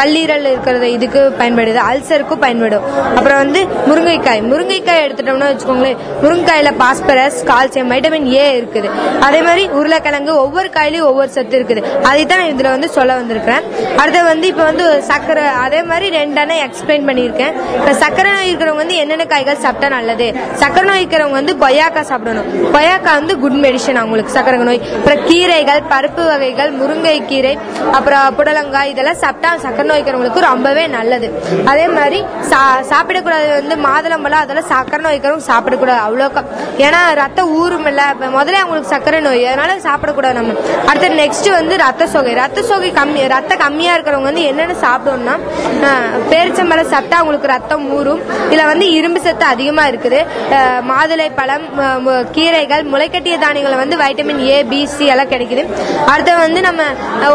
கல்லீரல் 0.00 0.46
இருக்கிறது 0.50 0.88
இதுக்கு 0.96 1.20
பயன்படுது. 1.40 1.80
அல்சருக்கும் 1.90 2.40
பயன்படும். 2.44 2.84
அப்புறம் 3.16 3.40
வந்து 3.42 3.60
முருங்கைக்காய். 3.88 4.42
முருங்கைக்காய் 4.50 5.02
எடுத்துட்டோம்னா 5.06 5.48
வச்சுக்கோங்களேன். 5.52 5.98
முருங்கைக்காயில 6.24 6.72
பாஸ்பரஸ் 6.82 7.38
கால்சியம் 7.50 7.90
வைட்டமின் 7.94 8.28
ஏ 8.34 8.44
இருக்குது. 8.58 8.90
அதே 9.28 9.40
மாதிரி 9.48 9.64
உருளைக்கிழங்கு 9.80 10.32
ஒவ்வொரு 10.44 10.70
காயிலையும் 10.76 11.08
ஒவ்வொரு 11.10 11.32
சத்து 11.38 11.58
இருக்குது. 11.60 11.82
அதை 12.10 12.22
தான் 12.34 12.44
இதுல 12.52 12.70
வந்து 12.76 12.90
சொல்ல 12.98 13.16
வந்திருக்கிறேன். 13.22 13.66
அடுத்து 14.02 14.22
வந்து 14.32 14.48
இப்போ 14.52 14.64
வந்து 14.70 14.86
சக்கரை 15.10 15.48
அதே 15.64 15.82
மாதிரி 15.90 16.08
ரெண்டான 16.20 16.60
எக்ஸ்பிளைன் 16.68 17.08
பண்ணியிருக்கேன். 17.10 17.52
இப்போ 17.80 17.94
சக்கரை 18.04 18.30
நோய் 18.36 18.50
இருக்கிறவங்க 18.52 18.84
வந்து 18.84 19.00
என்னென்ன 19.04 19.28
காய்கள் 19.34 19.62
சாப்பிட்டா 19.66 19.90
நல்லது? 19.98 20.30
சக்கரை 20.62 20.86
நோய் 20.92 21.02
இருக்கிறவங்க 21.02 21.38
வந்து 21.42 21.56
கொய்யாக்காய் 21.66 22.10
சாப்பிடணும். 22.14 22.48
கொய்யாக்காய் 22.78 23.20
வந்து 23.22 23.36
குட் 23.44 23.60
மெடிசன் 23.66 23.94
அவங்களுக்கு 23.96 24.32
சக்கரை 24.32 24.56
நோய் 24.56 24.80
அப்புறம் 24.94 25.24
கீரைகள் 25.26 25.82
பருப்பு 25.90 26.26
வகைகள் 26.26 26.72
முருங்கை 26.72 27.24
கீரை 27.26 27.58
அப்புறம் 27.92 28.34
புடலங்காய் 28.38 28.88
இதெல்லாம் 28.88 29.14
சாப்பிட்டா 29.14 29.56
சக்கரை 29.56 29.86
நோய்க்கிறவங்களுக்கு 29.86 30.38
ரொம்பவே 30.38 30.86
நல்லது. 30.86 31.42
அதே 31.64 31.88
மாதிரி 31.88 32.24
சா- 32.50 32.84
சாப்பிடக்கூடாது 32.90 33.48
வந்து 33.48 33.76
மாதுளம்பழம் 33.88 34.42
அதெல்லாம் 34.44 34.70
சக்கரை 34.70 34.98
நோய் 34.98 35.18
இருக்கிறவங்க 35.18 35.50
சாப்பிடக்கூடாது 35.52 36.00
அவ்வளோக்கா. 36.08 36.42
ஏன்னா 36.78 37.14
ரத்தம் 37.14 37.50
ஊறும் 37.50 37.86
இல்லை. 37.86 38.04
இப்போ 38.10 38.26
முதல்ல 38.26 38.58
அவங்களுக்கு 38.62 38.94
சக்கரை 38.94 39.20
நோய். 39.20 39.46
அதனால 39.46 39.74
சாப்பிடக்கூடாது 39.76 40.32
நம்ம. 40.32 40.52
அடுத்து 40.86 41.08
நெக்ஸ்ட் 41.08 41.50
வந்து 41.50 41.76
ரத்த 41.76 42.06
சோகை. 42.06 42.32
ரத்த 42.32 42.62
சோகை 42.62 42.92
கம்மி 42.92 43.28
ரத்த 43.28 43.54
கம்மியா 43.54 43.96
இருக்கிறவங்க 43.96 44.22
வந்து 44.22 44.42
என்னென்ன 44.42 44.74
சாப்பிடணும்னா 44.80 45.34
பேரிச்சம்பழம் 46.30 46.90
சாப்பிட்டா 46.92 47.16
அவங்களுக்கு 47.16 47.46
ரத்தம் 47.46 47.90
ஊறும் 47.90 48.20
இதுல 48.50 48.64
வந்து 48.64 48.90
இரும்பு 48.90 49.20
சத்து 49.20 49.44
அதிகமா 49.44 49.84
இருக்குது. 49.86 50.20
மாதுளை 50.90 51.30
பழம் 51.36 51.64
கீரைகள் 52.32 52.84
முளைக்கட்டிய 52.84 53.38
தானியங்களை 53.38 53.78
வந்து 53.78 53.85
வந்து 53.86 53.98
வைட்டமின் 54.04 54.40
ஏ 54.52 54.56
பி 54.70 54.78
சி 54.92 55.04
எல்லாம் 55.12 55.30
கிடைக்குது. 55.32 55.62
அடுத்து 56.12 56.32
வந்து 56.44 56.60
நம்ம 56.66 56.82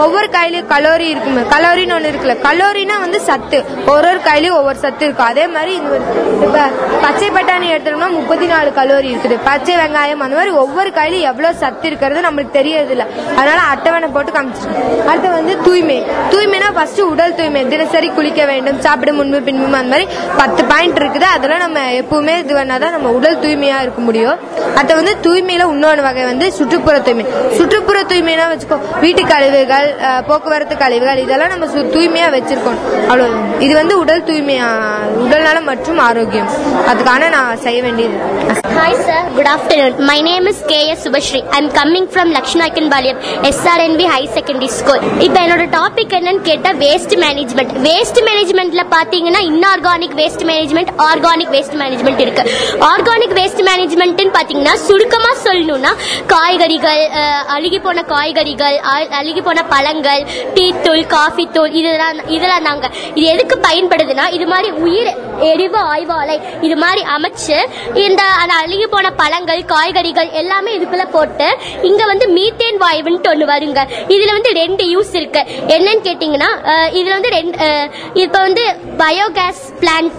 ஒவ்வொரு 0.06 0.28
காயிலையும் 0.36 0.70
கலோரி 0.72 1.06
இருக்கும். 1.14 1.38
கலோரின்னு 1.54 1.96
ஒன்று 1.98 2.10
இருக்குல்ல. 2.12 2.36
கலோரினா 2.48 2.96
வந்து 3.04 3.20
சத்து. 3.28 3.60
ஒரு 3.94 4.06
ஒரு 4.12 4.20
காயிலையும் 4.28 4.58
ஒவ்வொரு 4.60 4.80
சத்து 4.86 5.04
இருக்கும். 5.08 5.28
அதே 5.32 5.46
மாதிரி 5.56 5.72
இது 5.80 5.90
வந்து 5.94 6.10
இப்போ 6.46 6.64
பச்சை 7.06 7.30
பட்டாணி 7.38 7.68
எடுத்தோம்னா 7.74 8.10
முப்பத்தி 8.18 8.48
நாலு 8.54 8.70
கலோரி 8.80 9.10
இருக்குது. 9.14 9.38
பச்சை 9.50 9.76
வெங்காயம் 9.82 10.24
அந்த 10.26 10.38
மாதிரி 10.40 10.54
ஒவ்வொரு 10.64 10.92
காயிலையும் 10.98 11.30
எவ்வளோ 11.32 11.52
சத்து 11.64 11.88
இருக்கிறது 11.92 12.26
நம்மளுக்கு 12.28 12.58
தெரியறது 12.60 12.94
இல்ல 12.96 13.06
அதனால 13.40 13.60
அட்டவணை 13.74 14.10
போட்டு 14.16 14.34
காமிச்சிருக்கோம் 14.38 15.08
அடுத்து 15.12 15.32
வந்து 15.40 15.56
தூய்மை. 15.68 15.98
தூய்மைனா 16.34 16.70
ஃபர்ஸ்ட் 16.80 17.02
உடல் 17.14 17.38
தூய்மை. 17.40 17.64
தினசரி 17.74 18.10
குளிக்க 18.20 18.42
வேண்டும் 18.52 18.82
சாப்பிட 18.88 19.14
முன்பு 19.20 19.42
பின்பு 19.48 19.80
அந்த 19.82 19.92
மாதிரி 19.94 20.08
பத்து 20.42 20.62
பாயிண்ட் 20.74 21.00
இருக்குது. 21.04 21.30
அதெல்லாம் 21.38 21.64
நம்ம 21.66 21.80
எப்பவுமே 22.02 22.36
இது 22.44 22.60
பண்ணாதான் 22.60 22.96
நம்ம 22.98 23.10
உடல் 23.20 23.42
தூய்மையா 23.46 23.80
இருக்க 23.86 24.02
முடியும். 24.10 24.38
அடுத்து 24.78 25.00
வந்து 25.02 25.16
தூய்மையில 25.26 25.70
இன்னொன்று 25.74 26.04
வகை 26.08 26.24
வந்து 26.32 26.41
சுற்றுப்புற 26.56 26.96
தூய்மை 27.00 27.26
சுற்றுப்புற 27.58 28.00
தூய்மைனா 28.04 28.46
வச்சுக்கோ 28.52 28.78
வீட்டு 29.00 29.24
கழிவுகள் 29.26 29.90
போக்குவரத்து 30.28 30.78
கழிவுகள் 30.78 31.18
இதெல்லாம் 31.18 31.50
நம்ம 31.50 31.68
சு- 31.68 31.88
தூய்மையா 31.94 32.28
வச்சிருக்கோம் 32.36 32.80
அவ்வளவு 33.10 33.30
இது 33.60 33.74
வந்து 33.76 33.96
உடல் 33.98 34.24
தூய்மையா 34.24 34.70
உடல் 35.26 35.44
நலம் 35.44 35.70
மற்றும் 35.72 36.02
ஆரோக்கியம் 36.02 36.52
அதுக்கான 36.92 37.30
நான் 37.30 37.64
செய்ய 37.64 37.82
வேண்டியது 37.82 38.18
Hi 38.74 38.92
sir, 38.98 39.18
good 39.36 39.48
afternoon. 39.48 39.94
My 40.06 40.20
name 40.22 40.48
is 40.48 40.60
K.S. 40.68 41.00
Subashri. 41.06 41.40
I'm 41.52 41.70
coming 41.70 42.08
from 42.08 42.28
Lakshminakan 42.32 42.86
Balyam, 42.90 43.18
SRNB 43.50 44.02
High 44.06 44.28
Secondary 44.36 44.70
School. 44.72 45.00
இப்போ 45.26 45.40
என்னோட 45.40 45.64
டாபிக் 45.76 46.14
என்னன்னு 46.18 46.42
கேட்டா 46.42 46.72
வேஸ்ட் 46.82 47.16
மேனேஜ்மெண்ட் 47.24 47.74
வேஸ்ட் 47.86 48.20
மேனேஜ்மெண்ட்ல 48.28 48.84
பாத்தீங்கன்னா 48.92 49.42
inorganic 49.50 50.16
waste 50.16 50.44
management 50.44 50.92
organic 51.08 51.52
waste 51.56 51.78
management 51.82 52.22
இருக்கு 52.22 52.44
ஆர்கானிக் 52.90 53.36
வேஸ்ட் 53.40 53.62
மேனேஜ்மெண்ட்னு 53.70 54.34
பாத்தீங்கன்னா 54.38 54.76
சுருக்கமா 54.88 55.32
சொல்லணும்னா 55.46 55.92
காய்கறிகள் 56.28 57.02
அழுகி 57.56 57.80
போன 57.80 58.04
காய்கறிகள் 58.04 58.78
அழுகி 59.18 59.42
போன 59.42 59.64
பழங்கள் 59.66 60.24
டீ 60.54 60.66
தூள் 60.84 61.06
காஃபி 61.08 61.46
தூள் 61.48 61.72
இதெல்லாம் 61.72 62.22
இதெல்லாம் 62.30 62.64
நாங்கள் 62.64 62.94
இது 63.14 63.26
எதுக்கு 63.28 63.58
பயன்படுதுன்னா 63.60 64.26
இது 64.32 64.46
மாதிரி 64.48 64.72
உயிர் 64.84 65.12
எரிவு 65.50 65.80
ஆய்வாலை 65.92 66.36
இது 66.62 66.76
மாதிரி 66.76 67.02
அமைச்சு 67.16 67.58
இந்த 68.04 68.22
அந்த 68.42 68.54
அழுகி 68.62 68.88
போன 68.88 69.12
பழங்கள் 69.14 69.64
காய்கறிகள் 69.66 70.30
எல்லாமே 70.42 70.72
இதுக்குள்ள 70.78 71.06
போட்டு 71.10 71.48
இங்க 71.84 72.06
வந்து 72.06 72.28
மீத்தேன் 72.32 72.80
வாயுன்ட்டு 72.82 73.32
ஒண்ணு 73.32 73.46
வருங்க. 73.46 73.80
இதுல 74.10 74.32
வந்து 74.32 74.52
ரெண்டு 74.54 74.84
யூஸ் 74.86 75.14
இருக்கு. 75.14 75.42
என்னன்னு 75.76 76.06
கேட்டீங்கன்னா 76.06 76.50
இதுல 76.92 77.14
வந்து 77.14 77.32
ரெண்டு 77.32 77.58
அஹ், 77.66 77.90
இப்ப 78.16 78.38
வந்து 78.40 78.64
பயோகேஸ் 78.98 79.64
பிளான்ட் 79.82 80.16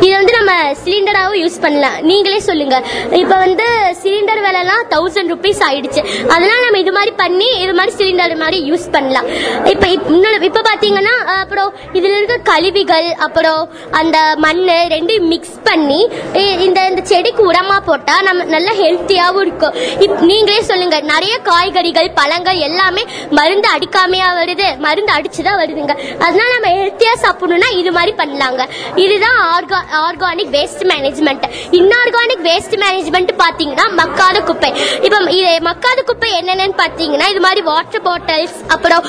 இது 0.00 0.12
வந்து 0.12 0.32
நம்ம 0.32 0.72
சிலிண்டராகவும் 0.84 1.44
யூஸ் 1.44 1.60
பண்ணலாம். 1.60 2.00
நீங்களே 2.00 2.38
சொல்லுங்க. 2.38 2.82
இப்போ 3.10 3.36
வந்து 3.36 3.64
சிலிண்டர் 4.02 4.42
விலைலாம் 4.42 4.82
தௌசண்ட் 4.90 5.32
ருபீஸ் 5.32 5.62
ஆயிடுச்சு. 5.70 6.26
அதனால 6.28 6.60
நம்ம 6.60 6.78
இது 6.78 6.92
மாதிரி 6.92 7.10
பண்ணி 7.16 7.46
இது 7.46 7.74
மாதிரி 7.74 7.96
சிலிண்டர் 7.96 8.36
மாதிரி 8.36 8.72
யூஸ் 8.72 8.92
பண்ணலாம். 8.92 9.24
இப்போ 9.64 9.86
இப்- 9.86 10.06
இன்னொரு 10.06 10.40
இப்போ 10.40 10.60
பார்த்தீங்கன்னா 10.60 11.24
அப்புறம் 11.24 11.74
இதில் 11.92 12.16
இருக்க 12.16 12.36
கழிவுகள் 12.36 13.12
அப்புறம் 13.12 13.68
அந்த 13.90 14.34
மண் 14.36 14.68
ரெண்டையும் 14.68 15.26
மிக்ஸ் 15.26 15.60
பண்ணி 15.64 16.08
இந்த 16.32 16.86
இந்த 16.86 17.02
செடிக்கு 17.02 17.52
உரமாக 17.52 17.80
போட்டால் 17.86 18.22
நம்ம 18.22 18.44
நல்ல 18.44 18.72
ஹெல்த்தியாகவும் 18.72 19.40
இருக்கும். 19.40 19.74
இப்- 19.74 20.18
நீங்களே 20.18 20.62
சொல்லுங்க. 20.62 21.00
நிறைய 21.00 21.38
காய்கறிகள் 21.38 22.10
பழங்கள் 22.14 22.56
எல்லாமே 22.56 23.04
மருந்து 23.30 23.68
அடிக்காமையா 23.76 24.24
வருது. 24.42 24.76
மருந்து 24.78 25.12
அடிச்சுதான் 25.12 25.58
வருதுங்க. 25.60 26.18
அதனால 26.18 26.58
நம்ம 26.58 26.84
ஹெல்த்தியாக 26.84 27.22
சாப்பிடணும்னா 27.22 27.78
இது 27.78 27.92
மாதிரி 27.92 28.14
பண்ணலாங்க. 28.16 28.68
இதுதான் 28.94 29.45
ஆர்கா 29.54 29.80
organic 30.04 30.52
waste 30.56 30.84
management. 30.92 31.44
Inorganic 31.80 32.44
waste 32.48 32.76
management 32.84 33.32
பார்த்தீங்கன்னா 33.42 33.86
மக்காத 34.00 34.36
குப்பை. 34.50 34.70
இப்போ 35.06 35.18
இது 35.38 35.52
மக்காத 35.68 35.98
குப்பை 36.10 36.30
என்னென்னு 36.40 36.76
பார்த்தீங்கன்னா 36.82 37.28
இது 37.34 37.42
மாதிரி 37.46 37.62
வாட்டர் 37.70 38.04
பாட்டில்ஸ் 38.08 38.58
அப்புறம் 38.76 39.04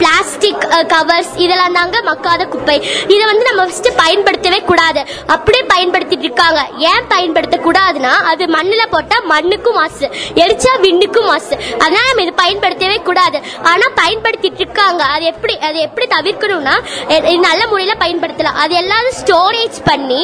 பிளாஸ்டிக் 0.00 0.64
கவர்ஸ் 0.94 1.32
இதெல்லாம் 1.44 1.76
தாங்க 1.78 2.02
மக்காத 2.10 2.42
குப்பை. 2.54 2.76
இதை 3.14 3.22
வந்து 3.30 3.46
நம்ம 3.48 3.66
ஃபஸ்ட்டு 3.68 3.92
பயன்படுத்தவே 4.02 4.60
கூடாது. 4.70 5.00
அப்படியே 5.34 5.64
பயன்படுத்திட்டு 5.74 6.26
இருக்காங்க. 6.28 6.60
ஏன் 6.90 7.08
பயன்படுத்தக்கூடாதுன்னா 7.14 8.14
அது 8.30 8.44
மண்ணில் 8.56 8.90
போட்டால் 8.94 9.26
மண்ணுக்கும் 9.32 9.78
மாசு. 9.80 10.06
எரிச்சா 10.44 10.72
விண்ணுக்கும் 10.86 11.28
மாசு. 11.32 11.54
அதனால 11.84 12.04
நம்ம 12.10 12.24
இது 12.26 12.34
பயன்படுத்தவே 12.42 12.98
கூடாது. 13.08 13.38
ஆனால் 13.70 13.96
பயன்படுத்திட்டு 14.02 14.62
இருக்காங்க. 14.64 15.02
அது 15.14 15.24
எப்படி 15.32 15.54
அது 15.68 15.78
எப்படி 15.88 16.06
தவிர்க்கணும்னா 16.16 16.74
இது 17.28 17.38
நல்ல 17.48 17.62
முறையில் 17.72 18.00
பயன்படுத்தலாம். 18.04 18.58
அது 18.64 18.74
எல்லாரும் 18.82 19.16
ஸ்டோரேஜ் 19.22 19.71
பண்ணி 19.80 20.22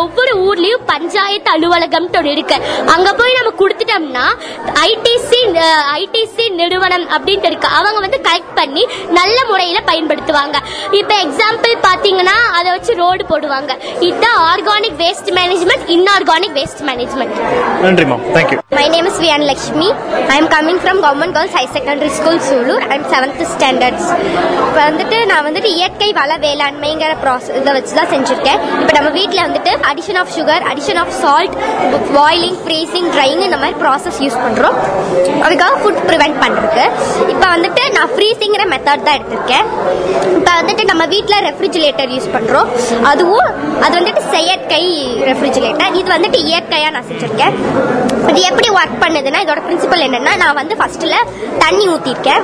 ஒவ்வொரு 0.00 0.32
ஊர்லயும் 0.46 0.84
பஞ்சாயத்து 0.86 1.50
அலுவலகம்னு 1.54 2.18
ஒன்று 2.18 2.32
இருக்கு. 2.36 2.56
அங்க 2.94 3.08
போய் 3.12 3.36
நம்ம 3.38 3.52
கொடுத்துட்டோம்னா 3.60 4.26
ஐடிசி 4.88 5.40
ஐடிசி 6.00 6.44
நிறுவனம் 6.60 7.06
அப்படின்ட்டு 7.16 7.48
இருக்கு. 7.50 7.68
அவங்க 7.78 7.98
வந்து 8.00 8.20
கலெக்ட் 8.28 8.54
பண்ணி 8.54 8.82
நல்ல 9.18 9.38
முறையில 9.50 9.80
பயன்படுத்துவாங்க. 9.90 10.56
இப்ப 11.00 11.14
எக்ஸாம்பிள் 11.24 11.74
பாத்தீங்கன்னா 11.88 12.36
அதை 12.62 12.72
வச்சு 12.76 12.92
ரோடு 13.02 13.22
போடுவாங்க. 13.32 13.72
இதுதான் 14.08 14.38
organic 14.50 14.98
waste 15.04 15.30
management 15.40 15.86
inorganic 15.96 16.56
waste 16.60 16.82
management 16.90 17.38
நன்றிம்மா 17.86 18.18
thank you 18.36 18.58
My 18.76 18.84
name 18.92 19.06
is 19.08 19.16
Vian 19.22 19.42
Lakshmi. 19.48 19.88
I 20.34 20.36
am 20.40 20.46
coming 20.54 20.78
from 20.84 20.96
Government 21.04 21.32
Girls 21.36 21.52
High 21.56 21.68
Secondary 21.74 22.12
School, 22.18 22.36
Sulur. 22.46 22.76
I 22.92 22.96
am 22.96 23.02
7th 23.14 23.40
standards. 23.54 24.04
இப்போ 24.66 24.80
வந்துட்டு 24.88 25.16
நான் 25.30 25.44
வந்துட்டு 25.46 25.70
இயற்கை 25.78 26.08
வள 26.18 26.36
வேளாண்மைங்கிற 26.44 27.12
ப்ராசஸ் 27.24 27.58
இதை 27.60 27.72
வச்சு 27.76 27.92
தான் 27.98 28.10
செஞ்சுருக்கேன். 28.12 28.60
இப்போ 28.82 28.94
நம்ம 28.98 29.10
வீட்டில் 29.18 29.42
வந்துட்டு 29.46 29.72
addition 29.90 30.18
of 30.20 30.32
sugar 30.36 30.64
addition 30.70 31.00
of 31.02 31.12
salt 31.22 31.56
boiling 32.16 32.58
freezing 32.62 33.10
drying 33.16 33.42
இந்த 33.48 33.58
மாதிரி 33.62 33.76
ப்ராசஸ் 33.82 34.20
யூஸ் 34.24 34.38
பண்ணுறோம் 34.44 34.78
அதுக்காக 35.46 35.74
ஃபுட் 35.82 36.00
ப்ரிவென்ட் 36.08 36.38
பண்ணுறதுக்கு 36.44 36.86
இப்போ 37.34 37.46
வந்துட்டு 37.54 37.84
நான் 37.98 38.10
ஃப்ரீசிங்கிற 38.14 38.66
மெத்தட் 38.74 39.06
தான் 39.08 39.18
எடுத்திருக்கேன். 39.18 39.66
இப்போ 40.38 40.52
வந்துட்டு 40.60 40.86
நம்ம 40.92 41.06
வீட்டில் 41.14 41.40
ரெஃப்ரிஜிரேட்டர் 41.48 42.12
யூஸ் 42.16 42.30
பண்ணுறோம் 42.36 42.50
அதுவும் 43.10 43.48
அது 43.84 43.94
வந்துட்டு 43.98 44.22
செயற்கை 44.34 44.82
ரெஃப்ரிஜிரேட்டர் 45.28 45.98
இது 46.00 46.08
வந்துட்டு 46.16 46.38
இயற்கையாக 46.50 46.92
நான் 46.96 47.08
செஞ்சுருக்கேன். 47.10 47.54
இது 48.30 48.40
எப்படி 48.50 48.68
ஒர்க் 48.78 48.98
பண்ணுதுன்னா 49.04 49.40
இதோட 49.44 49.60
பிரின்சிபல் 49.66 50.04
என்னன்னா 50.08 50.32
நான் 50.42 50.58
வந்து 50.60 50.74
ஃபர்ஸ்ட்ல 50.80 51.16
தண்ணி 51.62 51.84
ஊத்திருக்கேன். 51.94 52.42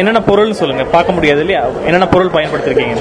என்னென்ன 0.00 0.22
பொருள் 0.30 0.58
சொல்லுங்க. 0.60 0.84
பார்க்க 0.94 1.16
முடியாது 1.16 1.42
இல்லையா? 1.44 1.62
என்னென்ன 1.88 2.08
பொருள் 2.14 2.34
பயன்படுத்திருக்கீங்க? 2.36 2.96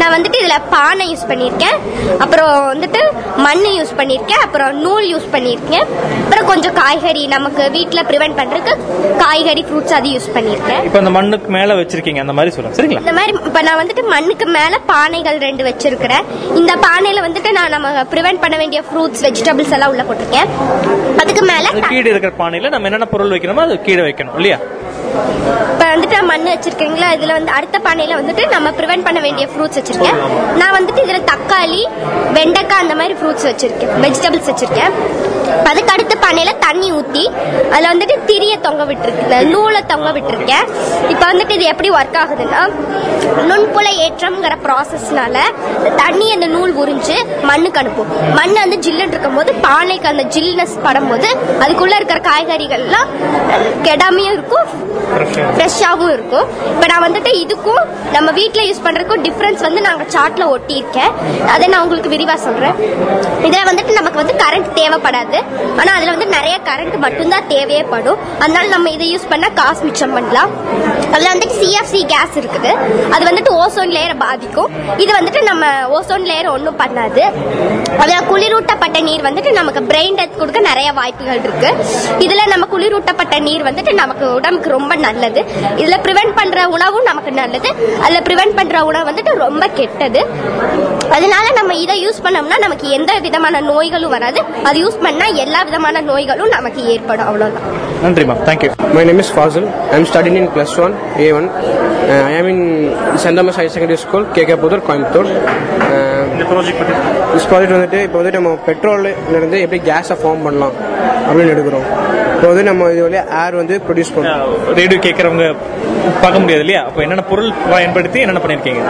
நான் 0.00 0.14
வந்துட்டு 0.16 0.38
இதுல 0.42 0.56
பானை 0.74 1.04
யூஸ் 1.12 1.26
பண்ணியிருக்கேன் 1.30 1.76
அப்புறம் 2.24 2.52
வந்துட்டு 2.72 3.00
மண் 3.46 3.64
யூஸ் 3.78 3.94
பண்ணியிருக்கேன் 4.00 4.42
அப்புறம் 4.46 4.72
நூல் 4.84 5.06
யூஸ் 5.12 5.28
பண்ணியிருக்கேன் 5.34 5.86
அப்புறம் 6.24 6.48
கொஞ்சம் 6.52 6.76
காய்கறி 6.80 7.24
நமக்கு 7.36 7.62
வீட்டில் 7.76 8.06
ப்ரிவென்ட் 8.10 8.38
பண்றதுக்கு 8.40 8.74
காய்கறி 9.22 9.64
ஃப்ரூட்ஸ் 9.68 9.96
அது 9.98 10.10
யூஸ் 10.14 10.28
பண்ணியிருக்கேன் 10.36 10.82
இப்போ 10.88 10.98
அந்த 11.02 11.12
மண்ணுக்கு 11.18 11.50
மேல 11.58 11.74
வச்சிருக்கீங்க. 11.80 12.20
அந்த 12.24 12.34
மாதிரி 12.38 12.52
சொல்லுங்க. 12.56 12.76
சரிங்களா? 12.78 13.02
இந்த 13.04 13.14
மாதிரி 13.18 13.32
இப்ப 13.50 13.62
நான் 13.68 13.80
வந்துட்டு 13.82 14.04
மண்ணுக்கு 14.14 14.46
மேல 14.58 14.74
பானைகள் 15.04 15.38
ரெண்டு 15.46 15.62
வச்சிருக்கிறேன். 15.66 16.26
இந்த 16.60 16.72
பானையில 16.84 17.22
வந்துட்டு 17.24 17.50
நான் 17.56 17.72
நம்ம 17.74 17.88
ப்ரிவென்ட் 18.12 18.40
பண்ண 18.44 18.56
வேண்டிய 18.60 18.80
ஃப்ரூட்ஸ் 18.86 19.22
வெஜிடபிள்ஸ் 19.26 19.74
எல்லாம் 19.76 19.90
உள்ள 19.92 20.02
போட்டிருக்கேன். 20.08 20.48
அதுக்கு 21.22 21.42
மேல 21.50 21.72
கீழே 21.90 22.08
இருக்கிற 22.12 22.32
பானையில 22.42 22.70
நம்ம 22.74 22.88
என்னென்ன 22.90 23.08
பொருள் 23.14 23.32
வைக்கணுமோ 23.34 23.64
அது 23.66 23.76
கீழே 23.88 24.02
வைக்கணும் 24.06 24.36
இல்லையா? 24.40 24.58
இப்போ 25.72 25.86
வந்துட்டு 25.92 26.16
நான் 26.18 26.30
மண் 26.32 26.48
வச்சிருக்கீங்களா? 26.52 27.08
இதுல 27.16 27.34
வந்து 27.38 27.52
அடுத்த 27.56 27.76
பானையில 27.86 28.16
வந்துட்டு 28.20 28.44
நம்ம 28.54 28.70
ப்ரிவென்ட் 28.78 29.06
பண்ண 29.06 29.18
வேண்டிய 29.26 29.44
ஃப்ரூட்ஸ் 29.52 29.78
வச்சிருக்கேன். 29.78 30.18
நான் 30.60 30.74
வந்துட்டு 30.78 31.04
இதுல 31.06 31.20
தக்காளி 31.32 31.82
வெண்டைக்காய் 32.38 32.82
அந்த 32.84 32.94
மாதிரி 33.00 33.14
ஃப்ரூட்ஸ் 33.20 33.46
வச்சிருக்கேன். 33.50 33.92
வெஜிடபிள்ஸ் 34.04 34.50
வச்சிருக்கேன். 34.50 34.94
அதுக்கு 35.70 35.92
அடுத்த 35.94 36.14
பானையில 36.24 36.52
தண்ணி 36.64 36.88
ஊத்தி 36.98 37.24
அதுல 37.72 37.90
வந்துட்டு 37.92 38.14
திரிய 38.28 38.54
தொங்க 38.66 38.82
விட்டுருக்கேன் 38.90 39.48
நூலை 39.52 39.80
தொங்க 39.92 40.08
விட்டுருக்கேன். 40.16 40.64
இப்போ 41.12 41.24
வந்துட்டு 41.30 41.56
இது 41.58 41.66
எப்படி 41.72 41.90
ஒர்க் 41.98 42.18
ஆகுதுன்னா 42.22 42.62
நுண்புல 43.50 43.88
ஏற்றம்ங்கிற 44.04 44.54
ப்ராசஸ்னால 44.66 45.36
தண்ணி 46.02 46.26
அந்த 46.36 46.46
நூல் 46.54 46.72
உறிஞ்சு 46.82 47.16
மண்ணுக்கு 47.50 47.80
அனுப்பும். 47.82 48.12
மண் 48.38 48.56
வந்து 48.62 48.78
ஜில்லுன்னு 48.86 49.14
இருக்கும்போது 49.14 49.52
பானைக்கு 49.66 50.10
அந்த 50.12 50.24
ஜில்னஸ் 50.36 50.76
படும்போது 50.86 51.30
அதுக்குள்ள 51.64 51.94
இருக்கிற 52.00 52.20
காய்கறிகள்லாம் 52.30 53.10
கெடாமையும் 53.88 54.36
இருக்கும். 54.38 54.68
ஃப்ரெஷ்ஷாகவும் 55.56 56.12
இருக்கும். 56.16 56.46
இப்போ 56.72 56.86
நான் 56.92 57.04
வந்துட்டு 57.06 57.30
இதுக்கும் 57.44 57.82
நம்ம 58.14 58.28
வீட்டில் 58.38 58.66
யூஸ் 58.68 58.82
பண்ணுறதுக்கும் 58.86 59.22
டிஃப்ரென்ஸ் 59.26 59.62
வந்து 59.66 59.80
நாங்கள் 59.86 60.10
சார்ட்டில் 60.14 60.50
ஒட்டியிருக்கேன். 60.54 61.12
அதை 61.54 61.64
நான் 61.72 61.84
உங்களுக்கு 61.86 62.12
விரிவாக 62.14 62.38
சொல்கிறேன் 62.46 62.76
இதில் 63.48 63.68
வந்துட்டு 63.70 63.92
நமக்கு 64.00 64.20
வந்து 64.22 64.36
கரண்ட் 64.42 64.70
தேவைப்படாது. 64.80 65.38
ஆனால் 65.80 65.94
அதில் 65.96 66.12
வந்து 66.14 66.28
நிறைய 66.36 66.56
கரண்ட் 66.68 66.96
மட்டும்தான் 67.06 67.48
தேவையப்படும். 67.54 68.20
அதனால 68.42 68.64
நம்ம 68.74 68.90
இதை 68.96 69.08
யூஸ் 69.14 69.30
பண்ணால் 69.32 69.56
காசு 69.60 69.82
மிச்சம் 69.88 70.14
பண்ணலாம். 70.18 70.52
அதில் 71.14 71.30
வந்துட்டு 71.32 71.58
சிஎஃப்சி 71.62 72.02
கேஸ் 72.12 72.38
இருக்குது. 72.42 72.72
அது 73.14 73.22
வந்துட்டு 73.30 73.52
ஓசோன் 73.62 73.94
லேயரை 73.96 74.16
பாதிக்கும். 74.26 74.70
இது 75.04 75.10
வந்துட்டு 75.18 75.42
நம்ம 75.50 75.64
ஓசோன் 75.98 76.26
லேயர் 76.30 76.52
ஒன்றும் 76.56 76.80
பண்ணாது. 76.82 77.24
அதில் 78.02 78.28
குளிரூட்டப்பட்ட 78.30 78.98
நீர் 79.08 79.26
வந்துட்டு 79.28 79.50
நமக்கு 79.60 79.80
பிரெயின் 79.90 80.16
டெத் 80.18 80.38
கொடுக்க 80.40 80.60
நிறைய 80.70 80.88
வாய்ப்புகள் 81.00 81.42
இருக்குது 81.44 81.70
இதில் 82.24 82.50
நம்ம 82.52 82.64
குளிரூட்டப்பட்ட 82.74 83.36
நீர் 83.48 83.66
வந்துட்டு 83.68 83.92
நமக்கு 84.02 84.26
உடம்புக்கு 84.38 84.70
ரொம்ப 84.78 84.93
நல்லது. 84.96 85.44
இதுல 85.76 85.96
ப்ரிவென்ட் 86.02 86.32
பண்ற 86.34 86.68
உணவும் 86.68 87.02
நமக்கு 87.02 87.32
நல்லது. 87.32 87.68
அதுல 88.00 88.20
ப்ரிவென்ட் 88.20 88.56
பண்ற 88.56 88.84
உணவு 88.84 89.10
வந்துட்டு 89.10 89.34
ரொம்ப 89.34 89.68
கெட்டது. 89.68 90.26
அதனால 91.10 91.50
நம்ம 91.50 91.74
இதை 91.74 92.06
யூஸ் 92.06 92.26
பண்ணோம்னா 92.26 92.58
நமக்கு 92.58 92.88
எந்த 92.88 93.18
விதமான 93.18 93.60
நோய்களும் 93.60 94.10
வராது. 94.10 94.42
அது 94.62 94.88
யூஸ் 94.88 95.02
பண்ணா 95.02 95.26
எல்லா 95.26 95.62
விதமான 95.62 96.00
நோய்களும் 96.00 96.48
நமக்கு 96.48 96.84
ஏற்படும். 96.84 97.26
அவ்வளவுதான். 97.26 97.62
நன்றிம்மா 98.04 98.36
thank you 98.48 98.72
My 98.94 99.04
name 99.04 99.18
is 99.18 99.30
Fazil. 99.36 99.64
I'm 99.92 100.04
studying 100.04 100.36
in 100.36 100.48
plus 100.48 100.78
one, 100.78 100.94
A1. 101.16 101.50
Uh, 102.08 102.24
I 102.24 102.34
am 102.40 102.48
saint 103.22 103.34
Thomas 103.34 103.58
higher 103.58 103.72
secondary 103.74 103.94
school 103.94 104.30
K 104.32 104.44
K 104.44 104.54
Pudur 104.54 104.82
Coimbatore 104.88 105.28
இந்த 106.44 106.54
ப்ராஜெக்ட் 106.54 106.80
பற்றி 106.80 106.94
ப்ராஜெக்ட் 107.50 107.74
வந்துட்டு 107.76 107.98
இப்போ 108.06 108.16
வந்துட்டு 108.20 108.40
நம்ம 108.40 108.50
பெட்ரோல்ல 108.66 109.10
இருந்து 109.36 109.58
எப்படி 109.64 109.78
கேஸை 109.90 110.14
ஃபார்ம் 110.22 110.42
பண்ணலாம் 110.46 110.74
அப்படின்னு 111.26 111.52
எடுக்கிறோம். 111.54 111.86
இப்போ 112.34 112.48
வந்து 112.50 112.64
நம்ம 112.68 112.88
இது 112.94 113.02
வழியா 113.06 113.22
ஏர் 113.42 113.54
வந்து 113.60 113.74
ப்ரொடியூஸ் 113.86 114.12
பண்ணுறோம் 114.14 114.74
ரேடியோ 114.78 114.98
கேட்கறவங்க 115.06 115.46
பார்க்க 116.22 116.42
முடியாது 116.42 116.62
இல்லையா? 116.64 116.80
அப்போ 116.88 117.00
என்னென்ன 117.04 117.24
பொருள் 117.30 117.48
பயன்படுத்தி 117.72 118.18
என்னென்ன 118.24 118.40
பண்ணிருக்கீங்க 118.44 118.82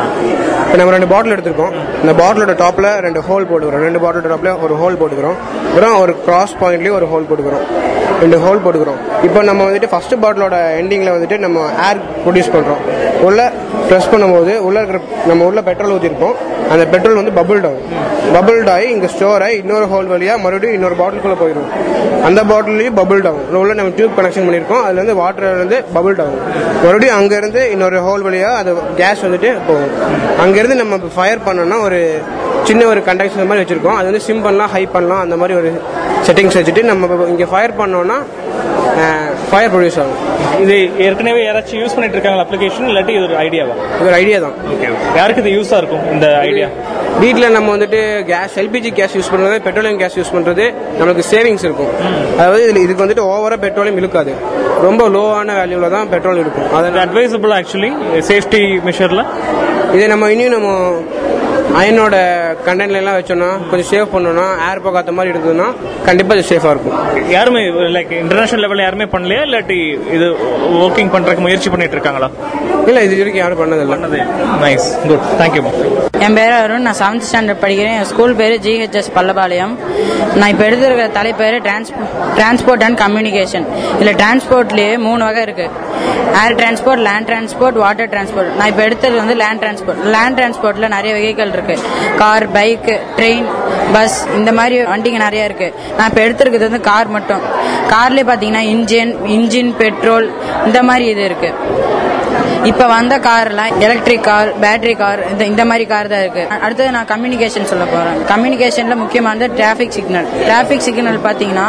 இப்போ 0.64 0.76
நம்ம 0.80 0.94
ரெண்டு 0.96 1.08
பாட்டில் 1.12 1.34
எடுத்திருக்கோம். 1.34 1.74
இந்த 2.02 2.12
பாட்டிலோட 2.20 2.54
டாப்ல 2.62 2.88
ரெண்டு 3.06 3.20
ஹோல் 3.28 3.46
போட்டுக்கிறோம். 3.50 3.84
ரெண்டு 3.88 4.00
பாட்டிலோட 4.04 4.30
டாப்ல 4.34 4.52
ஒரு 4.66 4.76
ஹோல் 4.80 4.98
போட்டுக்கிறோம். 5.00 5.38
அப்புறம் 5.68 5.94
ஒரு 6.04 6.14
கிராஸ் 6.26 6.56
பாயிண்ட்லயும் 6.62 6.96
ஒரு 7.00 7.08
ஹோல் 7.12 7.28
போட்டுக்கிறோம். 7.28 7.64
ரெண்டு 8.22 8.38
ஹோல் 8.44 8.62
போட்டுக்கிறோம். 8.64 8.98
இப்போ 9.28 9.40
நம்ம 9.50 9.62
வந்துட்டு 9.68 9.90
ஃபர்ஸ்ட் 9.92 10.16
பாட்டிலோட 10.24 10.56
எண்டிங்ல 10.80 11.12
வந்துட்டு 11.16 11.38
நம்ம 11.46 11.60
ஏர் 11.88 12.02
ப்ரொடியூஸ் 12.24 12.52
பண்றோம். 12.56 12.82
உள்ள 13.28 13.40
ப்ரெஸ் 13.88 14.10
பண்ணும்போது 14.12 14.52
உள்ள 14.66 14.76
இருக்கிற 14.80 15.00
நம்ம 15.30 15.44
உள்ள 15.50 15.60
பெட்ரோல் 15.68 15.94
ஊற்றிருப்போம் 15.94 16.36
அந்த 16.72 16.84
பெட்ரோல் 16.92 17.20
வந்து 17.20 17.34
பபுள்ட் 17.40 17.66
ஆகும். 17.70 17.88
பபுள்ட் 18.36 18.70
ஆகி 18.74 18.86
இங்க 18.94 19.08
ஸ்டோர் 19.14 19.42
ஆகி 19.46 19.56
இன்னொரு 19.62 19.86
ஹோல் 19.92 20.08
வழியா 20.12 20.34
மறுபடியும் 20.44 20.76
இன்னொரு 20.78 20.96
பாட்டிலுக்குள்ள 21.00 21.36
போயிடும் 21.42 21.68
அந்த 22.28 22.40
பாட்டிலையும் 22.50 22.98
பபுள்ட் 23.00 23.28
ஆகும். 23.30 23.56
உள்ள 23.62 23.72
நம்ம 23.74 23.92
டியூப் 23.96 24.18
கனெக்ஷன் 24.18 24.46
பண்ணியிருக்கோம். 24.46 24.84
அதுல 24.86 25.00
இருந்து 25.00 25.14
வாட்டர் 25.14 25.58
வந்து 25.62 25.78
பபுள்ட் 25.96 26.22
ஆகும். 26.24 26.42
மறுபடியும் 26.84 27.16
அங்க 27.16 27.34
இருந்து 27.36 27.62
இன்னொரு 27.70 27.98
ஹோல் 28.06 28.24
வழியா 28.28 28.50
அது 28.60 28.72
கேஸ் 29.00 29.24
வந்துட்டு 29.26 29.50
போகும். 29.68 29.92
அங்க 30.44 30.58
இருந்து 30.58 30.76
நம்ம 30.82 31.00
ஃபயர் 31.16 31.44
பண்ணோம்னா 31.46 31.80
ஒரு 31.88 32.00
சின்ன 32.62 32.86
ஒரு 32.92 33.00
கண்டக்ஷன் 33.00 33.50
மாதிரி 33.50 33.64
வச்சிருக்கோம். 33.64 33.98
அது 33.98 34.08
வந்து 34.10 34.24
சிம் 34.28 34.42
பண்ணலாம் 34.42 34.72
ஹை 34.76 34.86
பண்ணலாம் 34.86 35.20
அந்த 35.20 35.36
மாதிரி 35.36 35.58
ஒரு 35.58 35.72
செட்டிங்ஸ் 36.26 36.58
வச்சுட்டு 36.60 36.82
நம்ம 36.92 37.26
இங்க 37.32 37.46
ஃபயர் 37.52 37.78
பண்ணோம்னா 37.80 38.18
ஃபயர் 39.50 39.72
ப்ரொடியூஸ் 39.72 39.98
ஆகும் 40.02 40.20
இது 40.64 40.74
ஏற்கனவே 41.04 41.40
யாராச்சும் 41.46 41.80
யூஸ் 41.82 41.94
பண்ணிட்டு 41.96 42.16
இருக்காங்க 42.16 42.42
அப்ளிகேஷன் 42.44 42.88
இல்லாட்டி 42.90 43.12
இது 43.18 43.24
ஒரு 43.28 43.36
ஐடியாவா 43.44 43.74
இது 43.98 44.08
ஒரு 44.10 44.16
ஐடியா 44.20 44.38
தான். 44.44 44.54
ஓகே 44.74 44.88
யாருக்கு 45.18 45.42
இது 45.44 45.52
யூஸா 45.56 45.78
இருக்கும் 45.82 46.04
இந்த 46.14 46.26
ஐடியா 46.48 46.68
வீட்டில் 47.22 47.54
நம்ம 47.56 47.68
வந்துட்டு 47.76 48.00
கேஸ் 48.30 48.54
எல்பிஜி 48.62 48.90
கேஸ் 48.98 49.16
யூஸ் 49.18 49.30
பண்ணுறது 49.32 49.56
பெட்ரோலியம் 49.66 50.00
கேஸ் 50.02 50.16
யூஸ் 50.20 50.32
பண்ணுறது 50.36 50.64
நமக்கு 51.00 51.22
சேவிங்ஸ் 51.32 51.64
இருக்கும். 51.68 51.92
அதாவது 52.38 52.62
இதுல 52.66 52.82
இதுக்கு 52.86 53.04
வந்துட்டு 53.04 53.26
ஓவரா 53.32 53.58
பெட்ரோலியம் 53.66 53.98
இழுக்காது. 54.02 54.32
ரொம்ப 54.86 55.02
லோவான 55.16 55.54
வேல்யூல 55.60 55.90
தான் 55.96 56.08
பெட்ரோல் 56.14 56.40
இருக்கும். 56.44 56.68
அது 56.78 56.98
அட்வைசபிள் 57.04 57.54
ஆக்சுவலி 57.58 57.90
சேஃப்டி 58.30 58.62
மெஷர்ல 58.88 59.24
இதை 59.96 60.06
நம்ம 60.14 60.30
இனியும் 60.34 60.56
நம்ம 60.56 60.70
அயனோட 61.80 62.16
கண்டென்ட்ல 62.66 63.00
எல்லாம் 63.02 63.16
வச்சோம்னா 63.18 63.48
கொஞ்சம் 63.70 63.90
சேவ் 63.92 64.12
பண்ணோம்னா 64.14 64.46
ஏர் 64.68 64.82
போகாத 64.86 65.12
மாதிரி 65.16 65.32
இருந்ததுன்னா 65.34 65.68
கண்டிப்பா 66.08 66.34
இது 66.36 66.48
சேஃபா 66.52 66.72
இருக்கும். 66.74 66.96
யாருமே 67.36 67.62
லைக் 67.96 68.14
இன்டர்நேஷனல் 68.22 68.64
லெவல்ல 68.64 68.86
யாருமே 68.86 69.08
பண்ணலையா? 69.16 69.44
இல்லாட்டி 69.48 69.78
இது 70.16 70.28
ஒர்க்கிங் 70.84 71.12
பண்றதுக்கு 71.16 71.46
முயற்சி 71.48 71.70
பண்ணிட்டு 71.74 71.98
இருக்காங்களா? 71.98 72.30
இல்ல 72.90 73.02
இது 73.08 73.20
வரைக்கும் 73.20 73.44
யாரும் 73.44 73.62
பண்ணதில்லை. 73.62 74.24
நைஸ் 74.64 74.88
குட் 75.10 75.30
தேங்க்யூ 75.42 75.64
என் 76.24 76.36
பேர் 76.38 76.54
அருண். 76.58 76.84
நான் 76.86 76.98
செவன்த் 77.00 77.26
ஸ்டாண்டர்ட் 77.28 77.62
படிக்கிறேன். 77.62 77.96
என் 78.00 78.08
ஸ்கூல் 78.10 78.34
பேர் 78.40 78.54
ஜிஹெச்எஸ் 78.66 79.10
பல்லபாளையம். 79.16 79.72
நான் 80.38 80.50
இப்போ 80.52 80.64
எடுத்திருக்கிற 80.68 81.06
தலைப்பேர் 81.18 81.56
டிரான்ஸ்போர்ட் 82.38 82.84
அண்ட் 82.86 82.98
கம்யூனிகேஷன் 83.02 83.66
இதில் 83.94 84.16
டிரான்ஸ்போர்ட்லேயே 84.22 84.92
மூணு 85.06 85.22
வகை 85.28 85.42
இருக்கு. 85.48 85.66
Air 86.42 86.54
transport 86.60 87.02
land 87.08 87.28
transport 87.30 87.78
water 87.84 88.10
transport 88.14 88.50
நான் 88.58 88.70
இப்போ 88.72 88.82
எடுத்தது 88.88 89.16
வந்து 89.22 89.36
லேண்ட் 89.42 89.62
டிரான்ஸ்போர்ட் 89.64 90.02
லேண்ட் 90.14 90.38
டிரான்ஸ்போர்ட்டில் 90.40 90.94
நிறைய 90.96 91.12
வெஹிக்கல் 91.18 91.52
இருக்கு. 91.56 91.76
கார் 92.22 92.46
பைக்கு 92.56 92.96
ட்ரெயின் 93.18 93.46
பஸ் 93.96 94.18
இந்த 94.38 94.52
மாதிரி 94.58 94.76
வண்டிங்க 94.92 95.20
நிறைய 95.26 95.48
இருக்கு. 95.50 95.68
நான் 95.96 96.08
இப்போ 96.10 96.22
எடுத்துருக்கிறது 96.26 96.68
வந்து 96.70 96.80
கார் 96.90 97.08
மட்டும். 97.16 97.42
கார்லேயே 97.94 98.26
பார்த்தீங்கன்னா 98.30 98.64
இன்ஜின் 98.74 99.14
இன்ஜின் 99.36 99.72
பெட்ரோல் 99.82 100.28
இந்த 100.66 100.82
மாதிரி 100.90 101.06
இது 101.14 101.24
இருக்கு. 101.30 101.52
இப்ப 102.70 102.84
வந்த 102.86 103.14
கார்லாம் 103.18 103.74
எலக்ட்ரிக் 103.80 104.26
கார் 104.28 104.50
பேட்டரி 104.62 104.94
கார் 104.94 105.20
இந்த 105.30 105.44
இந்த 105.44 105.62
மாதிரி 105.64 105.84
கார் 105.84 106.10
தான் 106.12 106.22
இருக்கு 106.24 106.44
அடுத்தது 106.64 106.88
நான் 106.90 107.10
கம்யூனிகேஷன் 107.12 107.70
சொல்ல 107.72 107.84
போறேன் 107.84 108.18
கம்யூனிகேஷன்ல 108.24 108.96
முக்கியமானது 108.96 109.48
டிராபிக் 109.56 109.94
சிக்னல் 109.98 110.28
டிராபிக் 110.44 110.86
சிக்னல் 110.88 111.20
பாத்தீங்கன்னா 111.28 111.68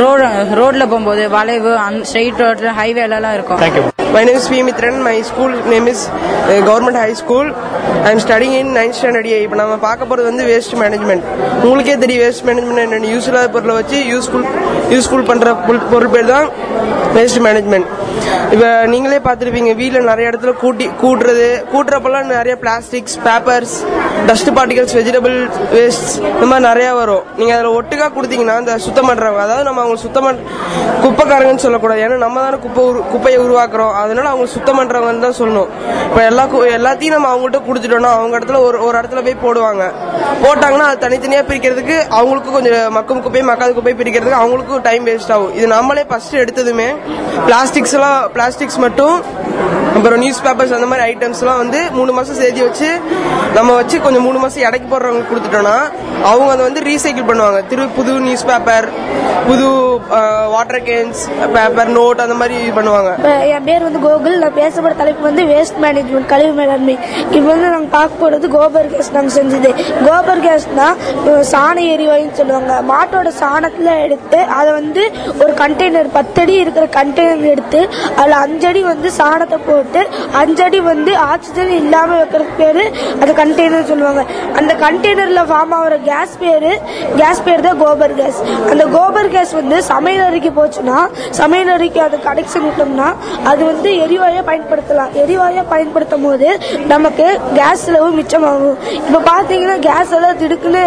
ரோடு 0.00 0.26
ரோட்ல 0.60 0.86
போகும்போது 0.86 1.24
வளைவு 1.36 1.72
ஸ்ட்ரெயிட் 2.02 2.44
ரோட்ல 2.44 2.72
ஹைவேல 2.80 3.32
இருக்கும் 3.38 3.62
My 4.12 4.22
name 4.24 4.36
is 4.36 4.46
P. 4.48 4.56
Mitran. 4.60 4.94
My 5.00 5.16
school 5.22 5.50
name 5.64 5.86
is 5.86 6.00
uh, 6.08 6.54
Government 6.68 6.96
High 6.96 7.14
School. 7.14 7.46
In 8.00 8.06
ninth 8.06 8.24
studying 8.24 8.54
in 8.60 8.68
9th 8.74 8.96
standard 8.98 9.26
A. 9.28 9.38
இப்போ 9.44 9.56
நம்ம 9.56 9.76
பார்க்க 9.84 10.08
போகிறது 10.10 10.26
வந்து 10.30 10.44
வேஸ்ட் 10.48 10.74
மேனேஜ்மெண்ட் 10.80 11.24
உங்களுக்கே 11.64 11.96
தெரியும் 11.96 12.22
வேஸ்ட் 12.24 12.44
மேனேஜ்மெண்ட் 12.48 12.82
என்னென்ன 12.84 13.10
யூஸ் 13.14 13.28
இல்லாத 13.30 13.50
பொருளை 13.56 13.74
வச்சு 13.78 13.98
யூஸ்ஃபுல் 14.12 14.46
யூஸ்ஃபுல் 14.90 15.24
பண்ணுற 15.30 15.52
பொருள் 15.92 16.12
பேர் 16.14 16.30
தான் 16.32 16.48
வேஸ்ட் 17.16 17.40
மேனேஜ்மெண்ட் 17.46 17.86
இப்போ 18.50 18.86
நீங்களே 18.86 19.16
பார்த்துருப்பீங்க 19.16 19.74
வீட்டில் 19.74 20.04
நிறைய 20.04 20.30
இடத்துல 20.30 20.52
கூட்டி 20.52 20.90
கூட்டுறது. 21.02 21.64
கூட்டுறப்பெல்லாம் 21.74 22.24
நிறைய 22.24 22.58
plastics 22.60 23.18
papers 23.24 23.86
dust 24.26 24.50
particles 24.50 24.96
vegetable 24.98 25.50
waste 25.72 26.16
இந்த 26.16 26.46
மாதிரி 26.46 26.68
நிறையா 26.68 26.92
வரும். 26.92 27.22
நீங்கள் 27.36 27.56
அதில் 27.56 27.70
ஒட்டுக்கா 27.70 28.02
கொடுத்தீங்கன்னா 28.02 28.56
அந்த 28.56 28.78
சுத்தம் 28.78 29.08
பண்ணுறவங்க 29.08 29.38
அதாவது 29.38 29.62
நம்ம 29.62 29.80
அவங்க 29.80 30.00
சுத்தம் 30.00 30.22
பண்ண 30.22 30.40
குப்பைக்காரங்கன்னு 31.02 31.56
சொல்லக்கூடாது. 31.56 32.00
ஏன்னா 32.00 32.16
நம்ம 32.16 32.40
தானே 32.40 32.56
குப்பை 32.56 32.84
உரு- 32.84 33.06
குப்பையை 33.06 33.42
உருவாக்குறோம். 33.42 33.92
அதனால 33.92 34.28
அவங்க 34.28 34.46
சுத்தம் 34.46 34.80
பண்ணுறவங்கன்னு 34.80 35.18
தான் 35.18 35.34
சொல்லணும். 35.38 35.68
இப்போ 36.04 36.24
எல்லா 36.24 36.44
கு- 36.44 36.78
எல்லாத்தையும் 36.78 37.10
நம்ம 37.10 37.36
அவங்கள்ட்ட 37.36 37.60
கொடுத்துட்டோம்னா 37.68 38.12
அவங்க 38.12 38.38
இடத்துல 38.38 38.58
ஒரு 38.58 38.84
ஒரு 38.84 38.98
இடத்துல 38.98 39.24
போய் 39.24 39.52
போடுவாங்க. 39.52 39.90
போட்டாங்கன்னா 40.42 40.78
அது 40.78 41.08
தனித்தனியா 41.08 41.42
பிரிக்கிறதுக்கு 41.42 42.02
அவங்களுக்கும் 42.10 42.52
கொஞ்சம் 42.52 42.96
மக்கும் 42.96 43.22
குப்பை 43.22 43.42
மக்காத 43.42 43.72
குப்பை 43.72 43.94
பிரிக்கிறதுக்கு 43.94 44.38
அவங்களுக்கும் 44.42 44.82
டைம் 44.82 45.06
வேஸ்ட் 45.06 45.32
ஆகும். 45.32 45.54
இது 45.54 45.66
நம்மளே 45.66 46.04
ஃபர்ஸ்ட் 46.04 46.36
எடுத்ததுமே 46.36 46.96
பிளாஸ்டிக்ஸ் 47.46 47.92
எல்லாம் 47.92 48.30
பிளாஸ்டிக்ஸ் 48.40 48.78
மட்டும் 48.78 49.16
அப்புறம் 49.94 50.20
நியூஸ் 50.22 50.42
பேப்பர்ஸ் 50.44 50.76
அந்த 50.76 50.86
மாதிரி 50.86 51.04
ஐட்டம்ஸ்லாம் 51.10 51.60
வந்து 51.62 51.80
மூணு 51.92 52.12
மாசம் 52.12 52.38
சேர்த்து 52.40 52.66
வச்சு 52.66 52.88
நம்ம 53.56 53.70
வச்சு 53.74 53.96
கொஞ்சம் 54.00 54.26
மூணு 54.26 54.38
மாசம் 54.38 54.66
இடைக்கு 54.66 54.88
போடுறவங்க 54.88 55.24
கொடுத்துட்டோம்னா 55.30 55.76
அவங்க 56.30 56.50
அதை 56.52 56.62
வந்து 56.64 56.80
ரீசைக்கிள் 56.82 57.28
பண்ணுவாங்க. 57.28 57.60
திரு 57.68 57.88
புது 57.96 58.12
நியூஸ் 58.20 58.46
பேப்பர் 58.46 58.86
புது 59.46 59.66
வாட்டர் 60.52 60.82
கேன்ஸ் 60.86 61.20
பேப்பர் 61.54 61.90
நோட் 61.94 62.22
அந்த 62.24 62.34
மாதிரி 62.34 62.56
பண்ணுவாங்க. 62.76 63.10
என் 63.50 63.64
பேர் 63.64 63.86
வந்து 63.86 64.00
கோகுல். 64.00 64.36
நான் 64.42 64.56
பேசப்பட 64.58 64.92
தலைப்பு 64.94 65.22
வந்து 65.22 65.42
வேஸ்ட் 65.44 65.78
மேனேஜ்மெண்ட் 65.84 66.28
கழிவு 66.32 66.52
மேலாண்மை. 66.52 66.96
இப்போ 67.30 67.46
வந்து 67.46 67.68
நாங்கள் 67.68 67.94
பார்க்க 67.94 68.22
போறது 68.22 68.48
கோபர் 68.56 68.90
கேஸ் 68.92 69.12
நாங்கள் 69.12 69.36
செஞ்சது. 69.38 69.70
கோபர் 70.06 70.42
கேஸ்னா 70.46 70.88
அஹ், 71.24 71.44
சாண 71.52 71.76
எரிவாயுன்னு 71.94 72.38
சொல்லுவாங்க. 72.40 72.74
மாட்டோட 72.92 73.32
சாணத்துல 73.40 73.94
எடுத்து 74.06 74.40
அதை 74.58 74.70
வந்து 74.72 75.04
ஒரு 75.38 75.52
கண்டெய்னர் 75.54 76.10
பத்தடி 76.12 76.54
இருக்கிற 76.56 76.86
கண்டெய்னர் 76.98 77.50
எடுத்து 77.52 77.82
அதில் 78.16 78.38
அஞ்சடி 78.44 78.82
வந்து 78.84 79.10
சாணத்தை 79.18 79.58
போட்டு 79.80 80.02
அஞ்சடி 80.42 80.82
வந்து 80.92 81.12
ஆக்சிஜன் 81.32 81.74
இல்லாம 81.82 82.10
வைக்கிறதுக்கு 82.22 82.56
பேரு 82.62 82.84
அது 83.22 83.30
கண்டெய்னர் 83.42 83.88
சொல்லுவாங்க. 83.92 84.22
அந்த 84.58 84.72
கண்டெய்னர்ல 84.84 85.42
ஃபார்ம் 85.50 85.74
ஆகிற 85.80 85.96
கேஸ் 86.08 86.34
பேரு 86.44 86.72
கேஸ் 87.20 87.44
பேர் 87.46 87.66
தான் 87.66 87.78
கோபர் 87.84 88.14
கேஸ் 88.20 88.40
அந்த 88.72 88.84
கோபர் 88.96 89.30
கேஸ் 89.34 89.52
வந்து 89.60 89.76
சமையல் 89.92 90.24
அறைக்கு 90.28 90.50
போச்சுன்னா 90.58 90.98
சமையல் 91.40 91.72
அறைக்கு 91.76 92.00
அது 92.06 92.16
கனெக்ஷன் 92.28 92.64
விட்டோம்னா 92.66 93.08
அது 93.50 93.62
வந்து 93.70 93.90
எரிவாயை 94.04 94.42
பயன்படுத்தலாம். 94.50 95.12
எரிவாயை 95.22 95.62
பயன்படுத்தும் 95.72 96.26
போது 96.26 96.48
நமக்கு 96.92 97.26
கேஸ் 97.58 97.84
செலவு 97.86 98.08
மிச்சமாகும். 98.18 98.76
இப்போ 99.06 99.20
பார்த்தீங்கன்னா 99.30 99.76
கேஸ் 99.88 100.12
எல்லாம் 100.16 100.38
திடுக்குன்னு 100.42 100.82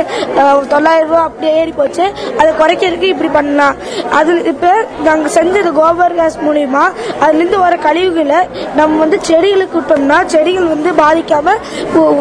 தொள்ளாயிரம் 0.73 1.09
ரூபாய் 1.11 1.27
அப்படியே 1.29 1.53
ஏறி 1.61 1.73
போச்சு. 1.79 2.05
அதை 2.39 2.49
குறைக்கிறதுக்கு 2.61 3.11
இப்படி 3.13 3.31
பண்ணலாம். 3.37 3.77
அது 4.19 4.31
இப்போ 4.53 4.71
நாங்கள் 5.07 5.35
செஞ்சது 5.37 5.71
கோபர் 5.81 6.17
கேஸ் 6.19 6.37
மூலியமா 6.47 6.83
அதுலேருந்து 7.23 7.59
வர 7.65 7.75
கழிவுகளை 7.87 8.39
நம்ம 8.83 8.99
வந்து 9.03 9.19
செடிகளுக்கு 9.29 9.77
விட்டோம்னா 9.79 10.19
செடிகள் 10.35 10.71
வந்து 10.73 10.89
பாதிக்காம 11.01 11.57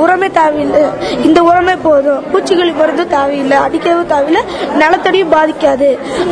உரமே 0.04 0.30
தேவையில்லை. 0.40 0.82
இந்த 1.26 1.38
உரமே 1.50 1.76
போதும். 1.86 2.20
பூச்சிக்கொல்லி 2.32 2.74
மருந்து 2.80 3.06
தேவையில்லை. 3.16 3.56
அடிக்கவும் 3.66 4.10
தேவையில்லை. 4.12 4.42
நிலத்தடியும் 4.82 5.32
பாதிக்காது. 5.36 5.90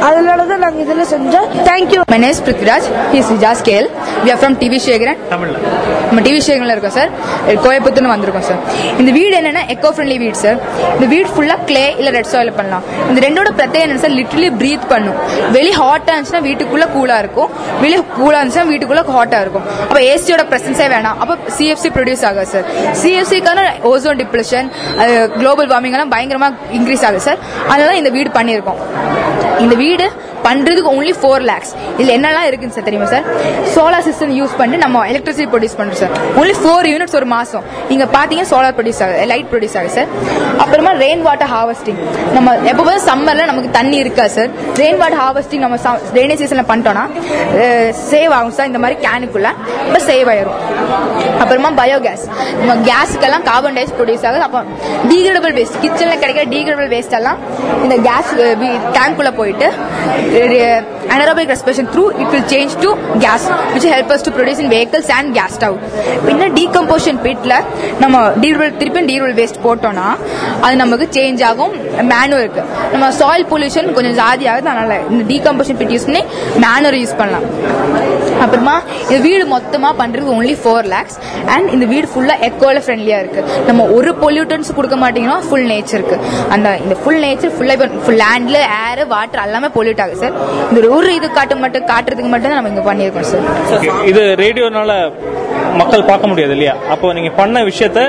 அதனால 0.09 0.41
தான் 0.53 0.63
நாங்கள் 0.67 0.85
இதில் 0.87 1.11
செஞ்சோம் 1.15 1.49
thank you 1.71 1.99
Prithviraj. 2.47 2.85
He 3.13 3.19
is 3.21 3.29
Vijay 3.33 3.55
Scale. 3.61 3.87
We 4.25 4.31
are 4.33 4.39
from 4.43 4.53
TV 4.61 4.75
Shagaran. 4.85 5.17
தமிழ்ல. 5.33 5.57
நம்ம 6.09 6.23
டிவி 6.27 6.39
ஷேகரில் 6.47 6.73
இருக்கோம் 6.75 6.95
சார் 6.97 7.11
கோயம்புத்தூர்னு 7.65 8.11
வந்திருக்கோம் 8.13 8.47
சார் 8.49 8.61
இந்த 9.01 9.11
வீடு 9.17 9.35
என்னன்னா 9.41 9.63
எக்கோ 9.75 9.89
ஃப்ரெண்ட்லி 9.95 10.17
வீடு 10.23 10.39
சார் 10.45 10.59
இந்த 10.95 11.07
வீடு 11.13 11.29
ஃபுல்லாக 11.35 11.61
க்ளே 11.69 11.83
இல்லை 11.99 12.13
ரெட் 12.17 12.31
சாயில் 12.33 12.51
பண்ணலாம். 12.59 12.85
இந்த 13.11 13.19
ரெண்டோட 13.27 13.51
பிரத்யேகம் 13.59 13.87
என்ன 13.89 14.03
சார் 14.05 14.15
லிட்டரலி 14.21 14.49
ப்ரீத் 14.61 14.87
பண்ணும். 14.93 15.19
வெளியே 15.57 15.75
ஹாட்டாக 15.83 16.15
இருந்துச்சுன்னா 16.15 16.43
வீட்டுக்குள்ளே 16.49 16.87
கூலாக 16.97 17.23
இருக்கும். 17.25 17.51
வெளியே 17.83 18.01
கூலாக 18.17 18.41
இருந்துச்சுன்னா 18.41 18.67
வீட்டுக்குள்ளே 18.73 19.05
ஹாட்டாக 19.17 19.45
இருக்கும். 19.45 19.67
அப்போ 19.89 20.01
ஏசி 20.13 20.20
ஏசியோட 20.21 20.45
பிரசன்ஸே 20.53 20.87
வேணாம். 20.95 21.19
அப்போ 21.23 21.35
சிஎஃப்சி 21.59 21.91
ப்ரொடியூஸ் 21.97 22.25
ஆகும் 22.29 22.51
சார் 22.55 22.67
சிஎஃப்சிக்கான 23.03 23.61
ஓசோன் 23.91 24.21
டிப்ளஷன் 24.23 24.69
குளோபல் 25.39 25.71
வார்மிங் 25.73 25.97
எல்லாம் 25.97 26.15
பயங்கரமாக 26.15 26.73
இன்க்ரீஸ் 26.79 27.05
ஆகுது 27.09 27.27
சார் 27.29 27.39
அதனால 27.73 27.97
இந்த 28.03 28.11
வீடு 28.17 28.31
பண்ணியிருக்கோம். 28.39 28.81
இந்த 29.65 29.75
வீடு 29.85 30.07
பண்றதுக்கு 30.47 30.91
ஓன்லி 30.97 31.15
ஃபோர் 31.21 31.43
லேக்ஸ் 31.49 31.73
இதுல 31.99 32.13
என்னெல்லாம் 32.19 32.47
இருக்குன்னு 32.51 32.77
சார் 32.77 32.87
தெரியுமா 32.87 33.09
சார் 33.15 33.25
சோலார் 33.75 34.05
சிஸ்டம் 34.07 34.33
யூஸ் 34.39 34.55
பண்ணி 34.61 34.77
நம்ம 34.85 35.03
எலக்ட்ரிசிட்டி 35.11 35.49
ப்ரொடியூஸ் 35.55 35.77
பண்றோம் 35.81 36.01
சார் 36.03 36.13
ஓன்லி 36.41 36.55
ஃபோர் 36.61 36.87
யூனிட்ஸ் 36.93 37.17
ஒரு 37.19 37.27
மாசம். 37.35 37.65
நீங்க 37.91 38.05
பார்த்தீங்கன்னா 38.15 38.51
சோலார் 38.53 38.77
ப்ரொடியூஸ் 38.79 39.03
ஆகுது 39.07 39.27
லைட் 39.33 39.49
ப்ரொடியூஸ் 39.53 39.77
ஆகுது 39.81 39.95
சார் 39.99 40.09
அப்புறமா 40.65 40.93
ரெயின் 41.05 41.23
வாட்டர் 41.27 41.51
ஹார்வெஸ்டிங் 41.55 42.01
நம்ம 42.37 42.55
எப்போ 42.73 42.95
சம்மர்ல 43.09 43.45
நமக்கு 43.51 43.71
தண்ணி 43.79 43.99
இருக்கா 44.05 44.27
சார் 44.37 44.51
ரெயின் 44.83 44.99
வாட்டர் 45.03 45.21
ஹார்வெஸ்டிங் 45.25 45.63
நம்ம 45.67 45.79
ரெயினி 46.19 46.37
சீசன்ல 46.43 46.65
பண்ணிட்டோம்னா 46.71 47.05
சேவ் 48.11 48.35
ஆகும் 48.39 48.57
சார் 48.59 48.71
இந்த 48.73 48.83
மாதிரி 48.85 48.99
கேனுக்குள்ள 49.07 49.51
இப்போ 49.87 50.01
சேவ் 50.11 50.31
ஆயிரும். 50.35 50.59
அப்புறமா 51.43 51.71
பயோகேஸ் 51.83 52.25
நம்ம 52.61 52.75
கேஸுக்கெல்லாம் 52.89 53.45
கார்பன் 53.51 53.77
டை 53.79 53.85
ப்ரொடியூஸ் 54.01 54.27
ஆகுது. 54.31 54.45
அப்போ 54.49 54.61
டீக்ரேடபிள் 55.11 55.55
வேஸ்ட் 55.59 55.79
கிச்சன்ல 55.85 56.17
கிடைக்கிற 56.23 56.45
டீக்ரேடபிள் 56.55 56.91
வேஸ்ட் 56.97 57.17
எல்லாம் 57.21 57.39
இந்த 57.85 57.97
கேஸ் 58.09 58.33
டேங்க்குள்ள 58.99 59.30
போயிட்டு 59.39 59.69
anaerobic 61.15 61.51
respiration 61.55 61.89
through 61.95 62.05
it 62.23 62.31
will 62.35 62.49
change 62.55 62.75
to 62.85 62.91
gas 63.25 63.47
which 63.75 63.89
help 63.95 64.13
us 64.17 64.25
to 64.27 64.33
produce 64.37 64.63
in 64.65 64.71
vehicles 64.77 65.11
and 65.19 65.31
gas 65.39 65.55
stove 65.59 65.77
பின்ன 66.29 66.51
டீகம்போஷன் 66.59 67.21
pitல 67.27 67.55
நம்ம 68.03 68.17
டீரல் 68.45 68.77
திருப்பி 68.81 69.03
டீரல் 69.13 69.35
வேஸ்ட் 69.41 69.61
போட்டோம்னா 69.67 70.09
அது 70.65 70.75
நமக்கு 70.83 71.07
சேஞ்ச் 71.17 71.43
ஆகும். 71.51 71.75
மேனுவல் 72.13 72.45
இருக்கு 72.45 72.63
நம்ம 72.93 73.11
சாயில் 73.21 73.47
பொல்யூஷன் 73.53 73.89
கொஞ்சம் 73.97 74.17
ஜாதி 74.23 74.45
ஆகுது 74.53 74.71
அதனால 74.73 74.95
இந்த 75.13 75.23
டீகம்போஷன் 75.33 75.79
பிட் 75.81 75.93
யூஸ் 75.95 76.07
பண்ணி 76.09 76.23
மேனுவல் 76.67 77.01
யூஸ் 77.03 77.17
பண்ணலாம். 77.21 77.47
அப்புறமா 78.45 78.75
இந்த 79.07 79.19
வீடு 79.27 79.45
மொத்தமா 79.55 79.89
பண்றது 80.01 80.29
ஒன்லி 80.37 80.55
ஃபோர் 80.63 80.87
லேக்ஸ் 80.95 81.17
அண்ட் 81.55 81.67
இந்த 81.77 81.87
வீடு 81.93 82.07
ஃபுல்லா 82.13 82.37
எக்கோல 82.49 82.79
ஃப்ரெண்ட்லியா 82.85 83.19
இருக்கு. 83.23 83.43
நம்ம 83.69 83.87
ஒரு 83.97 84.11
பொல்யூட்டன்ஸ் 84.23 84.71
கொடுக்க 84.79 84.97
மாட்டீங்கன்னா 85.03 85.39
ஃபுல் 85.49 85.67
நேச்சருக்கு 85.73 86.17
அந்த 86.55 86.69
இந்த 86.85 86.95
ஃபுல் 87.03 87.21
நேச்சர் 87.27 87.53
ஃபுல்லா 87.57 87.75
இப்போ 87.79 87.89
ஃபுல் 88.07 88.21
லேண்ட்ல 88.25 88.61
ஏர் 88.85 89.03
வாட்டர் 89.21 89.45
எல்லாமே 89.47 89.71
பொல்யூட் 89.75 90.03
ஆகுது 90.05 90.21
சார் 90.23 90.35
இந்த 90.71 90.89
ஒரு 90.91 91.11
இது 91.19 91.29
காட்டு 91.33 91.57
மட்டும் 91.63 91.87
காட்டுறதுக்கு 91.91 92.33
மட்டும் 92.35 92.57
நம்ம 92.57 92.73
இங்க 92.73 92.85
பண்ணியிருக்கோம் 92.89 93.29
சார் 93.31 93.87
இது 94.07 94.23
ரேடியோனால 94.43 94.93
மக்கள் 95.81 96.09
பார்க்க 96.09 96.31
முடியாது 96.31 96.53
இல்லையா? 96.57 96.73
அப்போ 96.93 97.13
நீங்க 97.17 97.31
பண்ண 97.37 97.59
விஷயத்த 97.67 98.01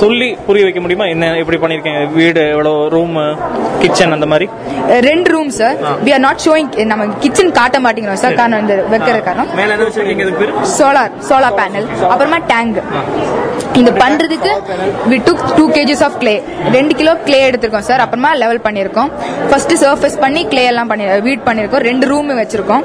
சொல்லி 0.00 0.28
புரிய 0.46 0.62
வைக்க 0.66 0.80
முடியுமா? 0.84 1.06
என்ன 1.14 1.30
எப்படி 1.42 1.58
பண்ணிருக்கீங்க? 1.62 2.02
வீடு 2.18 2.42
எவ்வளவு? 2.54 2.88
ரூம் 2.94 3.16
கிச்சன் 3.82 4.14
அந்த 4.16 4.26
மாதிரி? 4.32 4.46
ரெண்டு 5.08 5.28
room 5.34 5.50
sir 5.60 5.76
we 6.06 6.12
are 6.16 6.24
not 6.26 6.42
showing 6.46 6.70
நம்ம 6.92 7.06
கிச்சன் 7.24 7.54
காட்ட 7.60 7.78
மாட்டேங்கிறோம் 7.86 8.22
சார் 8.24 8.38
காரணம் 8.40 8.62
இந்த 8.64 8.74
வைக்கிற 8.94 9.16
காரணம். 9.28 9.50
சோலார் 10.76 11.14
சோலார் 11.30 11.58
பேனல் 11.60 11.88
அப்புறமா 12.12 12.40
டேங்க் 12.52 12.80
இது 13.80 13.90
பண்றதுக்கு 14.02 14.50
we 15.10 15.18
took 15.26 15.44
two 15.58 15.64
KGs 15.76 16.02
of 16.06 16.16
clay 16.22 16.34
ரெண்டு 16.76 16.94
கிலோ 17.00 17.12
கிளே 17.26 17.38
எடுத்திருக்கோம் 17.48 17.86
சார் 17.90 18.02
அப்புறமா 18.04 18.30
லெவல் 18.42 18.60
பண்ணியிருக்கோம். 18.66 19.10
ஃபர்ஸ்ட் 19.50 19.74
சர்ஃபேஸ் 19.84 20.18
பண்ணி 20.24 20.42
கிளே 20.52 20.64
எல்லாம் 20.72 20.90
பண்ணி 20.90 21.04
வீட் 21.28 21.44
பண்ணியிருக்கோம். 21.48 21.84
ரெண்டு 21.90 22.06
ரூம் 22.12 22.28
வச்சிருக்கோம். 22.40 22.84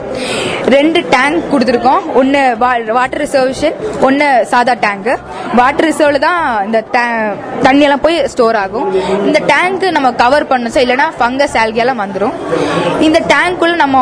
ரெண்டு 0.75 0.99
டேங்க் 1.15 1.41
கொடுத்துருக்கோம். 1.51 2.01
ஒன்னு 2.21 2.41
வாட்டர் 2.97 3.21
ரிசர்வேஷன் 3.25 3.75
ஒன்னு 4.07 4.27
சாதா 4.53 4.75
டேங்க் 4.85 5.11
வாட்டர் 5.59 5.87
ரிசர்வ்ல 5.89 6.21
தான் 6.27 6.36
இந்த 6.65 6.79
ta- 6.93 7.05
தண்ணி 7.63 7.85
எல்லாம் 7.85 8.03
போய் 8.03 8.17
ஸ்டோர் 8.27 8.57
ஆகும். 8.57 8.87
இந்த 9.27 9.39
டேங்க் 9.49 9.85
நம்ம 9.95 10.09
கவர் 10.19 10.47
பண்ணணும் 10.49 10.73
சார் 10.75 10.85
இல்லைன்னா 10.85 11.07
ஃபங்கஸ் 11.17 11.55
ஆல்கி 11.61 11.81
எல்லாம் 11.83 12.01
வந்துடும் 12.03 12.35
இந்த 13.01 13.19
டேங்க்குள்ள 13.31 13.75
நம்ம 13.77 13.97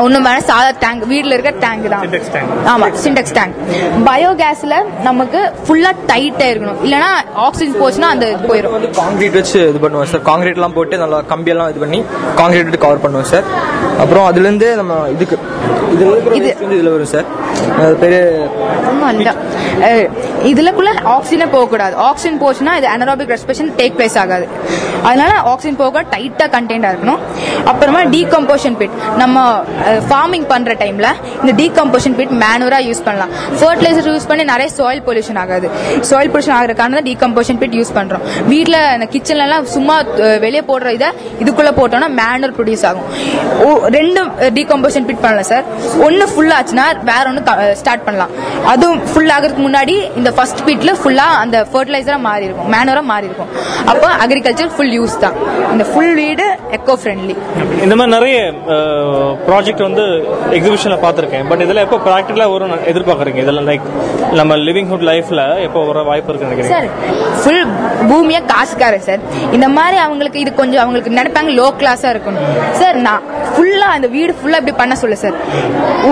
ஒன்றும் 0.00 0.26
வேணா 0.26 0.42
சாதா 0.48 0.70
டேங்க் 0.82 1.02
வீட்டில் 1.10 1.34
இருக்க 1.34 1.52
டேங்க் 1.64 1.86
தான். 1.92 2.04
ஆமா 2.72 2.86
சிண்டெக்ஸ் 3.02 3.34
டேங்க் 3.38 3.56
பயோகேஸ்ல 4.06 4.76
நமக்கு 5.02 5.40
ஃபுல்லா 5.64 5.92
டைட்டா 6.10 6.46
இருக்கணும். 6.52 6.78
இல்லனா 6.86 7.10
ஆக்சிஜன் 7.44 7.78
போச்சுன்னா 7.80 8.10
அந்த 8.14 8.26
போயிடும் 8.46 8.74
வந்து 8.76 8.90
காங்கிரீட் 9.00 9.38
வச்சு 9.38 9.60
இது 9.70 9.80
பண்ணுவோம் 9.84 10.10
சார் 10.12 10.24
காங்கிரீட்லாம் 10.30 10.76
போட்டு 10.78 11.02
நல்லா 11.02 11.20
கம்பியெல்லாம் 11.32 11.70
இது 11.72 11.82
பண்ணி 11.84 12.00
காங்கிரீட் 12.40 12.66
விட்டு 12.66 12.84
கவர் 12.86 13.04
பண்ணுவோம் 13.04 13.30
சார் 13.32 13.46
அப்புறம் 14.02 14.26
அதுலேருந்து 14.28 14.68
நம்ம 14.80 14.92
இதுக்கு 15.14 15.36
வந்து 15.92 16.06
இதுல 16.76 16.92
வரும் 16.92 17.12
சார் 17.12 17.26
அது 17.80 17.94
பேரு 18.02 18.20
இதுலக்குள்ள 20.50 20.90
ஆக்சிஜனே 21.14 21.46
போக 21.54 21.64
கூடாது 21.72 21.94
ஆக்சிஜன் 22.08 22.38
போச்சுன்னா 22.42 22.72
இது 22.80 22.88
அனரோபிக் 22.94 23.32
ரெஸ்பிரேஷன் 23.34 23.70
டேக் 23.80 23.96
பிளேஸ் 23.98 24.16
ஆகாது. 24.22 24.46
அதனால 25.08 25.32
ஆக்சிஜன் 25.52 25.78
போக 25.82 26.02
டைட்டா 26.14 26.46
கண்டெய்னா 26.54 26.90
இருக்கணும். 26.92 27.20
அப்புறமா 27.70 28.00
டீகம்போஷன் 28.14 28.76
பிட் 28.80 28.94
நம்ம 29.22 29.44
ஃபார்மிங் 30.10 30.46
பண்ற 30.52 30.74
டைம்ல 30.82 31.08
இந்த 31.42 31.52
டீகம்போஷன் 31.62 32.16
பிட் 32.18 32.32
மேனுவரா 32.44 32.80
யூஸ் 32.88 33.02
பண்ணலாம். 33.06 33.32
ஃபர்டிலைசர் 33.60 34.10
யூஸ் 34.12 34.28
பண்ணி 34.30 34.44
நிறைய 34.52 34.68
சாயில் 34.78 35.02
பொல்யூஷன் 35.08 35.40
ஆகாது. 35.44 35.68
சாயில் 36.10 36.32
பொல்யூஷன் 36.34 36.56
ஆகிற 36.58 36.74
காரணம் 36.80 37.06
டீகம்போஷன் 37.10 37.60
பிட் 37.62 37.76
யூஸ் 37.80 37.92
பண்றோம். 37.98 38.24
வீட்ல 38.52 38.76
இந்த 38.96 39.08
கிச்சன்ல 39.14 39.46
எல்லாம் 39.48 39.66
சும்மா 39.76 39.96
வெளியே 40.44 40.62
போடுற 40.70 40.90
இதை 40.98 41.08
இதுக்குள்ள 41.42 41.72
போட்டோம்னா 41.80 42.10
மேனுவர் 42.20 42.56
ப்ரொடியூஸ் 42.58 42.86
ஆகும். 42.90 43.06
ஓ, 43.64 43.68
ரெண்டு 43.98 44.22
டீகம்போஷன் 44.58 45.08
பிட் 45.10 45.22
பண்ணலாம் 45.24 45.48
சார் 45.52 45.64
ஒன்னு 46.08 46.26
ஃபுல் 46.34 46.54
ஆச்சுன்னா 46.58 46.86
வேற 47.10 47.24
ஒன்னு 47.32 47.74
ஸ்டார்ட் 47.82 48.06
பண்ணலாம். 48.08 48.32
அதுவும் 48.74 49.00
ஃபுல் 49.12 49.32
ஆகிறதுக்கு 49.36 49.66
முன்னாடி 49.68 49.96
இந்த 50.20 50.31
ஃபர்ஸ்ட் 50.36 50.62
பீட்ல 50.66 50.92
ஃபுல்லா 51.00 51.26
அந்த 51.42 51.56
ஃபர்டிலைசரா 51.72 52.18
மாறி 52.28 52.44
இருக்கும் 52.48 52.70
மேனுவரா 52.74 53.02
மாறி 53.12 53.26
இருக்கும் 53.30 53.50
அப்போ 53.92 54.08
அக்ரிகல்ச்சர் 54.24 54.72
ஃபுல் 54.74 54.94
யூஸ் 54.98 55.16
தான். 55.24 55.36
இந்த 55.72 55.84
ஃபுல் 55.92 56.14
வீடு 56.20 56.44
எக்கோ 56.76 56.94
ஃப்ரெண்ட்லி 57.02 57.34
இந்த 57.84 57.94
மாதிரி 57.98 58.12
நிறைய 58.16 58.36
ப்ராஜெக்ட் 59.48 59.82
வந்து 59.88 60.04
எக்ஸிபிஷன்ல 60.56 60.98
பார்த்திருக்கேன். 61.04 61.46
பட் 61.50 61.62
இதெல்லாம் 61.64 61.86
எப்போ 61.88 61.98
ப்ராக்டிக்கலா 62.08 62.46
வரும் 62.54 62.74
எதிர்பார்க்கறீங்க? 62.92 63.40
இதெல்லாம் 63.44 63.68
லைக் 63.70 63.86
நம்ம 64.40 64.56
லிவிங்ஹுட் 64.68 65.06
லைஃப்ல 65.10 65.42
எப்போ 65.66 65.80
வர 65.90 66.02
வாய்ப்பு 66.10 66.30
இருக்கு 66.32 66.48
நினைக்கிறீங்க? 66.48 66.74
சார் 66.74 66.88
ஃபுல் 67.42 67.64
பூமியா 68.10 68.40
காசுக்காரன் 68.52 69.06
சார் 69.08 69.22
இந்த 69.56 69.66
மாதிரி 69.78 69.98
அவங்களுக்கு 70.06 70.38
இது 70.44 70.52
கொஞ்சம் 70.60 70.82
அவங்களுக்கு 70.84 71.16
நினைப்பாங்க 71.18 71.52
லோ 71.60 71.66
கிளாஸா 71.80 72.10
இருக்கணும். 72.14 72.46
சார் 72.80 72.98
நான் 73.08 73.22
ஃபுல்லா 73.54 73.88
அந்த 73.96 74.08
வீடு 74.16 74.32
ஃபுல்லா 74.38 74.58
இப்படி 74.62 74.76
பண்ண 74.82 74.94
சொல்ல 75.02 75.16
சார் 75.24 75.36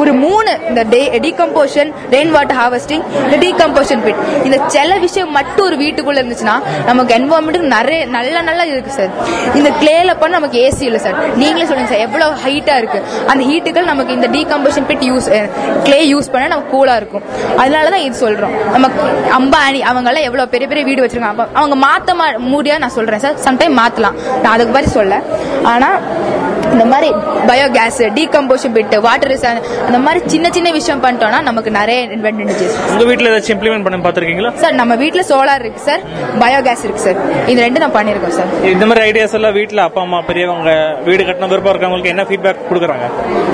ஒரு 0.01 0.13
மூணு 0.25 0.51
இந்த 0.71 0.83
டீகம்போஷன் 1.27 1.91
ரெயின் 2.17 2.33
வாட்டர் 2.37 2.59
ஹார்வெஸ்டிங் 2.63 3.05
இந்த 3.27 3.37
டீகம்போஷன் 3.45 4.03
பெனிஃபிட் 4.13 4.45
இந்த 4.45 4.61
சில 4.67 4.97
விஷயம் 4.97 5.31
மட்டும் 5.31 5.65
ஒரு 5.65 5.77
வீட்டுக்குள்ள 5.77 6.25
இருந்துச்சுன்னா 6.25 6.63
நமக்கு 6.85 7.15
என்வரன்மெண்ட் 7.15 7.59
நிறைய 7.59 8.07
நல்ல 8.07 8.43
நல்லா 8.43 8.63
இருக்கு 8.63 8.93
சார் 8.93 9.09
இந்த 9.55 9.71
கிளேல 9.71 10.17
பண்ண 10.19 10.39
நமக்கு 10.39 10.73
ஏசி 10.73 10.83
இல்லை 10.83 11.01
சார் 11.01 11.37
நீங்களே 11.37 11.65
சொல்லுங்க 11.65 11.91
சார் 11.91 12.01
எவ்வளவு 12.01 12.37
ஹைட்டா 12.47 12.77
இருக்கு? 12.77 13.03
அந்த 13.27 13.45
ஹீட்டுகள் 13.45 13.85
நமக்கு 13.85 14.13
இந்த 14.13 14.29
decomposition 14.29 14.85
pit 14.89 15.03
use 15.03 15.49
clay 15.83 16.15
use 16.15 16.33
பண்ண 16.33 16.47
நமக்கு 16.47 16.69
கூலா 16.77 16.97
இருக்கும். 16.97 17.23
அதனாலதான் 17.57 17.95
இது 17.95 18.29
சொல்றோம். 18.29 18.71
நமக்கு 18.71 19.03
அம்பானி 19.39 19.81
அவங்க 19.81 20.09
எல்லாம் 20.11 20.25
எவ்வளவு 20.25 20.49
பெரிய 20.49 20.69
பெரிய 20.69 20.87
வீடு 20.87 21.07
வச்சிருக்காங்க. 21.07 21.47
அவங்க 21.53 21.87
மாத்த 21.87 22.15
மா- 22.15 22.39
முடியாது 22.39 22.81
நான் 22.81 22.91
சொல்றேன் 22.91 23.19
சார் 23.19 23.35
சம்டைம் 23.35 23.79
மாத்தலாம். 23.79 24.41
நான் 24.43 24.53
அதுக்கு 24.53 24.73
மாதிரி 24.73 24.87
சொல்ல. 24.87 25.21
ஆனா 25.63 25.99
இந்த 26.69 26.85
மாதிரி 26.87 27.09
பயோகேஸ் 27.49 28.01
டீகம்போஷன் 28.17 28.75
பிட் 28.75 28.95
வாட்டர் 29.07 29.35
அந்த 29.87 29.99
மாதிரி 30.05 30.21
சின்ன 30.33 30.47
சின்ன 30.57 30.69
விஷயம் 30.77 31.03
பண்ணிட்டோம்னா 31.05 31.41
நமக்கு 31.49 31.71
நிறைய 31.77 31.99
அட்வான்டேஜஸ் 32.09 32.77
உங்க 32.91 33.05
வீட்ல 33.11 33.31
ஏதாச்சும் 33.31 33.55
இம்ப்ளிமெண்ட் 33.55 33.85
பண்ணி 33.87 33.99
பார்த்திருக்கீங்களா? 34.05 34.51
சார் 34.63 34.77
நம்ம 34.81 34.97
வீட்ல 35.03 35.23
சோலார் 35.31 35.63
இருக்கு 35.65 35.83
சார் 35.87 36.03
பயோகேஸ் 36.43 36.85
இருக்கு 36.87 37.05
சார் 37.07 37.19
இது 37.51 37.59
ரெண்டு 37.67 37.83
நான் 37.83 37.95
பண்ணிருக்கோம் 37.97 38.35
சார் 38.39 38.51
இந்த 38.73 38.87
மாதிரி 38.89 39.05
ஐடியாஸ் 39.07 39.37
எல்லாம் 39.39 39.57
வீட்ல 39.59 39.85
அப்பா 39.89 40.03
அம்மா 40.05 40.21
பெரியவங்க 40.29 40.73
வீடு 41.09 41.23
கட்டின 41.23 41.51
விருப்பம் 41.53 41.73
இருக்கவங்களுக்கு 41.75 42.13
என்ன 42.15 42.25
ஃபீட்பேக் 42.29 42.63
கொடுக்குறாங்க? 42.69 43.07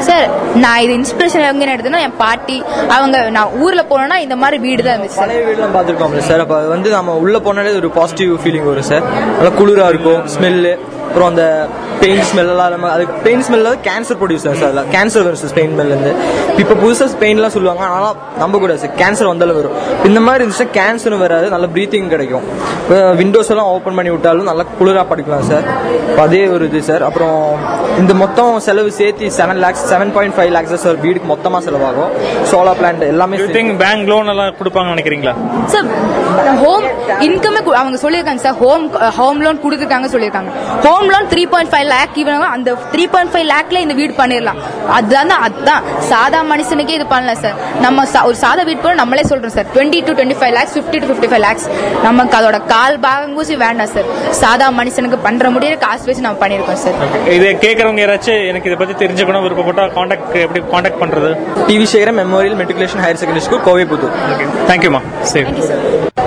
சார் 0.09 0.27
நான் 0.65 0.81
இது 0.85 0.93
இன்ஸ்பிரேஷன் 1.01 1.47
எங்க 1.47 1.65
எடுத்தேன்னா 1.69 2.03
என் 2.07 2.19
பாட்டி 2.23 2.59
அவங்க 2.95 3.05
நான் 3.37 3.55
ஊர்ல 3.63 3.85
போனோம்னா 3.91 4.19
இந்த 4.27 4.39
மாதிரி 4.43 4.59
வீடு 4.67 4.83
தான் 4.83 4.95
இருந்துச்சு 4.95 5.17
சார் 5.17 5.27
பழைய 5.27 5.45
வீடுலாம் 5.49 5.75
பார்த்துருக்கோம்ல 5.77 6.25
சார் 6.29 6.43
அப்போ 6.45 6.57
அது 6.61 6.69
வந்து 6.75 6.91
நம்ம 6.97 7.17
உள்ள 7.23 7.39
போனாலே 7.47 7.75
ஒரு 7.81 7.91
பாசிட்டிவ் 7.97 8.33
ஃபீலிங் 8.43 8.69
வரும் 8.71 8.91
சார் 8.91 9.05
நல்லா 9.33 9.53
குளிரா 9.59 9.89
இருக்கும் 9.93 10.23
ஸ்மெல்லு 10.35 10.75
அப்புறம் 11.17 11.35
அந்த 11.35 11.45
பெயிண்ட் 12.01 12.25
ஸ்மெல் 12.29 12.51
எல்லாம் 12.55 12.73
நம்ம 12.73 12.89
அது 12.95 13.05
பெயிண்ட் 13.27 13.45
ஸ்மெல் 13.47 13.69
கேன்சர் 13.87 14.19
சார் 14.43 14.67
அதில் 14.67 14.89
கேன்சர் 14.95 15.23
வரும் 15.27 15.39
சார் 15.43 15.55
பெயிண்ட் 15.59 15.73
ஸ்மெல்லேருந்து 15.75 16.13
இப்போ 16.63 16.75
புதுசாக 16.83 17.17
பெயின்லாம் 17.23 17.55
சொல்லுவாங்க. 17.55 17.85
ஆனால் 17.95 18.17
நம்ப 18.43 18.59
கூடாது 18.63 18.81
சார் 18.83 18.93
கேன்சர் 19.01 19.31
வந்தாலும் 19.31 19.59
வரும். 19.61 19.77
இந்த 20.09 20.21
மாதிரி 20.25 20.41
இருந்துச்சுன்னா 20.43 20.75
கேன்சரும் 20.79 21.23
வராது. 21.25 21.47
நல்ல 21.55 21.67
ப்ரீத்திங் 21.77 22.11
கிடைக்கும். 22.15 22.45
விண்டோஸ் 23.21 23.51
எல்லாம் 23.55 23.71
ஓப்பன் 23.77 23.97
பண்ணி 23.99 24.13
விட்டாலும் 24.15 24.51
நல்லா 24.51 24.67
குளிராக 24.81 25.05
படிக்கலாம் 25.13 25.47
சார் 25.53 25.65
அதே 26.25 26.43
ஒரு 26.57 26.67
இது 26.71 26.83
சார் 26.91 27.05
அப்புறம் 27.09 27.41
இந்த 28.03 28.13
மொத்தம் 28.23 28.53
செலவு 28.67 28.93
சேர்த்து 28.99 29.33
seven 29.39 29.63
lakhs 29.65 29.87
seven 29.93 30.13
point 30.19 30.37
five 30.37 30.53
lakhs 30.57 30.77
sir 30.85 31.01
வீடுக்கு 31.07 31.31
மொத்தமாக 31.33 31.63
செலவாகும். 31.69 32.13
சோலார் 32.53 32.79
பிளான்ட் 32.83 33.09
எல்லாமே 33.13 33.41
பேங்க் 33.85 34.07
லோன் 34.13 34.31
எல்லாம் 34.35 34.53
கொடுப்பாங்கன்னு 34.61 34.97
நினைக்கிறீங்களா? 34.97 35.35
சார் 35.75 35.89
ஹோம் 36.65 36.87
இன்கமே 37.29 37.63
அவங்க 37.81 37.99
சொல்லியிருக்காங்க 38.05 38.45
சார் 38.47 38.59
ஹோம் 38.63 38.87
ஹோம் 39.21 39.43
லோன் 39.47 39.65
கொடுத்துருக்காங்க 39.65 40.11
சொல்லியிருக்காங்க. 40.15 40.53
Home 40.87 41.05
home 41.07 41.15
loan 41.15 41.29
three 41.31 41.43
point 41.47 41.71
five 41.73 41.85
lakh 41.87 42.15
இவன் 42.15 42.45
அந்த 42.47 42.71
த்ரீ 42.93 43.05
பாயிண்ட் 43.11 43.33
ஃபைவ் 43.33 43.45
லேக்ல 43.51 43.79
இந்த 43.79 43.95
வீடு 43.95 44.13
பண்ணிடலாம். 44.13 44.59
அதுதான் 44.89 45.33
அதுதான். 45.39 45.83
சாதா 46.09 46.45
மனுஷனுக்கே 46.45 46.95
இது 46.99 47.05
பண்ணல 47.05 47.33
சார் 47.35 47.57
நம்ம 47.81 48.05
சா- 48.05 48.25
ஒரு 48.25 48.35
சாதா 48.35 48.63
வீடு 48.63 48.81
போல 48.81 48.95
நம்மளே 48.95 49.23
சொல்றோம் 49.23 49.55
sir 49.57 49.69
twenty 49.75 50.05
to 50.07 50.13
twenty 50.13 50.37
five 50.41 50.53
lakhs 50.53 50.75
fifty 50.79 51.01
to 51.01 51.09
fifty 51.11 51.29
five 51.33 51.39
lakhs 51.39 51.67
நமக்கு 52.03 52.37
அதோட 52.39 52.67
கால் 52.67 52.99
பாகம் 52.99 53.35
கூசி 53.35 53.57
வேண்டாம் 53.57 53.93
சார் 53.95 54.09
சாதா 54.33 54.73
மனுஷனுக்கு 54.73 55.19
பண்ற 55.19 55.51
முடியிற 55.51 55.79
காசு 55.79 56.05
வச்சு 56.05 56.21
நம்ம 56.21 56.41
பண்ணியிருக்கோம் 56.45 56.81
சார் 56.85 56.99
இதை 57.31 57.53
கேட்கறவங்க 57.57 58.03
யாராச்சும் 58.05 58.43
எனக்கு 58.47 58.71
இதை 58.71 58.79
பத்தி 58.79 59.07
தெரிஞ்சுக்கணும் 59.07 59.47
விருப்பப்பட்டா 59.47 59.93
காண்டாக்ட் 59.93 60.37
எப்படி 60.39 60.63
காண்டாக்ட் 60.71 61.01
பண்றது? 61.03 61.31
TV 61.69 61.83
Sekaram 61.85 62.21
memorial 62.23 62.59
matriculation 62.61 63.05
higher 63.05 63.21
secondary 63.23 63.41
school 63.41 63.63
Kovai 63.63 63.85
Puthur 63.85 64.17
தேங்க்யூமா 64.69 65.03
சரி 65.27 65.47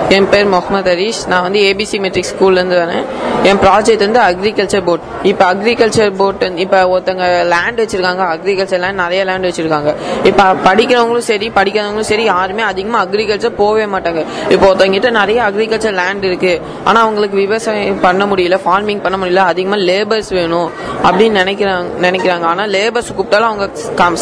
என் 0.10 0.30
பேர் 0.30 0.48
முகமது 0.48 0.92
ஹரீஷ். 0.92 1.20
நான் 1.28 1.42
வந்து 1.42 1.60
ஏபிசி 1.60 1.98
மெட்ரிக் 2.00 2.30
ஸ்கூல்லேருந்து 2.30 2.78
வரேன். 2.80 3.04
என் 3.44 3.58
ப்ராஜெக்ட் 3.58 3.98
வந்து 3.98 4.20
அக்ரிகல்ச்சர் 4.20 4.69
போட் 4.88 5.04
இப்போ 5.32 5.44
அக்ரிகல்ச்சர் 5.54 6.12
போர்ட் 6.20 6.44
இப்போ 6.64 6.80
ஒருத்தங்க 6.94 7.26
லேண்ட் 7.54 7.80
வச்சிருக்காங்க 7.84 8.24
அக்ரிகல்ச்சர் 8.34 8.82
லேண்ட் 8.84 9.02
நிறைய 9.04 9.22
லேண்ட் 9.30 9.48
வச்சிருக்காங்க. 9.50 9.92
இப்போ 10.30 10.46
படிக்கிறவங்களும் 10.68 11.28
சரி 11.30 11.48
படிக்காதவங்களும் 11.58 12.10
சரி 12.12 12.24
யாருமே 12.24 12.64
அதிகமாக 12.72 13.02
அக்ரிகல்ச்சர் 13.06 13.56
போகவே 13.62 13.86
மாட்டாங்க. 13.94 14.24
இப்போ 14.54 14.66
ஒருத்தவங்கிட்ட 14.70 15.12
நிறைய 15.20 15.40
அக்ரிகல்ச்சர் 15.50 15.98
லேண்ட் 16.02 16.28
இருக்கு. 16.30 16.54
ஆனால் 16.88 17.04
அவங்களுக்கு 17.06 17.38
விவசாயம் 17.46 18.02
பண்ண 18.08 18.26
முடியல 18.34 18.60
ஃபார்மிங் 18.66 19.02
பண்ண 19.06 19.18
முடியல 19.22 19.44
அதிகமாக 19.54 19.82
லேபர்ஸ் 19.92 20.32
வேணும் 20.40 20.70
அப்படின்னு 21.08 21.40
நினைக்கிறாங்க 21.44 21.88
நினைக்கிறாங்க. 22.08 22.46
ஆனால் 22.54 22.72
லேபர்ஸ் 22.78 23.16
கூப்பிட்டாலும் 23.18 23.52
அவங்க 23.52 23.68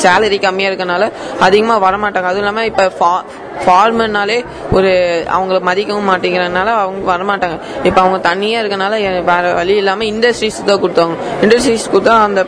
சேலரி 0.06 0.40
கம்மியாக 0.48 0.72
இருக்கனால 0.72 1.12
அதிகமாக 1.48 1.80
வரமாட்டாங்க. 1.88 2.30
அதுவும் 2.32 2.46
இல்லாமல் 2.46 2.70
இப்போ 2.72 2.86
ஃபார்மர்னாலே 3.64 4.38
ஒரு 4.78 4.92
அவங்கள 5.36 5.58
மதிக்கவும் 5.70 6.10
மாட்டேங்கிறதுனால 6.12 6.70
அவங்க 6.84 7.04
வரமாட்டாங்க. 7.14 7.58
இப்போ 7.88 8.00
அவங்க 8.04 8.20
தனியாக 8.30 8.62
இருக்கனால 8.64 8.94
வேறு 9.06 9.22
வேற 9.32 9.54
வழி 9.60 9.76
இல்லாமல் 9.82 10.10
இண்டஸ்ட்ரீஸ் 10.14 10.60
தான் 10.70 10.82
கொடுத்தாங்க. 10.84 11.16
இண்டஸ்ட்ரீஸ் 11.46 11.86
கொடுத்தா 11.94 12.14
அந்த 12.28 12.44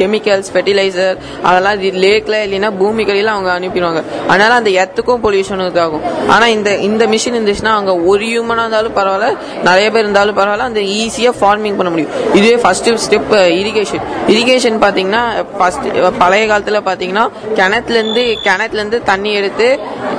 கெமிக்கல்ஸ் 0.00 0.50
ஃபெர்டிலைசர் 0.54 1.16
அதெல்லாம் 1.48 1.82
லேக்ல 2.04 2.38
இல்லைன்னா 2.46 2.70
பூமிக்கடியில் 2.80 3.32
அவங்க 3.34 3.50
அனுப்பிடுவாங்க. 3.58 4.02
அதனால 4.30 4.52
அந்த 4.60 4.72
எத்துக்கும் 4.84 5.22
பொல்யூஷன் 5.26 5.64
இதாகும். 5.68 6.04
ஆனால் 6.34 6.52
இந்த 6.56 6.70
இந்த 6.88 7.04
மிஷின் 7.14 7.36
இருந்துச்சுன்னா 7.38 7.74
அவங்க 7.76 7.94
ஒரு 8.12 8.24
ஹியூமனாக 8.30 8.64
இருந்தாலும் 8.64 8.96
பரவாயில்ல 9.00 9.30
நிறைய 9.68 9.86
பேர் 9.94 10.04
இருந்தாலும் 10.06 10.38
பரவாயில்ல 10.40 10.70
அந்த 10.72 10.84
ஈஸியாக 11.00 11.34
ஃபார்மிங் 11.40 11.78
பண்ண 11.80 11.90
முடியும். 11.94 12.14
இதுவே 12.38 12.56
ஃபர்ஸ்ட் 12.64 12.90
ஸ்டெப் 13.06 13.32
இரிகேஷன் 13.62 14.04
இரிகேஷன் 14.34 14.78
பார்த்தீங்கன்னா 14.84 15.22
ஃபர்ஸ்ட் 15.58 15.86
பழைய 16.22 16.44
காலத்தில் 16.52 16.80
பார்த்தீங்கன்னா 16.88 17.24
கிணத்துலேருந்து 17.60 18.24
கிணத்துலேருந்து 18.48 19.00
தண்ணி 19.10 19.32
எடுத்து 19.40 19.68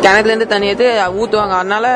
கிணத்து 0.04 0.26
கிணத்துலேருந்து 0.28 0.54
தண்ணி 0.54 0.68
எடுத்து 0.68 0.88
ஊற்றுவாங்க 1.22 1.56
அதனால 1.62 1.88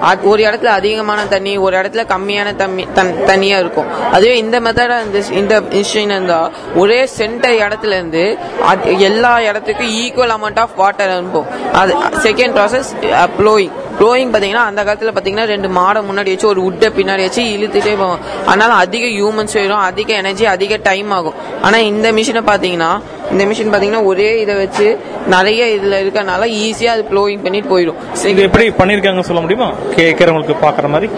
அது 0.00 0.28
ஒரு 0.28 0.42
இடத்துல 0.42 0.70
அதிகமான 0.78 1.26
தண்ணி 1.26 1.56
ஒரு 1.56 1.76
இடத்துல 1.76 2.02
கம்மியான 2.14 2.56
தண்ணி 2.56 2.86
தன் 2.94 3.14
தண்ணியாக 3.26 3.62
இருக்கும். 3.64 3.88
அதுவே 4.12 4.36
இந்த 4.38 4.60
மெத்தடா 4.60 4.96
இந்த 5.06 5.20
இந்த 5.40 5.60
மிஷின் 5.60 6.12
இருந்தால் 6.14 6.52
ஒரே 6.76 7.06
சென்டர் 7.06 7.58
இடத்துல 7.64 7.96
இருந்து 7.98 8.38
அது 8.70 9.00
எல்லா 9.00 9.40
இடத்துக்கும் 9.40 9.92
ஈக்குவல் 10.04 10.34
அமௌண்ட் 10.36 10.60
ஆஃப் 10.64 10.76
வாட்டர் 10.76 11.14
அனுப்பும். 11.16 11.46
அது 11.72 11.94
செகண்ட் 12.22 12.56
ப்ராசஸ் 12.58 12.90
ப்ளோயிங் 13.38 13.74
ப்ளோயிங் 13.98 14.30
பார்த்தீங்கன்னா 14.32 14.64
அந்த 14.70 14.80
காலத்தில் 14.86 15.12
பார்த்தீங்கன்னா 15.14 15.46
ரெண்டு 15.52 15.68
மாடை 15.78 16.00
முன்னாடி 16.08 16.32
வச்சு 16.34 16.48
ஒரு 16.52 16.60
உட்டை 16.68 16.88
பின்னாடி 16.98 17.22
வச்சு 17.26 17.42
இழுத்துட்டே 17.54 17.94
போவோம். 18.02 18.20
அதனால 18.50 18.72
அதிக 18.84 19.04
ஹியூமன்ஸ் 19.18 19.56
வரும் 19.60 19.84
அதிக 19.90 20.12
எனர்ஜி 20.22 20.46
அதிக 20.54 20.80
டைம் 20.88 21.10
ஆகும். 21.18 21.38
ஆனால் 21.66 21.86
இந்த 21.92 22.12
மிஷினை 22.18 22.42
பார்த்தீங்கன்னா 22.50 22.90
இந்த 23.32 23.44
மிஷின் 23.48 23.70
பார்த்தீங்கன்னா 23.72 24.04
ஒரே 24.10 24.28
இதை 24.42 24.54
வச்சு 24.62 24.86
நிறைய 25.34 25.62
இதில் 25.76 25.96
இருக்கறனால 26.02 26.44
ஈஸியாக 26.64 26.94
அது 26.96 27.02
ப்ளோயிங் 27.10 27.42
பண்ணிட்டு 27.46 27.72
போயிடும். 27.72 27.98
இது 28.32 28.46
எப்படி 28.48 28.66
பண்ணிருக்காங்க 28.78 29.24
சொல்ல 29.30 29.40
முடியுமா? 29.46 29.70
கேட்கறவங்களுக்கு 29.96 30.56
பாக்குற 30.66 30.88
மாதிரி? 30.94 31.10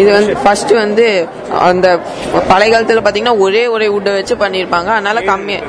இது 0.00 0.08
வந்து 0.14 0.32
ஃபர்ஸ்ட் 0.42 0.72
வந்து 0.84 1.04
அந்த 1.66 1.86
பழைய 2.48 2.68
காலத்துல 2.72 3.02
பாத்தீங்கன்னா 3.04 3.36
ஒரே 3.44 3.62
ஒரே 3.74 3.86
உட்டை 3.96 4.10
வச்சு 4.16 4.34
பண்ணிருப்பாங்க. 4.42 4.88
அதனால 4.96 5.20
கம்மியா 5.30 5.60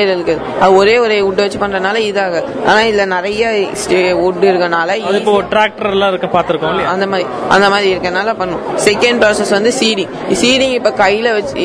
ஏறலுக்கு 0.00 0.34
அது 0.62 0.72
ஒரே 0.80 0.94
ஒரே 1.04 1.18
உட்டை 1.28 1.42
வச்சு 1.44 1.62
பண்றதுனால 1.62 2.02
இதாக 2.10 2.42
ஆனா 2.68 2.80
இதுல 2.90 3.06
நிறைய 3.16 3.50
உட் 4.26 4.44
இருக்கனால 4.50 4.96
இப்போ 5.20 5.34
டிராக்டர்லாம் 5.52 6.10
இருக்க 6.12 6.28
பார்த்துருக்கோம் 6.34 6.72
இல்லையா? 6.72 6.90
அந்த 6.94 7.06
மாதிரி 7.12 7.26
அந்த 7.54 7.66
மாதிரி 7.72 7.88
இருக்கனால 7.94 8.32
பண்ணும். 8.40 8.62
செகண்ட் 8.86 9.20
ப்ராசஸ் 9.22 9.52
வந்து 9.56 9.72
சீடிங் 9.80 10.10
சீடிங் 10.42 10.74
இப்போ 10.78 10.92
கையில் 11.02 11.30
வச்சு 11.36 11.56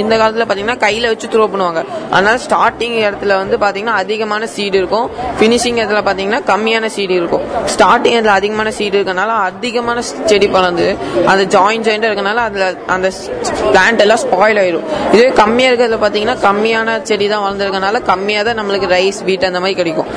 இந்த 0.00 0.14
காலத்தில் 0.20 0.46
பார்த்தீங்கன்னா 0.46 0.78
கையில் 0.86 1.08
வச்சு 1.12 1.30
த்ரோ 1.34 1.46
பண்ணுவாங்க. 1.52 1.82
அதனால 2.14 2.34
ஸ்டார்டிங் 2.46 2.96
இடத்துல 3.04 3.36
வந்து 3.42 3.58
பார்த்தீங்கன்னா 3.64 3.96
அதிகமான 4.02 4.48
சீடு 4.56 4.76
இருக்கும். 4.82 5.06
ஃபினிஷிங் 5.40 5.80
இடத்துல 5.82 6.02
பார்த்தீங்கன்னா 6.08 6.42
கம்மியான 6.52 6.90
சீடு 6.96 7.14
இருக்கும். 7.20 7.44
ஸ்டார்டிங் 7.74 8.16
இடத்துல 8.16 8.36
அதிகமான 8.40 8.72
சீடு 8.78 8.96
இருக்கனால 9.00 9.36
அதிகமான 9.50 9.98
செடி 10.30 10.48
பழந்து 10.56 10.88
அந்த 11.32 11.42
ஜாயின் 11.56 11.86
ஜாயிண்டாக 11.86 12.10
இருக்கனால 12.10 12.44
அதில் 12.48 12.66
அந்த 12.96 13.08
பிளான்ட் 13.74 14.02
எல்லாம் 14.06 14.22
ஸ்பாயில் 14.24 14.60
ஆயிடும் 14.64 14.86
இதே 15.14 15.28
கம்மியாக 15.42 15.70
இருக்கிறதுல 15.70 15.98
பார்த்தீங்கன்னா 16.04 16.36
கம்மியான 16.46 16.98
செடி 17.10 17.26
தான் 17.32 17.42
வளர்ந்துருக்கனால 17.44 18.00
கம்மியாக 18.10 18.44
தான் 18.48 18.58
நம்மளுக்கு 18.60 18.88
ரைஸ் 18.96 19.20
வீட் 19.28 19.48
அந்த 19.48 19.60
மாதிரி 19.64 19.78
கிடைக்கும். 19.80 20.08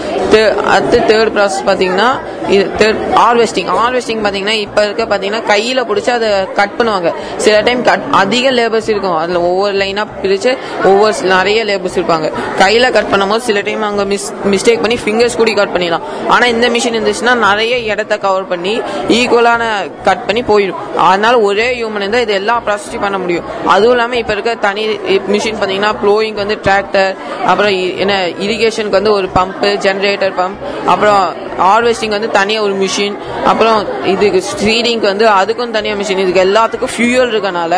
அடுத்து 0.73 0.97
தேர்ட் 1.11 1.31
ப்ராசஸ் 1.35 1.65
பார்த்தீங்கன்னா 1.69 2.09
இது 2.55 2.63
தேர்ட் 2.79 3.02
ஹார்வெஸ்டிங் 3.11 3.71
ஹார்வெஸ்டிங் 3.73 4.23
பார்த்தீங்கன்னா 4.23 4.47
இப்போ 4.47 4.83
இருக்க 4.83 5.05
பார்த்தீங்கன்னா 5.05 5.43
கையில் 5.43 5.83
பிடிச்சி 5.83 6.09
அதை 6.09 6.29
கட் 6.53 6.69
பண்ணுவாங்க. 6.77 7.13
சில 7.37 7.61
டைம் 7.61 7.83
கட் 7.83 8.01
அதிக 8.11 8.51
லேபர்ஸ் 8.51 8.89
இருக்கும். 8.89 9.15
அதில் 9.15 9.35
ஒவ்வொரு 9.35 9.77
லைனாக 9.77 10.07
பிரித்து 10.21 10.57
ஒவ்வொரு 10.83 11.13
நிறைய 11.21 11.65
லேபர்ஸ் 11.65 11.97
இருப்பாங்க. 11.97 12.31
கையில் 12.57 12.91
கட் 12.91 13.05
பண்ணும்போது 13.11 13.37
சில 13.37 13.61
டைம் 13.61 13.81
அவங்க 13.81 14.05
மிஸ் 14.05 14.33
மிஸ்டேக் 14.51 14.81
பண்ணி 14.81 14.95
ஃபிங்கர்ஸ் 14.95 15.37
கூட 15.37 15.51
கட் 15.51 15.69
பண்ணிடலாம். 15.69 16.01
ஆனால் 16.27 16.49
இந்த 16.49 16.69
மிஷின் 16.69 16.71
இருந்துச்சுன்னா 16.71 17.33
நிறைய 17.33 17.77
இடத்த 17.77 18.17
கவர் 18.17 18.47
பண்ணி 18.47 18.81
ஈக்குவலான 19.07 19.91
கட் 20.03 20.25
பண்ணி 20.25 20.41
போயிடும். 20.41 20.95
அதனால 20.97 21.39
ஒரே 21.39 21.83
ஹியூமன் 21.83 21.95
இருந்தால் 21.95 22.21
இது 22.21 22.33
எல்லா 22.33 22.61
ப்ராசஸையும் 22.67 23.01
பண்ண 23.01 23.17
முடியும். 23.17 23.67
அதுவும் 23.67 23.91
இல்லாமல் 23.91 24.17
இப்போ 24.17 24.33
இருக்க 24.33 24.55
தனி 24.55 24.87
மிஷின் 24.87 25.55
பார்த்தீங்கன்னா 25.61 25.95
ப்ளோயிங் 26.03 26.33
வந்து 26.33 26.59
டிராக்டர் 26.63 27.15
அப்புறம் 27.45 27.71
இ- 27.71 27.97
என்ன 27.97 28.27
இரிகேஷனுக்கு 28.27 28.89
வந்து 28.89 29.11
ஒரு 29.11 29.29
பம்பு 29.35 29.61
ஜென்ரேட்டர் 29.61 30.33
பம்ப் 30.37 30.85
அப்புறம் 30.85 31.33
ஹார்வெஸ்டிங் 31.59 32.09
வந்து 32.09 32.31
தனியாக 32.31 32.65
ஒரு 32.65 32.75
மிஷின் 32.83 33.15
அப்புறம் 33.51 33.79
இதுக்கு 34.13 34.39
ஸ்டீரிங்க்கு 34.51 35.07
வந்து 35.11 35.25
அதுக்கும் 35.39 35.75
தனியாக 35.77 35.99
மிஷின் 36.01 36.21
இதுக்கு 36.23 36.43
எல்லாத்துக்கும் 36.47 36.93
ஃபியூயல் 36.95 37.31
இருக்கனால 37.33 37.73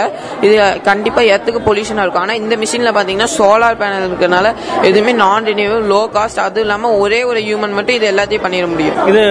இது 0.45 0.55
கண்டிப்பாக 0.89 1.33
எத்துக்கு 1.35 1.61
பொல்யூஷனாக 1.69 2.05
இருக்கும். 2.05 2.23
ஆனால் 2.25 2.39
இந்த 2.43 2.55
மிஷினில் 2.63 2.93
பார்த்தீங்கன்னா 2.97 3.29
சோலார் 3.37 3.79
பேனல் 3.81 4.07
இருக்கனால 4.09 4.47
எதுவுமே 4.89 5.13
நான் 5.23 5.47
ரினியூவல் 5.51 5.87
லோ 5.93 6.01
காஸ்ட் 6.17 6.41
அதுவும் 6.47 6.65
இல்லாமல் 6.67 6.97
ஒரே 7.03 7.21
ஒரு 7.31 7.41
ஹியூமன் 7.47 7.75
மட்டும் 7.77 7.97
இது 7.99 8.11
எல்லாத்தையும் 8.13 8.45
பண்ணிட 8.47 8.67
முடியும். 8.73 8.99
இது 9.11 9.23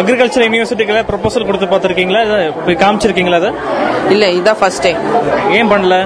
அக்ரிகல்ச்சர் 0.00 0.46
யூனிவர்சிட்டிக்கு 0.48 1.06
ப்ரொபோசல் 1.12 1.48
கொடுத்து 1.50 1.70
பார்த்திருக்கீங்களா? 1.72 2.22
காமிச்சிருக்கீங்களா 2.84 3.40
அதை? 3.42 3.52
இல்ல 4.14 4.26
இதான் 4.40 4.60
ஃபர்ஸ்ட் 4.60 4.84
டைம் 4.86 5.00
ஏன் 5.58 5.70
பண்ணல? 5.72 5.96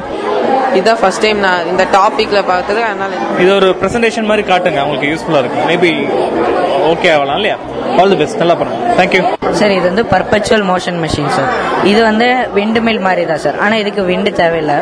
இதான் 0.81 1.01
ஃபர்ஸ்ட் 1.03 1.25
டைம் 1.27 1.41
நான் 1.47 1.69
இந்த 1.73 1.87
டாபிக்ல 1.99 2.43
பார்த்தது 2.53 2.83
அதனால 2.89 3.13
இது 3.45 3.51
ஒரு 3.59 3.71
பிரசன்டேஷன் 3.83 4.31
மாதிரி 4.33 4.45
காட்டுங்க 4.53 4.81
அவங்களுக்கு 4.85 5.13
யூஸ்ஃபுல்லா 5.13 5.43
இருக்கும். 5.45 5.69
மேபி 5.73 5.93
ஓகே 6.93 7.09
ஆகலாம் 7.15 7.39
இல்லையா? 7.41 7.57
ஆல் 8.01 8.11
தி 8.13 8.17
பெஸ்ட் 8.21 8.41
நல்லா 8.41 8.55
பண்ணுங்க. 8.61 8.81
தேங்க்யூ 8.99 9.21
சார் 9.59 9.73
இது 9.77 9.85
வந்து 9.91 10.05
பர்பச்சுவல் 10.13 10.65
மோஷன் 10.71 10.99
மிஷின் 11.03 11.31
சார் 11.37 11.51
இது 11.91 12.01
வந்து 12.09 12.27
விண்டு 12.57 12.81
மில் 12.87 13.01
மாதிரி 13.07 13.23
தான் 13.31 13.41
சார் 13.45 13.57
ஆனால் 13.65 13.81
இதுக்கு 13.83 14.03
விண்டு 14.11 14.31
தேவையில்லை. 14.41 14.77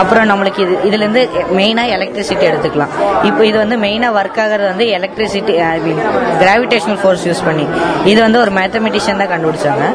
அப்புறம் 0.00 0.26
நம்மளுக்கு 0.30 0.60
இது 0.64 0.74
இதுலேருந்து 0.88 1.22
மெயினாக 1.58 1.94
எலக்ட்ரிசிட்டி 1.96 2.44
எடுத்துக்கலாம். 2.50 2.92
இப்போ 3.28 3.42
இது 3.50 3.56
வந்து 3.62 3.76
மெயினாக 3.84 4.16
ஒர்க் 4.20 4.40
ஆகிறது 4.44 4.68
வந்து 4.72 4.86
electricity 4.98 5.54
I 5.70 5.78
mean 5.86 6.02
gravitational 6.42 7.00
force 7.02 7.24
use 7.28 7.42
பண்ணி. 7.48 7.66
இது 8.12 8.18
வந்து 8.26 8.40
ஒரு 8.44 8.52
மேத்தமெட்டிஷியன் 8.58 9.22
தான் 9.22 9.32
கண்டுபிடிச்சாங்க. 9.34 9.86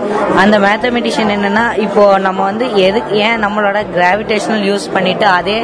அந்த 0.43 0.57
மேத்தமெட்டிஷியன் 0.67 1.33
என்னன்னா 1.37 1.65
இப்போ 1.85 2.05
நம்ம 2.27 2.39
வந்து 2.51 2.67
எது 2.87 3.01
ஏன் 3.27 3.39
நம்மளோட 3.45 3.79
கிராவிடேஷனல் 3.97 4.65
யூஸ் 4.71 4.87
பண்ணிட்டு 4.97 5.27
அதே 5.43 5.57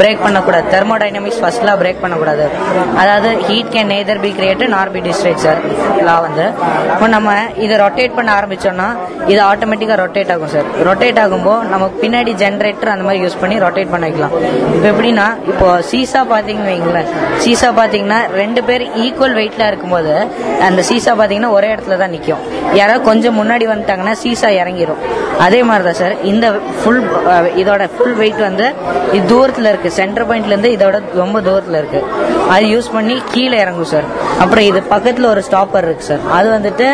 பிரேக் 0.00 0.22
பண்ணக்கூடாது. 0.26 0.66
தெர்மோடைனமிக்ஸ் 0.74 1.40
ஃபர்ஸ்ட்லாம் 1.42 1.78
பிரேக் 1.82 2.02
பண்ணக்கூடாது. 2.02 2.44
அதாவது 3.00 3.28
heat 3.46 3.72
can 3.74 3.90
neither 3.94 4.20
be 4.24 4.30
created 4.38 4.72
nor 4.76 4.92
be 4.94 5.00
destroyed 5.06 5.42
sir 5.46 5.60
law 6.08 6.14
வந்து. 6.26 6.46
இப்போ 6.92 7.06
நம்ம 7.16 7.30
இதை 7.64 7.74
ரொட்டேட் 7.84 8.16
பண்ண 8.18 8.30
ஆரம்பிச்சோம்னா 8.38 8.88
இது 9.32 9.40
ஆட்டோமேட்டிக்காக 9.50 9.98
ரொட்டேட் 10.02 10.32
ஆகும் 10.34 10.52
சார் 10.54 10.68
ரொட்டேட் 10.88 11.20
ஆகும்போது 11.24 11.68
நமக்கு 11.74 11.96
பின்னாடி 12.04 12.32
ஜென்ரேட்டர் 12.42 12.92
அந்த 12.94 13.04
மாதிரி 13.08 13.22
யூஸ் 13.24 13.38
பண்ணி 13.42 13.56
ரொட்டேட் 13.64 13.92
பண்ண 13.94 14.04
வைக்கலாம் 14.08 14.34
இப்போ 14.74 14.86
எப்படின்னா 14.92 15.26
இப்போ 15.50 15.68
சீசா 15.90 16.22
பார்த்தீங்கன்னு 16.32 16.72
வைங்களேன். 16.74 17.08
சீசா 17.44 17.70
பார்த்தீங்கன்னா 17.80 18.20
ரெண்டு 18.42 18.60
பேர் 18.68 18.84
ஈக்குவல் 19.04 19.36
வெயிட்ல 19.40 19.68
இருக்கும்போது 19.70 20.14
அந்த 20.68 20.80
சீசா 20.90 21.14
பார்த்தீங்கன்னா 21.20 21.52
ஒரே 21.58 21.70
இடத்துல 21.74 21.98
தான் 22.02 22.14
நிற்கும் 22.16 22.44
யாராவது 22.80 23.06
கொஞ்சம் 23.10 23.38
முன்னாடி 23.40 23.66
வந்துட்டாங்கன்னா 23.72 24.16
சீசா 24.24 24.50
இறங்கிடும் 24.62 25.02
அதே 25.46 25.60
மாதிரி 25.68 25.84
தான் 25.88 25.98
சார் 26.02 26.14
இந்த 26.32 26.46
ஃபுல் 26.78 27.00
இதோட 27.62 27.84
ஃபுல் 27.94 28.16
வெயிட் 28.20 28.40
வந்து 28.48 28.66
இது 29.16 29.25
தூரத்தில் 29.30 29.68
இருக்கு. 29.72 29.90
சென்டர் 29.98 30.26
பாயிண்ட்லேருந்து 30.28 30.70
இதோட 30.76 30.96
ரொம்ப 31.22 31.36
தூரத்தில் 31.48 31.78
இருக்கு. 31.80 32.00
அது 32.54 32.64
யூஸ் 32.72 32.88
பண்ணி 32.96 33.14
கீழே 33.34 33.56
இறங்கும் 33.64 33.90
சார் 33.92 34.08
அப்புறம் 34.42 34.64
இது 34.70 34.80
பக்கத்தில் 34.94 35.28
ஒரு 35.34 35.40
ஸ்டாப்பர் 35.48 35.86
இருக்கு 35.88 36.06
சார் 36.10 36.24
அது 36.36 36.48
வந்துட்டு 36.56 36.86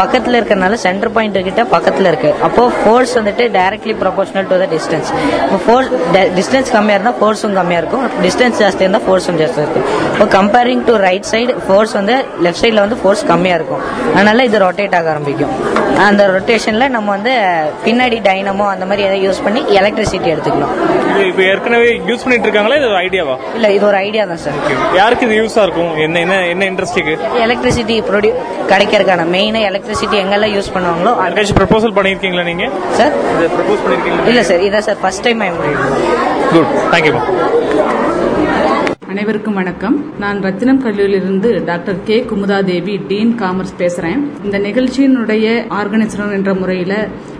பக்கத்தில் 0.00 0.36
இருக்கிறனால 0.38 0.74
சென்டர் 0.84 1.12
பாயிண்ட் 1.14 1.38
கிட்ட 1.48 1.62
பக்கத்தில் 1.72 2.08
இருக்கு. 2.10 2.30
அப்போ 2.46 2.62
ஃபோர்ஸ் 2.80 3.14
வந்துட்டு 3.18 3.44
directly 3.56 3.94
proportional 4.02 4.46
to 4.50 4.58
the 4.62 4.66
distance 4.74 5.10
இப்போ 5.44 5.58
ஃபோர்ஸ் 5.64 5.90
டிஸ்டன்ஸ் 6.38 6.70
கம்மியாக 6.76 6.98
இருந்தால் 6.98 7.18
ஃபோர்ஸும் 7.20 7.56
கம்மியாக 7.60 7.82
இருக்கும். 7.82 8.04
டிஸ்டன்ஸ் 8.26 8.60
ஜாஸ்தி 8.62 8.84
இருந்தால் 8.86 9.06
ஃபோர்ஸும் 9.08 9.40
ஜாஸ்தி 9.42 9.60
இருக்கும். 9.64 9.88
இப்போ 10.12 10.26
comparing 10.38 10.84
to 10.90 10.94
right 11.06 11.28
side 11.32 11.54
force 11.66 11.94
வந்து 12.00 12.16
லெஃப்ட் 12.46 12.62
சைடில் 12.64 12.84
வந்து 12.84 12.98
ஃபோர்ஸ் 13.02 13.24
கம்மியாக 13.32 13.60
இருக்கும். 13.60 13.82
அதனால 14.16 14.44
இது 14.50 14.62
ரொட்டேட் 14.66 14.96
ஆக 15.00 15.10
ஆரம்பிக்கும். 15.14 15.54
அந்த 16.08 16.22
ரொட்டேஷனில் 16.34 16.92
நம்ம 16.96 17.08
வந்து 17.16 17.32
பின்னாடி 17.84 18.18
டைனமோ 18.26 18.66
அந்த 18.74 18.84
மாதிரி 18.88 19.04
எதாவது 19.06 19.24
யூஸ் 19.26 19.40
பண்ணி 19.46 19.60
எலக்ட்ரிசிட்டி 19.80 20.28
எடுத்துக்கலாம். 20.34 20.74
இப்போ 21.38 21.50
ஏற்கனவே 21.50 21.90
யூஸ் 22.08 22.22
பண்ணிட்டு 22.22 22.46
இருக்காங்களா 22.46 22.76
இது 22.78 22.86
ஒரு 22.88 22.96
ஐடியாவா 23.00 23.34
இல்லை 23.56 23.68
இது 23.74 23.84
ஒரு 23.88 23.98
ஐடியா 23.98 24.22
தான் 24.30 24.40
சார் 24.44 24.56
யாருக்கு 24.96 25.26
இது 25.26 25.36
யூஸா 25.38 25.62
இருக்கும்? 25.66 25.90
என்ன 26.04 26.16
என்ன 26.24 26.36
என்ன 26.52 26.64
இண்டஸ்ட்ரிக்கு 26.70 27.14
எலக்ட்ரிசிட்டி 27.44 27.96
ப்ரொடியூ 28.08 28.32
கிடைக்கிறதுக்கான 28.72 29.26
மெயினாக 29.34 29.68
எலக்ட்ரிசிட்டி 29.70 30.18
எங்கெல்லாம் 30.22 30.54
யூஸ் 30.56 30.72
பண்ணுவாங்களோ 30.76 31.12
யாருக்காச்சும் 31.20 31.60
ப்ரொபோசல் 31.60 31.96
பண்ணியிருக்கீங்களா 31.98 32.46
நீங்க? 32.50 32.66
சார் 32.98 33.14
இதை 33.34 33.48
ப்ரப்போஸ் 33.56 33.82
பண்ணியிருக்கீங்களா? 33.84 34.26
இல்லை 34.32 34.44
சார் 34.50 34.64
இதான் 34.68 34.86
sir 34.88 35.00
first 35.04 35.24
time 35.28 35.42
I'm 35.46 35.60
good 36.52 36.72
thank you 36.94 37.14
அனைவருக்கும் 39.12 39.56
வணக்கம். 39.58 39.94
நான் 40.18 40.38
Rathinam 40.44 40.80
கல்லூரியிலிருந்து 40.82 41.50
doctor 41.68 41.96
K. 42.04 42.16
Kumudhadevi 42.30 42.94
dean 43.08 43.32
commerce 43.40 43.72
பேசுறேன். 43.78 44.20
இந்த 44.44 44.56
நிகழ்ச்சியினுடைய 44.66 45.46
ஆர்கனைசர் 45.78 46.34
என்ற 46.36 46.52
முறையில 46.54 46.92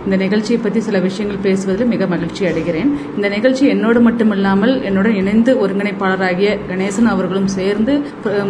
இந்த 0.05 0.15
நிகழ்ச்சியை 0.23 0.59
பற்றி 0.63 0.79
சில 0.87 0.99
விஷயங்கள் 1.07 1.43
பேசுவதில் 1.47 1.89
மிக 1.93 2.07
மகிழ்ச்சி 2.13 2.43
அடைகிறேன். 2.49 2.89
இந்த 3.15 3.27
நிகழ்ச்சி 3.35 3.63
என்னோடு 3.73 3.99
மட்டுமில்லாமல் 4.07 4.73
என்னுடன் 4.89 5.17
இணைந்து 5.21 5.53
ஒருங்கிணைப்பாளராகிய 5.63 6.49
கணேசன் 6.71 7.09
அவர்களும் 7.13 7.49
சேர்ந்து 7.57 7.93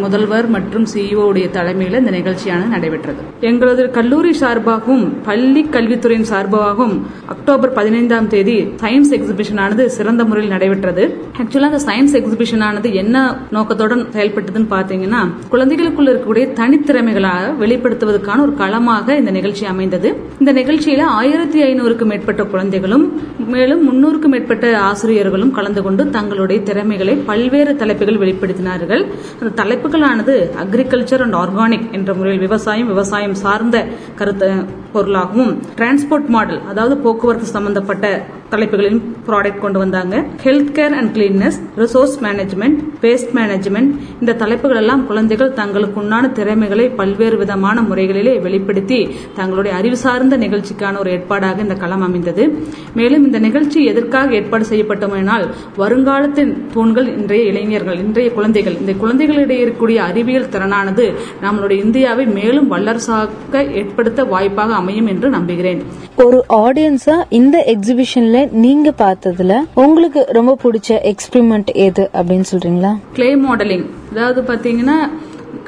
முதல்வர் 0.04 0.48
மற்றும் 0.56 0.86
சிஇஓ 0.94 1.24
உடைய 1.32 1.48
தலைமையில் 1.58 2.00
இந்த 2.02 2.14
நிகழ்ச்சியானது 2.18 2.74
நடைபெற்றது. 2.76 3.22
எங்களது 3.50 3.84
கல்லூரி 3.98 4.34
சார்பாகவும் 4.42 5.06
பள்ளி 5.30 5.64
கல்வித்துறையின் 5.76 6.30
சார்பாகவும் 6.34 6.96
அக்டோபர் 7.34 7.76
பதினைந்தாம் 7.80 8.30
தேதி 8.34 8.58
சயின்ஸ் 8.84 9.14
எக்ஸிபிஷன் 9.18 9.62
ஆனது 9.66 9.84
சிறந்த 9.98 10.22
முறையில் 10.30 10.54
நடைபெற்றது. 10.56 11.04
ஆக்சுவலா 11.42 11.70
அந்த 11.72 11.82
சயின்ஸ் 11.90 12.16
எக்ஸிபிஷன் 12.20 12.64
ஆனது 12.68 12.90
என்ன 13.04 13.18
நோக்கத்துடன் 13.58 14.04
செயல்பட்டதுன்னு 14.16 14.72
பாத்தீங்கன்னா 14.76 15.22
குழந்தைகளுக்குள்ள 15.54 16.10
இருக்கக்கூடிய 16.12 16.46
தனித்திறமைகளாக 16.62 17.52
வெளிப்படுத்துவதற்கான 17.64 18.44
ஒரு 18.48 18.54
களமாக 18.62 19.18
இந்த 19.22 19.32
நிகழ்ச்சி 19.38 19.66
அமைந்தது. 19.74 20.10
இந்த 20.42 20.52
நிகழ்ச்சியில 20.60 21.04
ஆயிரத்தி 21.20 21.49
ஐநூறுக்கும் 21.58 22.12
மேற்பட்ட 22.12 22.44
குழந்தைகளும் 22.44 23.22
மேலும் 23.48 23.84
முன்னூறுக்கும் 23.88 24.28
மேற்பட்ட 24.28 24.80
ஆசிரியர்களும் 24.80 25.52
கலந்து 25.52 25.82
கொண்டு 25.82 26.10
தங்களுடைய 26.10 26.62
திறமைகளை 26.62 27.16
பல்வேறு 27.16 27.76
தலைப்புகள் 27.76 28.18
வெளிப்படுத்தினார்கள். 28.18 29.04
அந்த 29.42 29.64
தலைப்புகளானது 29.64 30.36
அக்ரிகல்ச்சர் 30.64 31.22
அண்ட் 31.22 31.34
ஆர்கானிக் 31.34 31.92
என்ற 31.92 32.14
முறையில் 32.14 32.40
விவசாயம் 32.40 32.88
விவசாயம் 32.88 33.34
சார்ந்த 33.34 33.86
கருத்து 34.16 34.52
பொருளாகவும் 34.94 35.54
டிரான்ஸ்போர்ட் 35.80 36.30
மாடல் 36.36 36.62
அதாவது 36.72 36.98
போக்குவரத்து 37.06 37.48
சம்பந்தப்பட்ட 37.56 38.06
தலைப்புகளின் 38.54 39.00
ப்ராடக்ட் 39.28 39.62
கொண்டு 39.64 39.80
வந்தாங்க. 39.80 40.16
Health 40.44 40.72
care 40.78 40.94
and 41.00 41.12
cleanness 41.16 41.58
resource 41.78 42.16
management 42.26 42.80
waste 43.04 43.34
management 43.38 43.92
இந்த 44.22 44.36
தலைப்புகள் 44.42 44.80
எல்லாம் 44.82 45.04
குழந்தைகள் 45.10 45.52
தங்களுக்கு 45.54 46.00
உண்டான 46.02 46.30
திறமைகளை 46.30 46.86
பல்வேறு 47.00 47.38
விதமான 47.38 47.82
முறைகளிலே 47.82 48.34
வெளிப்படுத்தி 48.46 49.00
தங்களுடைய 49.36 49.74
அறிவு 49.78 49.98
சார்ந்த 49.98 50.38
நிகழ்ச்சிக்கான 50.38 50.98
ஒரு 50.98 51.12
ஏற்பாடாக 51.18 51.60
இந்த 51.60 51.78
களம் 51.84 52.06
அமைந்தது. 52.08 52.46
மேலும் 52.94 53.26
இந்த 53.26 53.40
நிகழ்ச்சி 53.40 53.80
எதற்காக 53.84 54.36
ஏற்பாடு 54.40 54.66
செய்யப்பட்டோமெனால் 54.72 55.46
வருங்காலத்தின் 55.78 56.54
தூண்கள் 56.74 57.08
இன்றைய 57.18 57.44
இளைஞர்கள் 57.52 58.02
இன்றைய 58.06 58.32
குழந்தைகள் 58.32 58.80
இந்த 58.80 58.96
குழந்தைகளிடையே 59.04 59.62
இருக்கக்கூடிய 59.66 60.02
அறிவியல் 60.10 60.52
திறனானது 60.56 61.08
நம்மளுடைய 61.46 61.78
இந்தியாவை 61.86 62.28
மேலும் 62.40 62.72
வல்லரசாக 62.72 63.64
ஏற்படுத்த 63.82 64.24
வாய்ப்பாக 64.24 64.78
அமையும் 64.80 65.10
என்று 65.14 65.30
நம்புகிறேன். 65.38 65.82
ஒரு 66.26 66.40
ஆடியன்ஸா 66.64 67.18
இந்த 67.40 67.58
எக்ஸிபிஷன்ல 67.74 68.40
நீங்க 68.66 68.94
பார்த்ததுல 69.04 69.56
உங்களுக்கு 69.86 70.24
ரொம்ப 70.40 70.58
பிடிச்ச 70.64 71.00
எக்ஸ்பெரிமெண்ட் 71.12 71.72
எது 71.88 72.06
அப்படின்னு 72.20 72.48
சொல்றீங்களா? 72.54 72.94
கிளே 73.18 73.32
மாடலிங் 73.48 73.88
அதாவது 74.12 74.42
பாத்தீங்கன்னா 74.52 75.00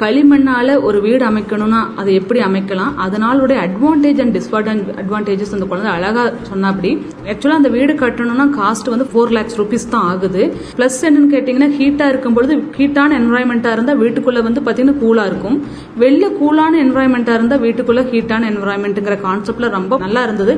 களிமண்ணால 0.02 0.76
ஒரு 0.88 1.00
வீடு 1.02 1.24
அமைக்கணும்னா 1.30 1.80
அதை 1.96 2.12
எப்படி 2.20 2.40
அமைக்கலாம்? 2.48 2.94
அதனாலுடைய 3.06 3.58
அட்வான்டேஜ் 3.66 4.20
அண்ட் 4.24 4.36
டிஸ்அட்வான்டேஜ் 4.38 4.90
அட்வான்டேஜஸ் 5.02 5.54
அந்த 5.58 5.66
குழந்தை 5.72 5.92
அழகா 5.98 6.24
சொன்னாப்படி 6.50 6.92
ஆக்சுவலா 7.30 7.58
அந்த 7.60 7.70
வீடு 7.76 7.94
கட்டணும்னா 8.02 8.46
காஸ்ட் 8.60 8.90
வந்து 8.94 9.06
ஃபோர் 9.12 9.32
லேக்ஸ் 9.38 9.58
ருபீஸ் 9.60 9.86
தான் 9.94 10.06
ஆகுது. 10.12 10.44
பிளஸ் 10.78 10.98
என்னன்னு 11.08 11.30
கேட்டீங்கன்னா 11.34 11.70
ஹீட்டா 11.80 12.06
இருக்கும்பொழுது 12.14 12.54
ஹீட்டான 12.78 13.16
என்வரான்மெண்டா 13.20 13.72
இருந்தா 13.78 13.94
வீட்டுக்குள்ள 14.04 14.42
வந்து 14.48 14.62
பாத்தீங்கன்னா 14.66 14.98
கூலா 15.04 15.26
இருக்கும். 15.32 15.58
வெளில 16.04 16.26
கூலான 16.42 16.80
என்வரான்மெண்டா 16.86 17.34
இருந்தா 17.40 17.58
வீட்டுக்குள்ள 17.66 18.04
ஹீட்டான 18.14 18.50
என்வரான்மெண்ட்ங்கிற 18.52 19.18
கான்செப்ட்ல 19.28 19.70
ரொம்ப 19.78 20.00
நல்லா 20.06 20.24
இருந்தது. 20.28 20.56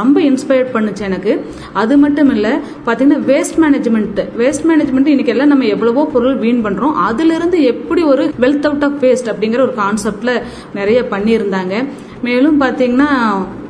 ரொம்ப 0.00 0.16
இன்ஸ்பயர்ட் 0.30 0.72
பண்ணுச்சு 0.76 1.04
எனக்கு. 1.10 1.34
அது 1.82 1.96
மட்டும் 2.04 2.32
இல்ல 2.36 2.48
பாத்தீங்கன்னா 2.88 3.20
வேஸ்ட் 3.32 3.60
மேனேஜ்மெண்ட் 3.64 4.20
வேஸ்ட் 4.42 4.66
மேனேஜ்மெண்ட் 4.72 5.12
இன்னைக்கு 5.14 5.34
எல்லாம் 5.36 5.52
நம்ம 5.54 5.70
எவ்வளவோ 5.76 6.04
பொருள் 6.16 6.36
வீண் 6.44 6.64
பண்றோம். 6.66 6.96
அதுல 7.08 7.34
இருந்து 7.40 7.60
எப்படி 7.74 8.02
ஒரு 8.14 8.26
வெல்த் 8.46 8.68
அவுட் 8.70 8.86
ஆஃப் 8.88 8.98
வேஸ்ட் 9.04 9.30
அப்படிங்கிற 9.34 9.62
ஒரு 9.68 9.76
கான்செப்ட்ல 9.84 10.32
நிறைய 10.80 11.00
பண்ணியிருந்தாங்க. 11.14 11.74
மேலும் 12.22 12.60
பார்த்தீங்கன்னா 12.60 13.10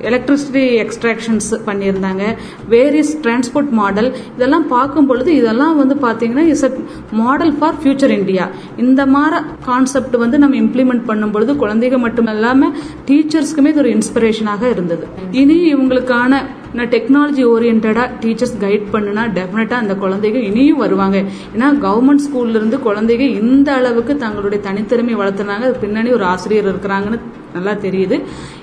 எலக்ட்ரிசிட்டி 0.09 0.63
எக்ஸ்ட்ராக்ஷன்ஸ் 0.83 1.49
பண்ணியிருந்தாங்க. 1.67 2.25
வேரியஸ் 2.73 3.13
டிரான்ஸ்போர்ட் 3.25 3.71
மாடல் 3.71 4.17
இதெல்லாம் 4.37 4.67
பார்க்கும் 4.69 5.07
பொழுது 5.07 5.35
இதெல்லாம் 5.35 5.77
வந்து 5.77 5.95
பார்த்தீங்கன்னா 6.05 6.45
is 6.53 6.65
a 6.65 6.71
model 7.11 7.53
for 7.59 7.79
future 7.83 8.11
India 8.11 8.49
இந்த 8.77 9.07
மாதிரி 9.07 9.39
கான்செப்ட் 9.65 10.17
வந்து 10.17 10.39
நம்ம 10.39 10.57
இம்ப்ளிமெண்ட் 10.57 11.05
பண்ணும் 11.05 11.31
பொழுது 11.31 11.55
குழந்தைங்க 11.55 11.99
மட்டும் 11.99 12.27
இல்லாமல் 12.27 12.75
டீச்சர்ஸ்க்குமே 13.09 13.67
இது 13.67 13.83
ஒரு 13.85 13.99
இன்ஸ்பிரேஷனாக 13.99 14.63
இருந்தது. 14.75 15.07
இனி 15.31 15.75
இவங்களுக்கான 15.75 16.43
நான் 16.77 16.89
டெக்னாலஜி 16.95 17.43
ஓரியன்டாக 17.53 18.11
டீச்சர்ஸ் 18.23 18.57
கைட் 18.65 18.87
பண்ணுனா 18.93 19.23
டெஃபினட்டாக 19.39 19.83
அந்த 19.85 19.95
குழந்தைங்க 19.95 20.41
இனியும் 20.51 20.77
வருவாங்க. 20.77 21.25
ஏன்னா 21.55 21.71
கவர்மெண்ட் 21.87 22.25
ஸ்கூல்லேருந்து 22.27 22.79
குழந்தைங்க 22.89 23.21
இந்த 23.43 23.73
அளவுக்கு 23.73 24.17
தங்களுடைய 24.17 24.61
தனித்திறமை 24.69 25.17
வளர்த்துனாங்க. 25.23 25.75
பின்னாடி 25.85 26.13
ஒரு 26.13 26.25
ஆசிரியர் 26.25 26.71
இருக்கிறாங்கன்னு 26.73 27.21
நல்லா 27.55 27.73
தெரியுது. 27.87 28.19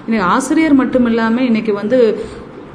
இன்னைக்கு 0.05 0.25
ஆசிரியர் 0.36 0.79
மட்டும் 0.84 1.05
இல்லாம 1.11 1.43
இன்னைக்கு 1.49 1.73
வந்து 1.81 1.99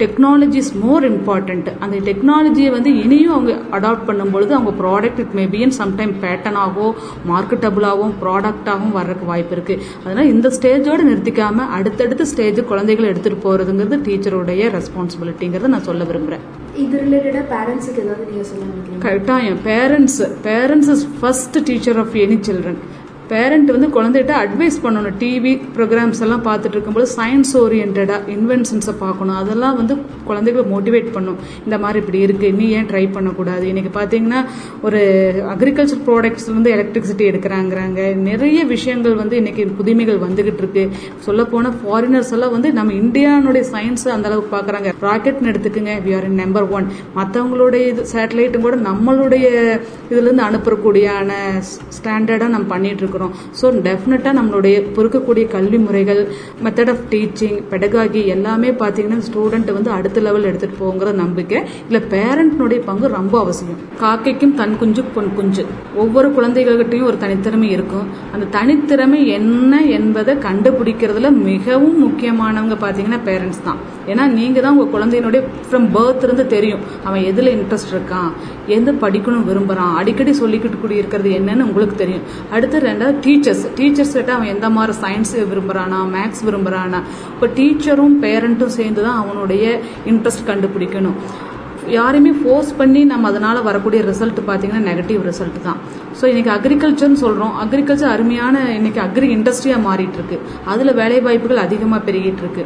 டெக்னாலஜி 0.00 0.58
இஸ் 0.62 0.74
மோர் 0.82 1.04
இம்பார்ட்டன்ட் 1.10 1.68
அந்த 1.84 1.96
டெக்னாலஜியை 2.08 2.70
வந்து 2.74 2.90
இனியும் 3.04 3.32
அவங்க 3.36 3.52
அடாப்ட் 3.76 4.04
பண்ணும்பொழுது 4.08 4.52
அவங்க 4.56 4.72
product 4.82 5.18
it 5.22 5.34
maybe 5.38 5.60
and 5.64 5.76
sometime 5.80 6.12
பேட்டர்னாகவோ 6.24 6.88
மார்க்கெட்டபுளாகவும் 7.30 8.12
ப்ராடக்டாகவும் 8.20 8.94
வர்றதுக்கு 8.98 9.26
வாய்ப்பு 9.30 9.54
இருக்கு. 9.56 9.74
அதனால 10.04 10.26
இந்த 10.34 10.52
ஸ்டேஜோட 10.56 11.00
நிறுத்திக்காம 11.10 11.66
அடுத்தடுத்த 11.78 12.26
ஸ்டேஜ் 12.32 12.60
குழந்தைகளை 12.70 13.08
எடுத்துட்டு 13.12 13.40
போறதுங்கிறது 13.46 13.98
டீச்சருடைய 14.08 14.70
ரெஸ்பான்சிபிலிட்டிங்கிறத 14.76 15.72
நான் 15.74 15.88
சொல்ல 15.88 16.04
விரும்புறேன். 16.12 16.44
இது 16.84 16.96
ரிலேட்டடா 17.04 17.42
பேரண்ட்ஸுக்கு 17.54 18.02
ஏதாவது 18.04 18.24
நீங்க 18.30 18.44
சொல்ல 18.52 19.00
கட்டாயம். 19.08 19.58
Parents 19.70 20.20
parents 20.48 20.92
is 20.94 21.04
first 21.20 21.58
teacher 21.70 22.00
of 22.04 22.16
any 22.26 22.38
children 22.48 22.80
parent 23.32 23.70
வந்து 23.74 23.88
குழந்தைகிட்ட 23.96 24.32
அட்வைஸ் 24.44 24.76
பண்ணணும். 24.84 25.16
டிவி 25.22 25.52
ப்ரோக்ராம்ஸ் 25.76 26.20
எல்லாம் 26.26 26.44
பார்த்துட்டு 26.48 26.76
இருக்கும்போது 26.76 27.08
சயின்ஸ் 27.16 27.52
ஓரியன்டாக 27.62 28.18
இன்வென்ஷன்ஸை 28.34 28.94
பார்க்கணும். 29.02 29.38
அதெல்லாம் 29.42 29.76
வந்து 29.80 29.94
குழந்தைகளை 30.28 30.64
மோட்டிவேட் 30.72 31.08
பண்ணும். 31.16 31.38
இந்த 31.66 31.78
மாதிரி 31.84 32.00
இப்படி 32.02 32.20
இருக்குது 32.26 32.56
நீ 32.60 32.66
ஏன் 32.78 32.88
ட்ரை 32.92 33.04
பண்ணக்கூடாது? 33.16 33.64
இன்றைக்கி 33.72 33.92
பார்த்தீங்கன்னா 33.98 34.40
ஒரு 34.88 35.00
அக்ரிகல்ச்சர் 35.54 36.02
ப்ராடக்ட்ஸ் 36.08 36.48
வந்து 36.56 36.72
எலக்ட்ரிசிட்டி 36.76 37.26
எடுக்கிறாங்கிறாங்க. 37.30 38.00
நிறைய 38.30 38.58
விஷயங்கள் 38.74 39.16
வந்து 39.22 39.36
இன்றைக்கி 39.42 39.66
புதுமைகள் 39.80 40.20
வந்துகிட்டு 40.26 40.62
இருக்கு. 40.64 40.84
சொல்லப்போனால் 41.28 41.78
ஃபாரினர்ஸ் 41.82 42.32
எல்லாம் 42.38 42.54
வந்து 42.56 42.70
நம்ம 42.80 42.96
இந்தியானுடைய 43.02 43.64
சயின்ஸை 43.74 44.12
அந்தளவுக்கு 44.16 44.52
பார்க்குறாங்க. 44.56 44.94
ராக்கெட்னு 45.08 45.52
எடுத்துக்கோங்க 45.54 45.94
we 46.06 46.14
are 46.18 46.28
in 46.30 46.40
number 46.44 46.68
one 46.78 46.88
மற்றவங்களுடைய 47.18 47.84
இது 47.92 48.04
சேட்டலைட்டும் 48.14 48.66
கூட 48.68 48.76
நம்மளுடைய 48.90 49.46
இதுலேருந்து 50.12 50.36
இருந்து 50.38 50.46
ஸ்டாண்டர்டாக 51.96 51.96
ஸ்டாண்டர்டா 51.96 52.46
நம்ம 52.54 52.68
பண்ணிகிட்ருக்கோம் 52.74 53.17
இருக்கிறோம் 53.18 53.34
ஸோ 53.60 53.66
டெஃபினட்டாக 53.86 54.34
நம்மளுடைய 54.38 54.76
பொறுக்கக்கூடிய 54.96 55.44
கல்வி 55.54 55.78
முறைகள் 55.86 56.20
மெத்தட் 56.64 56.90
ஆஃப் 56.92 57.04
டீச்சிங் 57.12 57.58
பெடகாகி 57.70 58.20
எல்லாமே 58.34 58.70
பார்த்தீங்கன்னா 58.82 59.20
ஸ்டூடெண்ட் 59.28 59.70
வந்து 59.76 59.90
அடுத்த 59.96 60.20
லெவல் 60.26 60.48
எடுத்துகிட்டு 60.50 60.80
போங்கிற 60.82 61.12
நம்பிக்கை. 61.22 61.58
இல்லை 61.88 62.00
பேரண்ட்னுடைய 62.14 62.80
பங்கு 62.88 63.06
ரொம்ப 63.18 63.34
அவசியம். 63.44 63.80
காக்கைக்கும் 64.02 64.54
தன் 64.60 64.76
குஞ்சு 64.80 65.02
பொன் 65.14 65.32
குஞ்சு. 65.38 65.64
ஒவ்வொரு 66.02 66.28
குழந்தைகள்கிட்டையும் 66.38 67.08
ஒரு 67.10 67.18
தனித்திறமை 67.24 67.68
இருக்கும். 67.76 68.06
அந்த 68.34 68.48
தனித்திறமை 68.58 69.20
என்ன 69.38 69.82
என்பதை 69.98 70.34
கண்டுபிடிக்கிறதுல 70.48 71.30
மிகவும் 71.48 71.98
முக்கியமானவங்க 72.06 72.78
பார்த்தீங்கன்னா 72.84 73.20
பேரண்ட்ஸ் 73.30 73.64
தான். 73.68 73.80
ஏன்னா 74.12 74.26
நீங்கள் 74.38 74.64
தான் 74.64 74.74
உங்கள் 74.76 74.94
குழந்தையினுடைய 74.94 75.42
ஃப்ரம் 75.68 75.88
பர்த் 75.96 76.24
இருந்து 76.28 76.46
தெரியும். 76.54 76.84
அவன் 77.08 77.26
எதில் 77.30 77.54
இன்ட்ரெஸ்ட் 77.56 77.92
இருக்கான்? 77.94 78.30
எந்த 78.76 78.90
படிக்கணும் 79.02 79.46
விரும்புகிறான் 79.48 79.96
அடிக்கடி 80.00 80.32
சொல்லிக்கிட்டு 80.40 80.80
கூடி 80.82 81.00
இருக்கிறது 81.00 81.30
என்னன்னு 81.38 81.66
உங்களுக்கு 81.68 81.96
தெரியும். 82.02 82.24
அடுத்து 82.54 82.84
ரெண்டாவது 82.88 83.18
டீச்சர்ஸ் 83.26 83.64
டீச்சர்ஸ் 83.80 84.16
கிட்ட 84.18 84.32
அவன் 84.36 84.52
எந்த 84.54 84.68
மாதிரி 84.76 84.94
சயின்ஸ் 85.02 85.34
விரும்புகிறானா 85.52 86.00
மேக்ஸ் 86.16 86.44
விரும்புகிறானா 86.48 87.00
இப்போ 87.34 87.48
டீச்சரும் 87.58 88.16
பேரண்ட்டும் 88.24 88.76
சேர்ந்து 88.78 89.04
தான் 89.08 89.20
அவனுடைய 89.24 89.64
இன்ட்ரெஸ்ட் 90.12 90.48
கண்டுபிடிக்கணும். 90.50 91.18
யாரையுமே 91.96 92.32
ஃபோர்ஸ் 92.40 92.70
பண்ணி 92.78 93.02
நம்ம 93.10 93.28
அதனால் 93.30 93.66
வரக்கூடிய 93.66 94.00
ரிசல்ட் 94.08 94.40
பார்த்தீங்கன்னா 94.48 94.82
நெகட்டிவ் 94.88 95.20
ரிசல்ட் 95.28 95.58
தான். 95.66 95.78
ஸோ 96.18 96.24
இன்னைக்கு 96.30 96.50
அக்ரிகல்ச்சர்னு 96.56 97.20
சொல்கிறோம் 97.22 97.54
அக்ரிகல்ச்சர் 97.64 98.12
அருமையான 98.14 98.56
இன்னைக்கு 98.78 99.00
அக்ரி 99.04 99.28
இண்டஸ்ட்ரியாக 99.36 99.86
மாறிட்டு 99.86 100.18
இருக்கு 100.20 100.36
அதில் 100.72 100.92
வேலைவாய்ப்புகள் 101.00 101.64
அதிகமாக 101.66 102.00
பெருகிட்டு 102.08 102.42
இருக்கு 102.44 102.64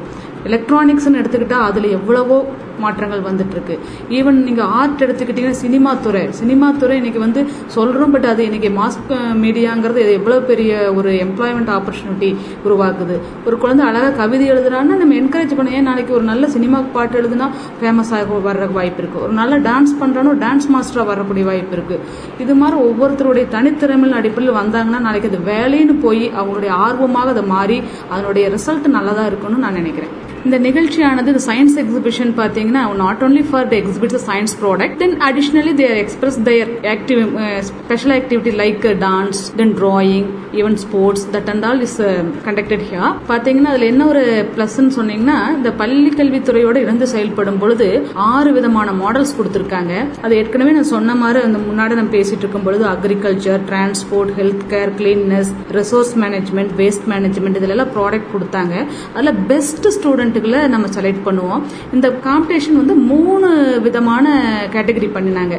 எலக்ட்ரானிக்ஸ்னு 0.49 1.21
எடுத்துக்கிட்டால் 1.21 1.67
அதில் 1.71 1.89
எவ்வளவோ 1.99 2.39
மாற்றங்கள் 2.85 3.23
வந்துட்டுருக்கு. 3.29 3.77
ஈவன் 4.19 4.39
நீங்கள் 4.49 4.71
ஆர்ட் 4.81 5.05
எடுத்துக்கிட்டீங்கன்னா 5.07 5.61
சினிமா 5.65 5.93
துறை. 6.07 6.25
சினிமா 6.41 6.69
துறை 6.83 6.97
இன்னைக்கு 7.01 7.23
வந்து 7.27 7.41
சொல்கிறோம் 7.77 8.15
பட் 8.17 8.29
அது 8.33 8.43
இன்றைக்கி 8.49 8.71
மாஸ் 8.81 8.99
மீடியாங்கிறது 9.45 10.01
uh, 10.01 10.05
இது 10.07 10.13
எவ்வளோ 10.21 10.39
பெரிய 10.51 10.73
ஒரு 10.99 11.11
எம்ப்ளாய்மெண்ட் 11.27 11.73
ஆப்பர்ச்சுனிட்டி 11.77 12.31
உருவாக்குது. 12.67 13.17
ஒரு 13.47 13.57
குழந்தை 13.65 13.85
அழகாக 13.91 14.15
கவிதை 14.21 14.47
எழுதுனான்னா 14.55 14.97
நம்ம 15.03 15.17
என்கரேஜ் 15.23 15.57
பண்ண 15.59 15.77
ஏன் 15.79 15.89
நாளைக்கு 15.91 16.17
ஒரு 16.19 16.27
நல்ல 16.31 16.49
சினிமா 16.57 16.81
பாட்டு 16.97 17.21
எழுதுனா 17.23 17.49
ஃபேமஸ் 17.81 18.13
ஆக 18.19 18.41
வர்ற 18.49 18.71
வாய்ப்பு 18.79 19.01
இருக்குது 19.03 19.25
ஒரு 19.27 19.35
நல்ல 19.41 19.55
டான்ஸ் 19.69 19.95
பண்ணுறானோ 20.03 20.33
டான்ஸ் 20.45 20.69
மாஸ்டராக 20.75 21.11
வரக்கூடிய 21.13 21.47
வாய்ப்பு 21.51 21.77
இருக்குது 21.79 22.01
இது 22.45 22.55
மாதிரி 22.63 22.79
ஒவ்வொருத்தருடைய 22.89 23.47
தனித்திறமையின் 23.57 24.19
அடிப்படையில் 24.21 24.59
வந்தாங்கன்னா 24.61 25.01
நாளைக்கு 25.07 25.31
அது 25.33 25.41
வேலைன்னு 25.53 25.97
போய் 26.07 26.25
அவங்களுடைய 26.39 26.73
ஆர்வமாக 26.87 27.35
அதை 27.35 27.45
மாறி 27.55 27.79
அதனுடைய 28.13 28.45
ரிசல்ட் 28.57 28.95
நல்லதாக 28.99 29.31
இருக்கும்னு 29.31 29.65
நான் 29.65 29.81
நினைக்கிறேன். 29.81 30.15
இந்த 30.47 30.57
நிகழ்ச்சியானது 30.67 31.31
இந்த 31.33 31.43
சயின்ஸ் 31.49 31.77
எக்ஸிபிஷன் 31.83 32.31
பார்த்தீங்கன்னா 32.39 32.81
not 33.03 33.21
only 33.27 33.43
for 33.51 33.67
the 33.73 33.75
exhibit 33.81 34.15
science 34.29 34.55
product 34.63 34.97
then 35.03 35.15
additionally 35.29 35.75
their 35.81 35.99
express 36.05 36.39
their 36.49 36.67
active 36.95 37.21
special 37.69 38.15
activity 38.17 38.53
like 38.63 38.85
dance 39.05 39.41
then 39.61 39.75
drawing 39.81 40.27
even 40.61 40.79
sports 40.85 41.25
that 41.35 41.51
and 41.53 41.67
all 41.69 41.83
is 41.87 41.99
conducted 42.47 42.83
here 42.89 43.05
பார்த்தீங்கன்னா 43.31 43.71
அதில் 43.73 43.89
என்ன 43.93 44.07
ஒரு 44.13 44.23
ப்ளஸ்ன்னு 44.57 44.93
சொன்னீங்கன்னா 44.99 45.39
இந்த 45.59 45.73
பள்ளி 45.83 46.11
கல்வித்துறையோட 46.21 46.77
இணைந்து 46.85 47.09
செயல்படும் 47.15 47.61
பொழுது 47.63 47.89
ஆறு 48.33 48.53
விதமான 48.59 48.89
மாடல்ஸ் 49.03 49.35
கொடுத்துருக்காங்க. 49.39 49.93
அது 50.25 50.33
ஏற்கனவே 50.41 50.75
நான் 50.79 50.91
சொன்ன 50.95 51.17
மாதிரி 51.23 51.41
அந்த 51.51 51.61
முன்னாடி 51.69 52.01
நம்ம 52.01 52.15
பேசிட்டு 52.19 52.45
இருக்கும் 52.45 52.67
பொழுது 52.69 52.87
agriculture 52.95 53.63
transport 53.71 54.35
health 54.41 54.67
care 54.75 54.93
cleanness 55.01 55.53
resource 55.79 56.13
management 56.25 56.75
waste 56.83 57.09
management 57.15 57.59
இதுல 57.63 57.77
எல்லாம் 57.79 57.95
ப்ராடக்ட் 57.97 58.31
கொடுத்தாங்க. 58.35 58.75
அதில் 59.17 59.41
பெஸ்ட் 59.53 59.89
ஸ்டூடெண்ட்டுகளை 60.33 60.61
நம்ம 60.75 60.87
செலக்ட் 60.97 61.25
பண்ணுவோம். 61.27 61.63
இந்த 61.97 62.09
காம்படிஷன் 62.27 62.79
வந்து 62.81 62.95
மூணு 63.11 63.49
விதமான 63.87 64.27
கேட்டகரி 64.75 65.09
பண்ணினாங்க. 65.17 65.57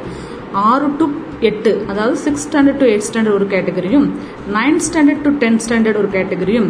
ஆறு 0.70 0.88
டு 1.00 1.06
எட்டு 1.50 1.72
அதாவது 1.92 2.16
six 2.24 2.44
standard 2.48 2.82
to 2.82 2.88
eight 2.94 3.06
standard 3.10 3.38
ஒரு 3.40 3.48
கேட்டகரியும் 3.54 4.08
ninth 4.58 4.84
standard 4.88 5.24
to 5.28 5.32
tenth 5.44 5.64
standard 5.66 6.00
ஒரு 6.02 6.10
கேட்டகரியும் 6.18 6.70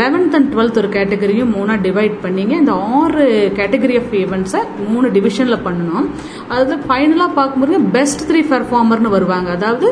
லெவன்த் 0.00 0.34
அண்ட் 0.36 0.48
டுவெல்த் 0.54 0.78
ஒரு 0.80 0.88
கேட்டகரியும் 0.96 1.52
மூணாக 1.56 1.78
டிவைட் 1.86 2.16
பண்ணிங்க. 2.24 2.54
இந்த 2.62 2.72
ஆறு 2.98 3.24
கேட்டகரி 3.58 3.94
ஆஃப் 4.00 4.12
ஈவெண்ட்ஸை 4.22 4.60
மூணு 4.92 5.06
டிவிஷனில் 5.16 5.64
பண்ணணும் 5.68 6.08
அதாவது 6.50 6.74
ஃபைனலாக 6.88 7.30
பார்க்கும்போது 7.38 7.78
பெஸ்ட் 7.96 8.24
த்ரீ 8.30 8.42
பெர்ஃபார்மர்னு 8.52 9.14
வருவாங்க. 9.16 9.50
அதாவது 9.58 9.88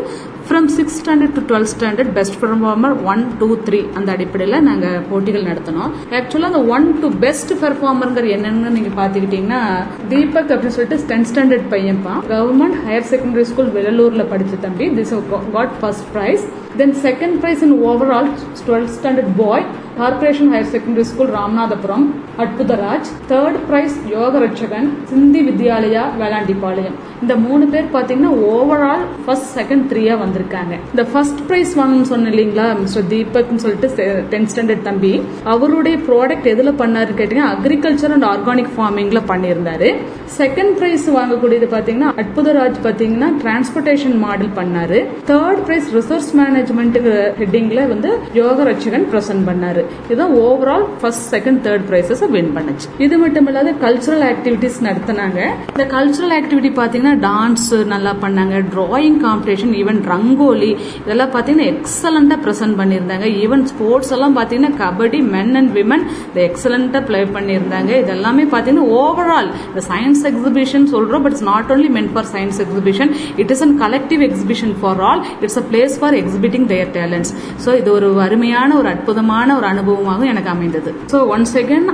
from 0.49 0.67
six 0.75 0.97
standard 1.01 1.35
to 1.37 1.43
twelfth 1.49 1.71
standard 1.73 2.11
best 2.17 2.37
performer 2.43 2.95
one 3.13 3.23
two 3.39 3.49
three 3.67 3.79
அந்த 3.99 4.09
அடிப்படையில் 4.15 4.65
நாங்கள் 4.69 5.01
போட்டிகள் 5.11 5.47
நடத்தினோம். 5.49 5.91
ஆக்சுவலாக 6.19 6.51
அந்த 6.51 6.61
ஒன் 6.75 6.87
டு 7.03 7.09
பெஸ்ட் 7.25 7.53
பெர்ஃபார்மருங்கிற 7.63 8.29
என்னன்னு 8.37 8.75
நீங்கள் 8.77 8.97
பார்த்துக்கிட்டிங்கன்னா 9.01 9.63
தீபக் 10.13 10.53
அப்படின்னு 10.55 10.77
சொல்லிட்டு 10.77 10.99
டென்த் 11.13 11.31
ஸ்டாண்டர்ட் 11.33 11.67
பையன்ப்பா 11.75 12.15
கவர்மெண்ட் 12.35 12.79
ஹையர் 12.87 13.09
செகண்டரி 13.13 13.47
ஸ்கூல் 13.51 13.73
வெள்ளலூரில் 13.79 14.31
படித்த 14.35 14.61
தம்பி. 14.67 14.89
This 15.01 15.15
got 15.57 15.75
first 15.81 16.09
prize 16.17 16.45
then 16.83 16.95
second 17.07 17.37
prize 17.45 17.65
in 17.69 17.77
overall 17.91 18.31
twelfth 18.69 18.95
standard 18.99 19.35
boy 19.43 19.67
corporation 19.99 20.51
higher 20.53 20.73
secondary 20.73 21.05
school 21.11 21.31
Ramanathapuram 21.37 22.07
Arputharaj 22.43 23.11
third 23.31 23.59
prize 23.69 23.95
Yoga 24.15 24.41
Ratchagan 24.43 24.89
சிந்தி 25.11 25.41
வித்யாலயா 25.47 26.03
வேளாண்டிப்பாளையம் 26.23 26.97
இந்த 27.23 27.35
மூணு 27.45 27.65
பேர் 27.73 27.87
பாத்தீங்கன்னா 27.95 28.33
ஓவரால் 28.49 29.05
ஃபர்ஸ்ட் 29.27 29.51
செகண்ட் 29.59 29.85
த்ரீயா 29.91 30.15
வந்திருக்காங்க. 30.23 30.75
இந்த 30.93 31.05
ஃபர்ஸ்ட் 31.13 31.41
பிரைஸ் 31.47 31.73
வாங்கணும்னு 31.79 32.11
சொன்ன 32.11 32.31
இல்லைங்களா 32.33 32.67
மிஸ்டர் 32.83 33.07
தீபக்னு 33.13 33.63
சொல்லிட்டு 33.65 34.09
டென்த் 34.33 34.51
ஸ்டாண்டர்ட் 34.55 34.85
தம்பி. 34.89 35.13
அவருடைய 35.55 35.97
ப்ராடக்ட் 36.09 36.51
எதுல 36.55 36.75
பண்ணாரு 36.83 37.17
கேட்டீங்கன்னா 37.21 37.49
அக்ரிகல்ச்சர் 37.55 38.15
அண்ட் 38.17 38.29
ஆர்கானிக் 38.33 38.71
ஃபார்மிங்ல 38.77 39.23
பண்ணியிருந்தாரு. 39.33 39.91
செகண்ட் 40.41 40.77
பிரைஸ் 40.81 41.09
வாங்கக்கூடியது 41.19 41.71
பாத்தீங்கன்னா 41.77 42.13
அற்புதராஜ் 42.25 42.79
பாத்தீங்கன்னா 42.89 43.31
டிரான்ஸ்போர்டேஷன் 43.45 44.17
மாடல் 44.27 44.55
பண்ணாரு. 44.61 45.01
தேர்ட் 45.33 45.65
பிரைஸ் 45.67 45.91
ரிசோர்ஸ் 45.99 46.31
மேனேஜ்மெண்ட் 46.43 47.01
ஹெட்டிங்ல 47.41 47.89
வந்து 47.95 48.13
யோக 48.43 48.71
ரட்சகன் 48.73 49.09
பிரசன்ட் 49.15 49.47
பண்ணாரு. 49.51 49.85
இதுதான் 50.09 50.35
overall 50.45 50.85
first 51.01 51.27
second 51.35 51.61
third 51.67 51.87
prizes 51.91 52.23
win 52.37 52.53
பண்ணுச்சு. 52.57 52.89
இது 53.07 53.15
மட்டும் 53.25 53.49
இல்லாத 53.53 53.75
கல்ச்சுரல் 53.85 54.25
ஆக்டிவிட்டிஸ் 54.33 54.79
நடத்தினாங்க. 54.89 55.41
இந்த 55.75 55.87
கல்ச்சுரல் 55.97 56.35
ஆக்டிவிட்டி 56.39 56.73
பார்த்தீங்கன்னா 56.81 57.15
டான்ஸ் 57.29 57.69
நல்லா 57.95 58.15
பண்ணாங்க 58.25 58.63
டிராயிங் 58.75 59.19
காம்படிஷன் 59.27 59.75
ஈவன் 59.83 60.01
ரங்கோலி 60.13 60.71
இதெல்லாம் 61.05 61.33
பார்த்தீங்கன்னா 61.35 61.69
எக்ஸலண்டாக 61.75 62.39
ப்ரெசென்ட் 62.47 62.79
பண்ணியிருந்தாங்க. 62.81 63.27
ஈவன் 63.45 63.65
ஸ்போர்ட்ஸ் 63.73 64.13
எல்லாம் 64.17 64.37
பார்த்தீங்கன்னா 64.39 64.73
கபடி 64.83 65.21
மென் 65.35 65.55
அண்ட் 65.61 65.73
விமன் 65.79 66.05
இந்த 66.29 66.41
எக்ஸலண்டாக 66.49 67.03
ப்ளே 67.11 67.23
பண்ணியிருந்தாங்க. 67.37 67.91
இதெல்லாமே 68.05 68.47
பார்த்தீங்கன்னா 68.55 68.89
ஓவரால் 69.01 69.51
இந்த 69.71 69.83
சயின்ஸ் 69.91 70.23
எக்ஸிபிஷன் 70.33 70.87
சொல்கிறோம் 70.95 71.23
but 71.25 71.35
it's 71.37 71.49
not 71.53 71.71
only 71.75 71.91
meant 71.99 72.11
for 72.15 72.29
science 72.35 72.61
exhibition 72.65 73.11
it 73.43 73.53
is 73.55 73.63
an 73.67 73.75
collective 73.85 74.23
exhibition 74.29 74.75
for 74.81 75.01
all 75.09 75.23
it's 75.45 75.59
a 75.63 75.65
place 75.71 75.95
for 76.01 76.17
exhibiting 76.21 76.67
their 76.73 76.93
talents 76.99 77.33
so 77.65 77.77
இது 77.81 77.91
ஒரு 77.97 78.09
அருமையான 78.27 78.71
ஒரு 78.81 78.89
அற்புதமான 78.95 79.49
ஒரு 79.59 79.67
அனுபவமாக 79.77 80.27
எனக்கு 80.33 80.53
அமைந்தது. 80.55 80.93
ஸோ 81.13 81.19
ஒன்ஸ் 81.35 81.55
செகண்ட் 81.59 81.91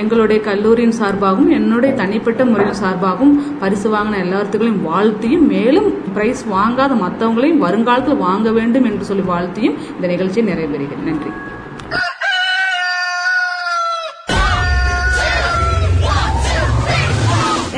எங்களுடைய 0.00 0.40
கல்லூரியின் 0.48 0.96
சார்பாகவும் 1.00 1.52
என்னுடைய 1.58 1.92
தனிப்பட்ட 2.02 2.44
முறையின் 2.52 2.80
சார்பாகவும் 2.82 3.34
பரிசு 3.62 3.88
வாங்கின 3.94 4.20
எல்லாத்துக்களையும் 4.26 4.82
வாழ்த்தியும் 4.90 5.46
மேலும் 5.54 5.88
பிரைஸ் 6.16 6.44
வாங்காத 6.56 6.92
மற்றவங்களையும் 7.04 7.62
வருங்காலத்தில் 7.66 8.22
வாங்க 8.26 8.50
வேண்டும் 8.58 8.88
என்று 8.90 9.04
சொல்லி 9.10 9.26
வாழ்த்தியும் 9.32 9.78
இந்த 9.94 10.06
நிகழ்ச்சியை 10.14 10.46
நிறைவேறுகிறேன். 10.50 11.06
நன்றி. 11.10 11.32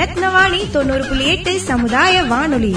ரத்னவாணி 0.01 0.61
தொண்ணூறு 0.75 1.05
புள்ளி 1.09 1.27
எட்டு 1.33 1.53
சமுதாய 1.71 2.23
வானொலி. 2.33 2.73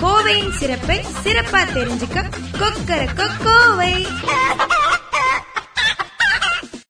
கோவையின் 0.00 0.52
சிறப்பை 0.52 0.98
சிறப்பா 1.24 1.60
தெரிஞ்சுக்க 1.74 2.18
கொக்கர 2.58 3.00
கோவை 3.44 3.94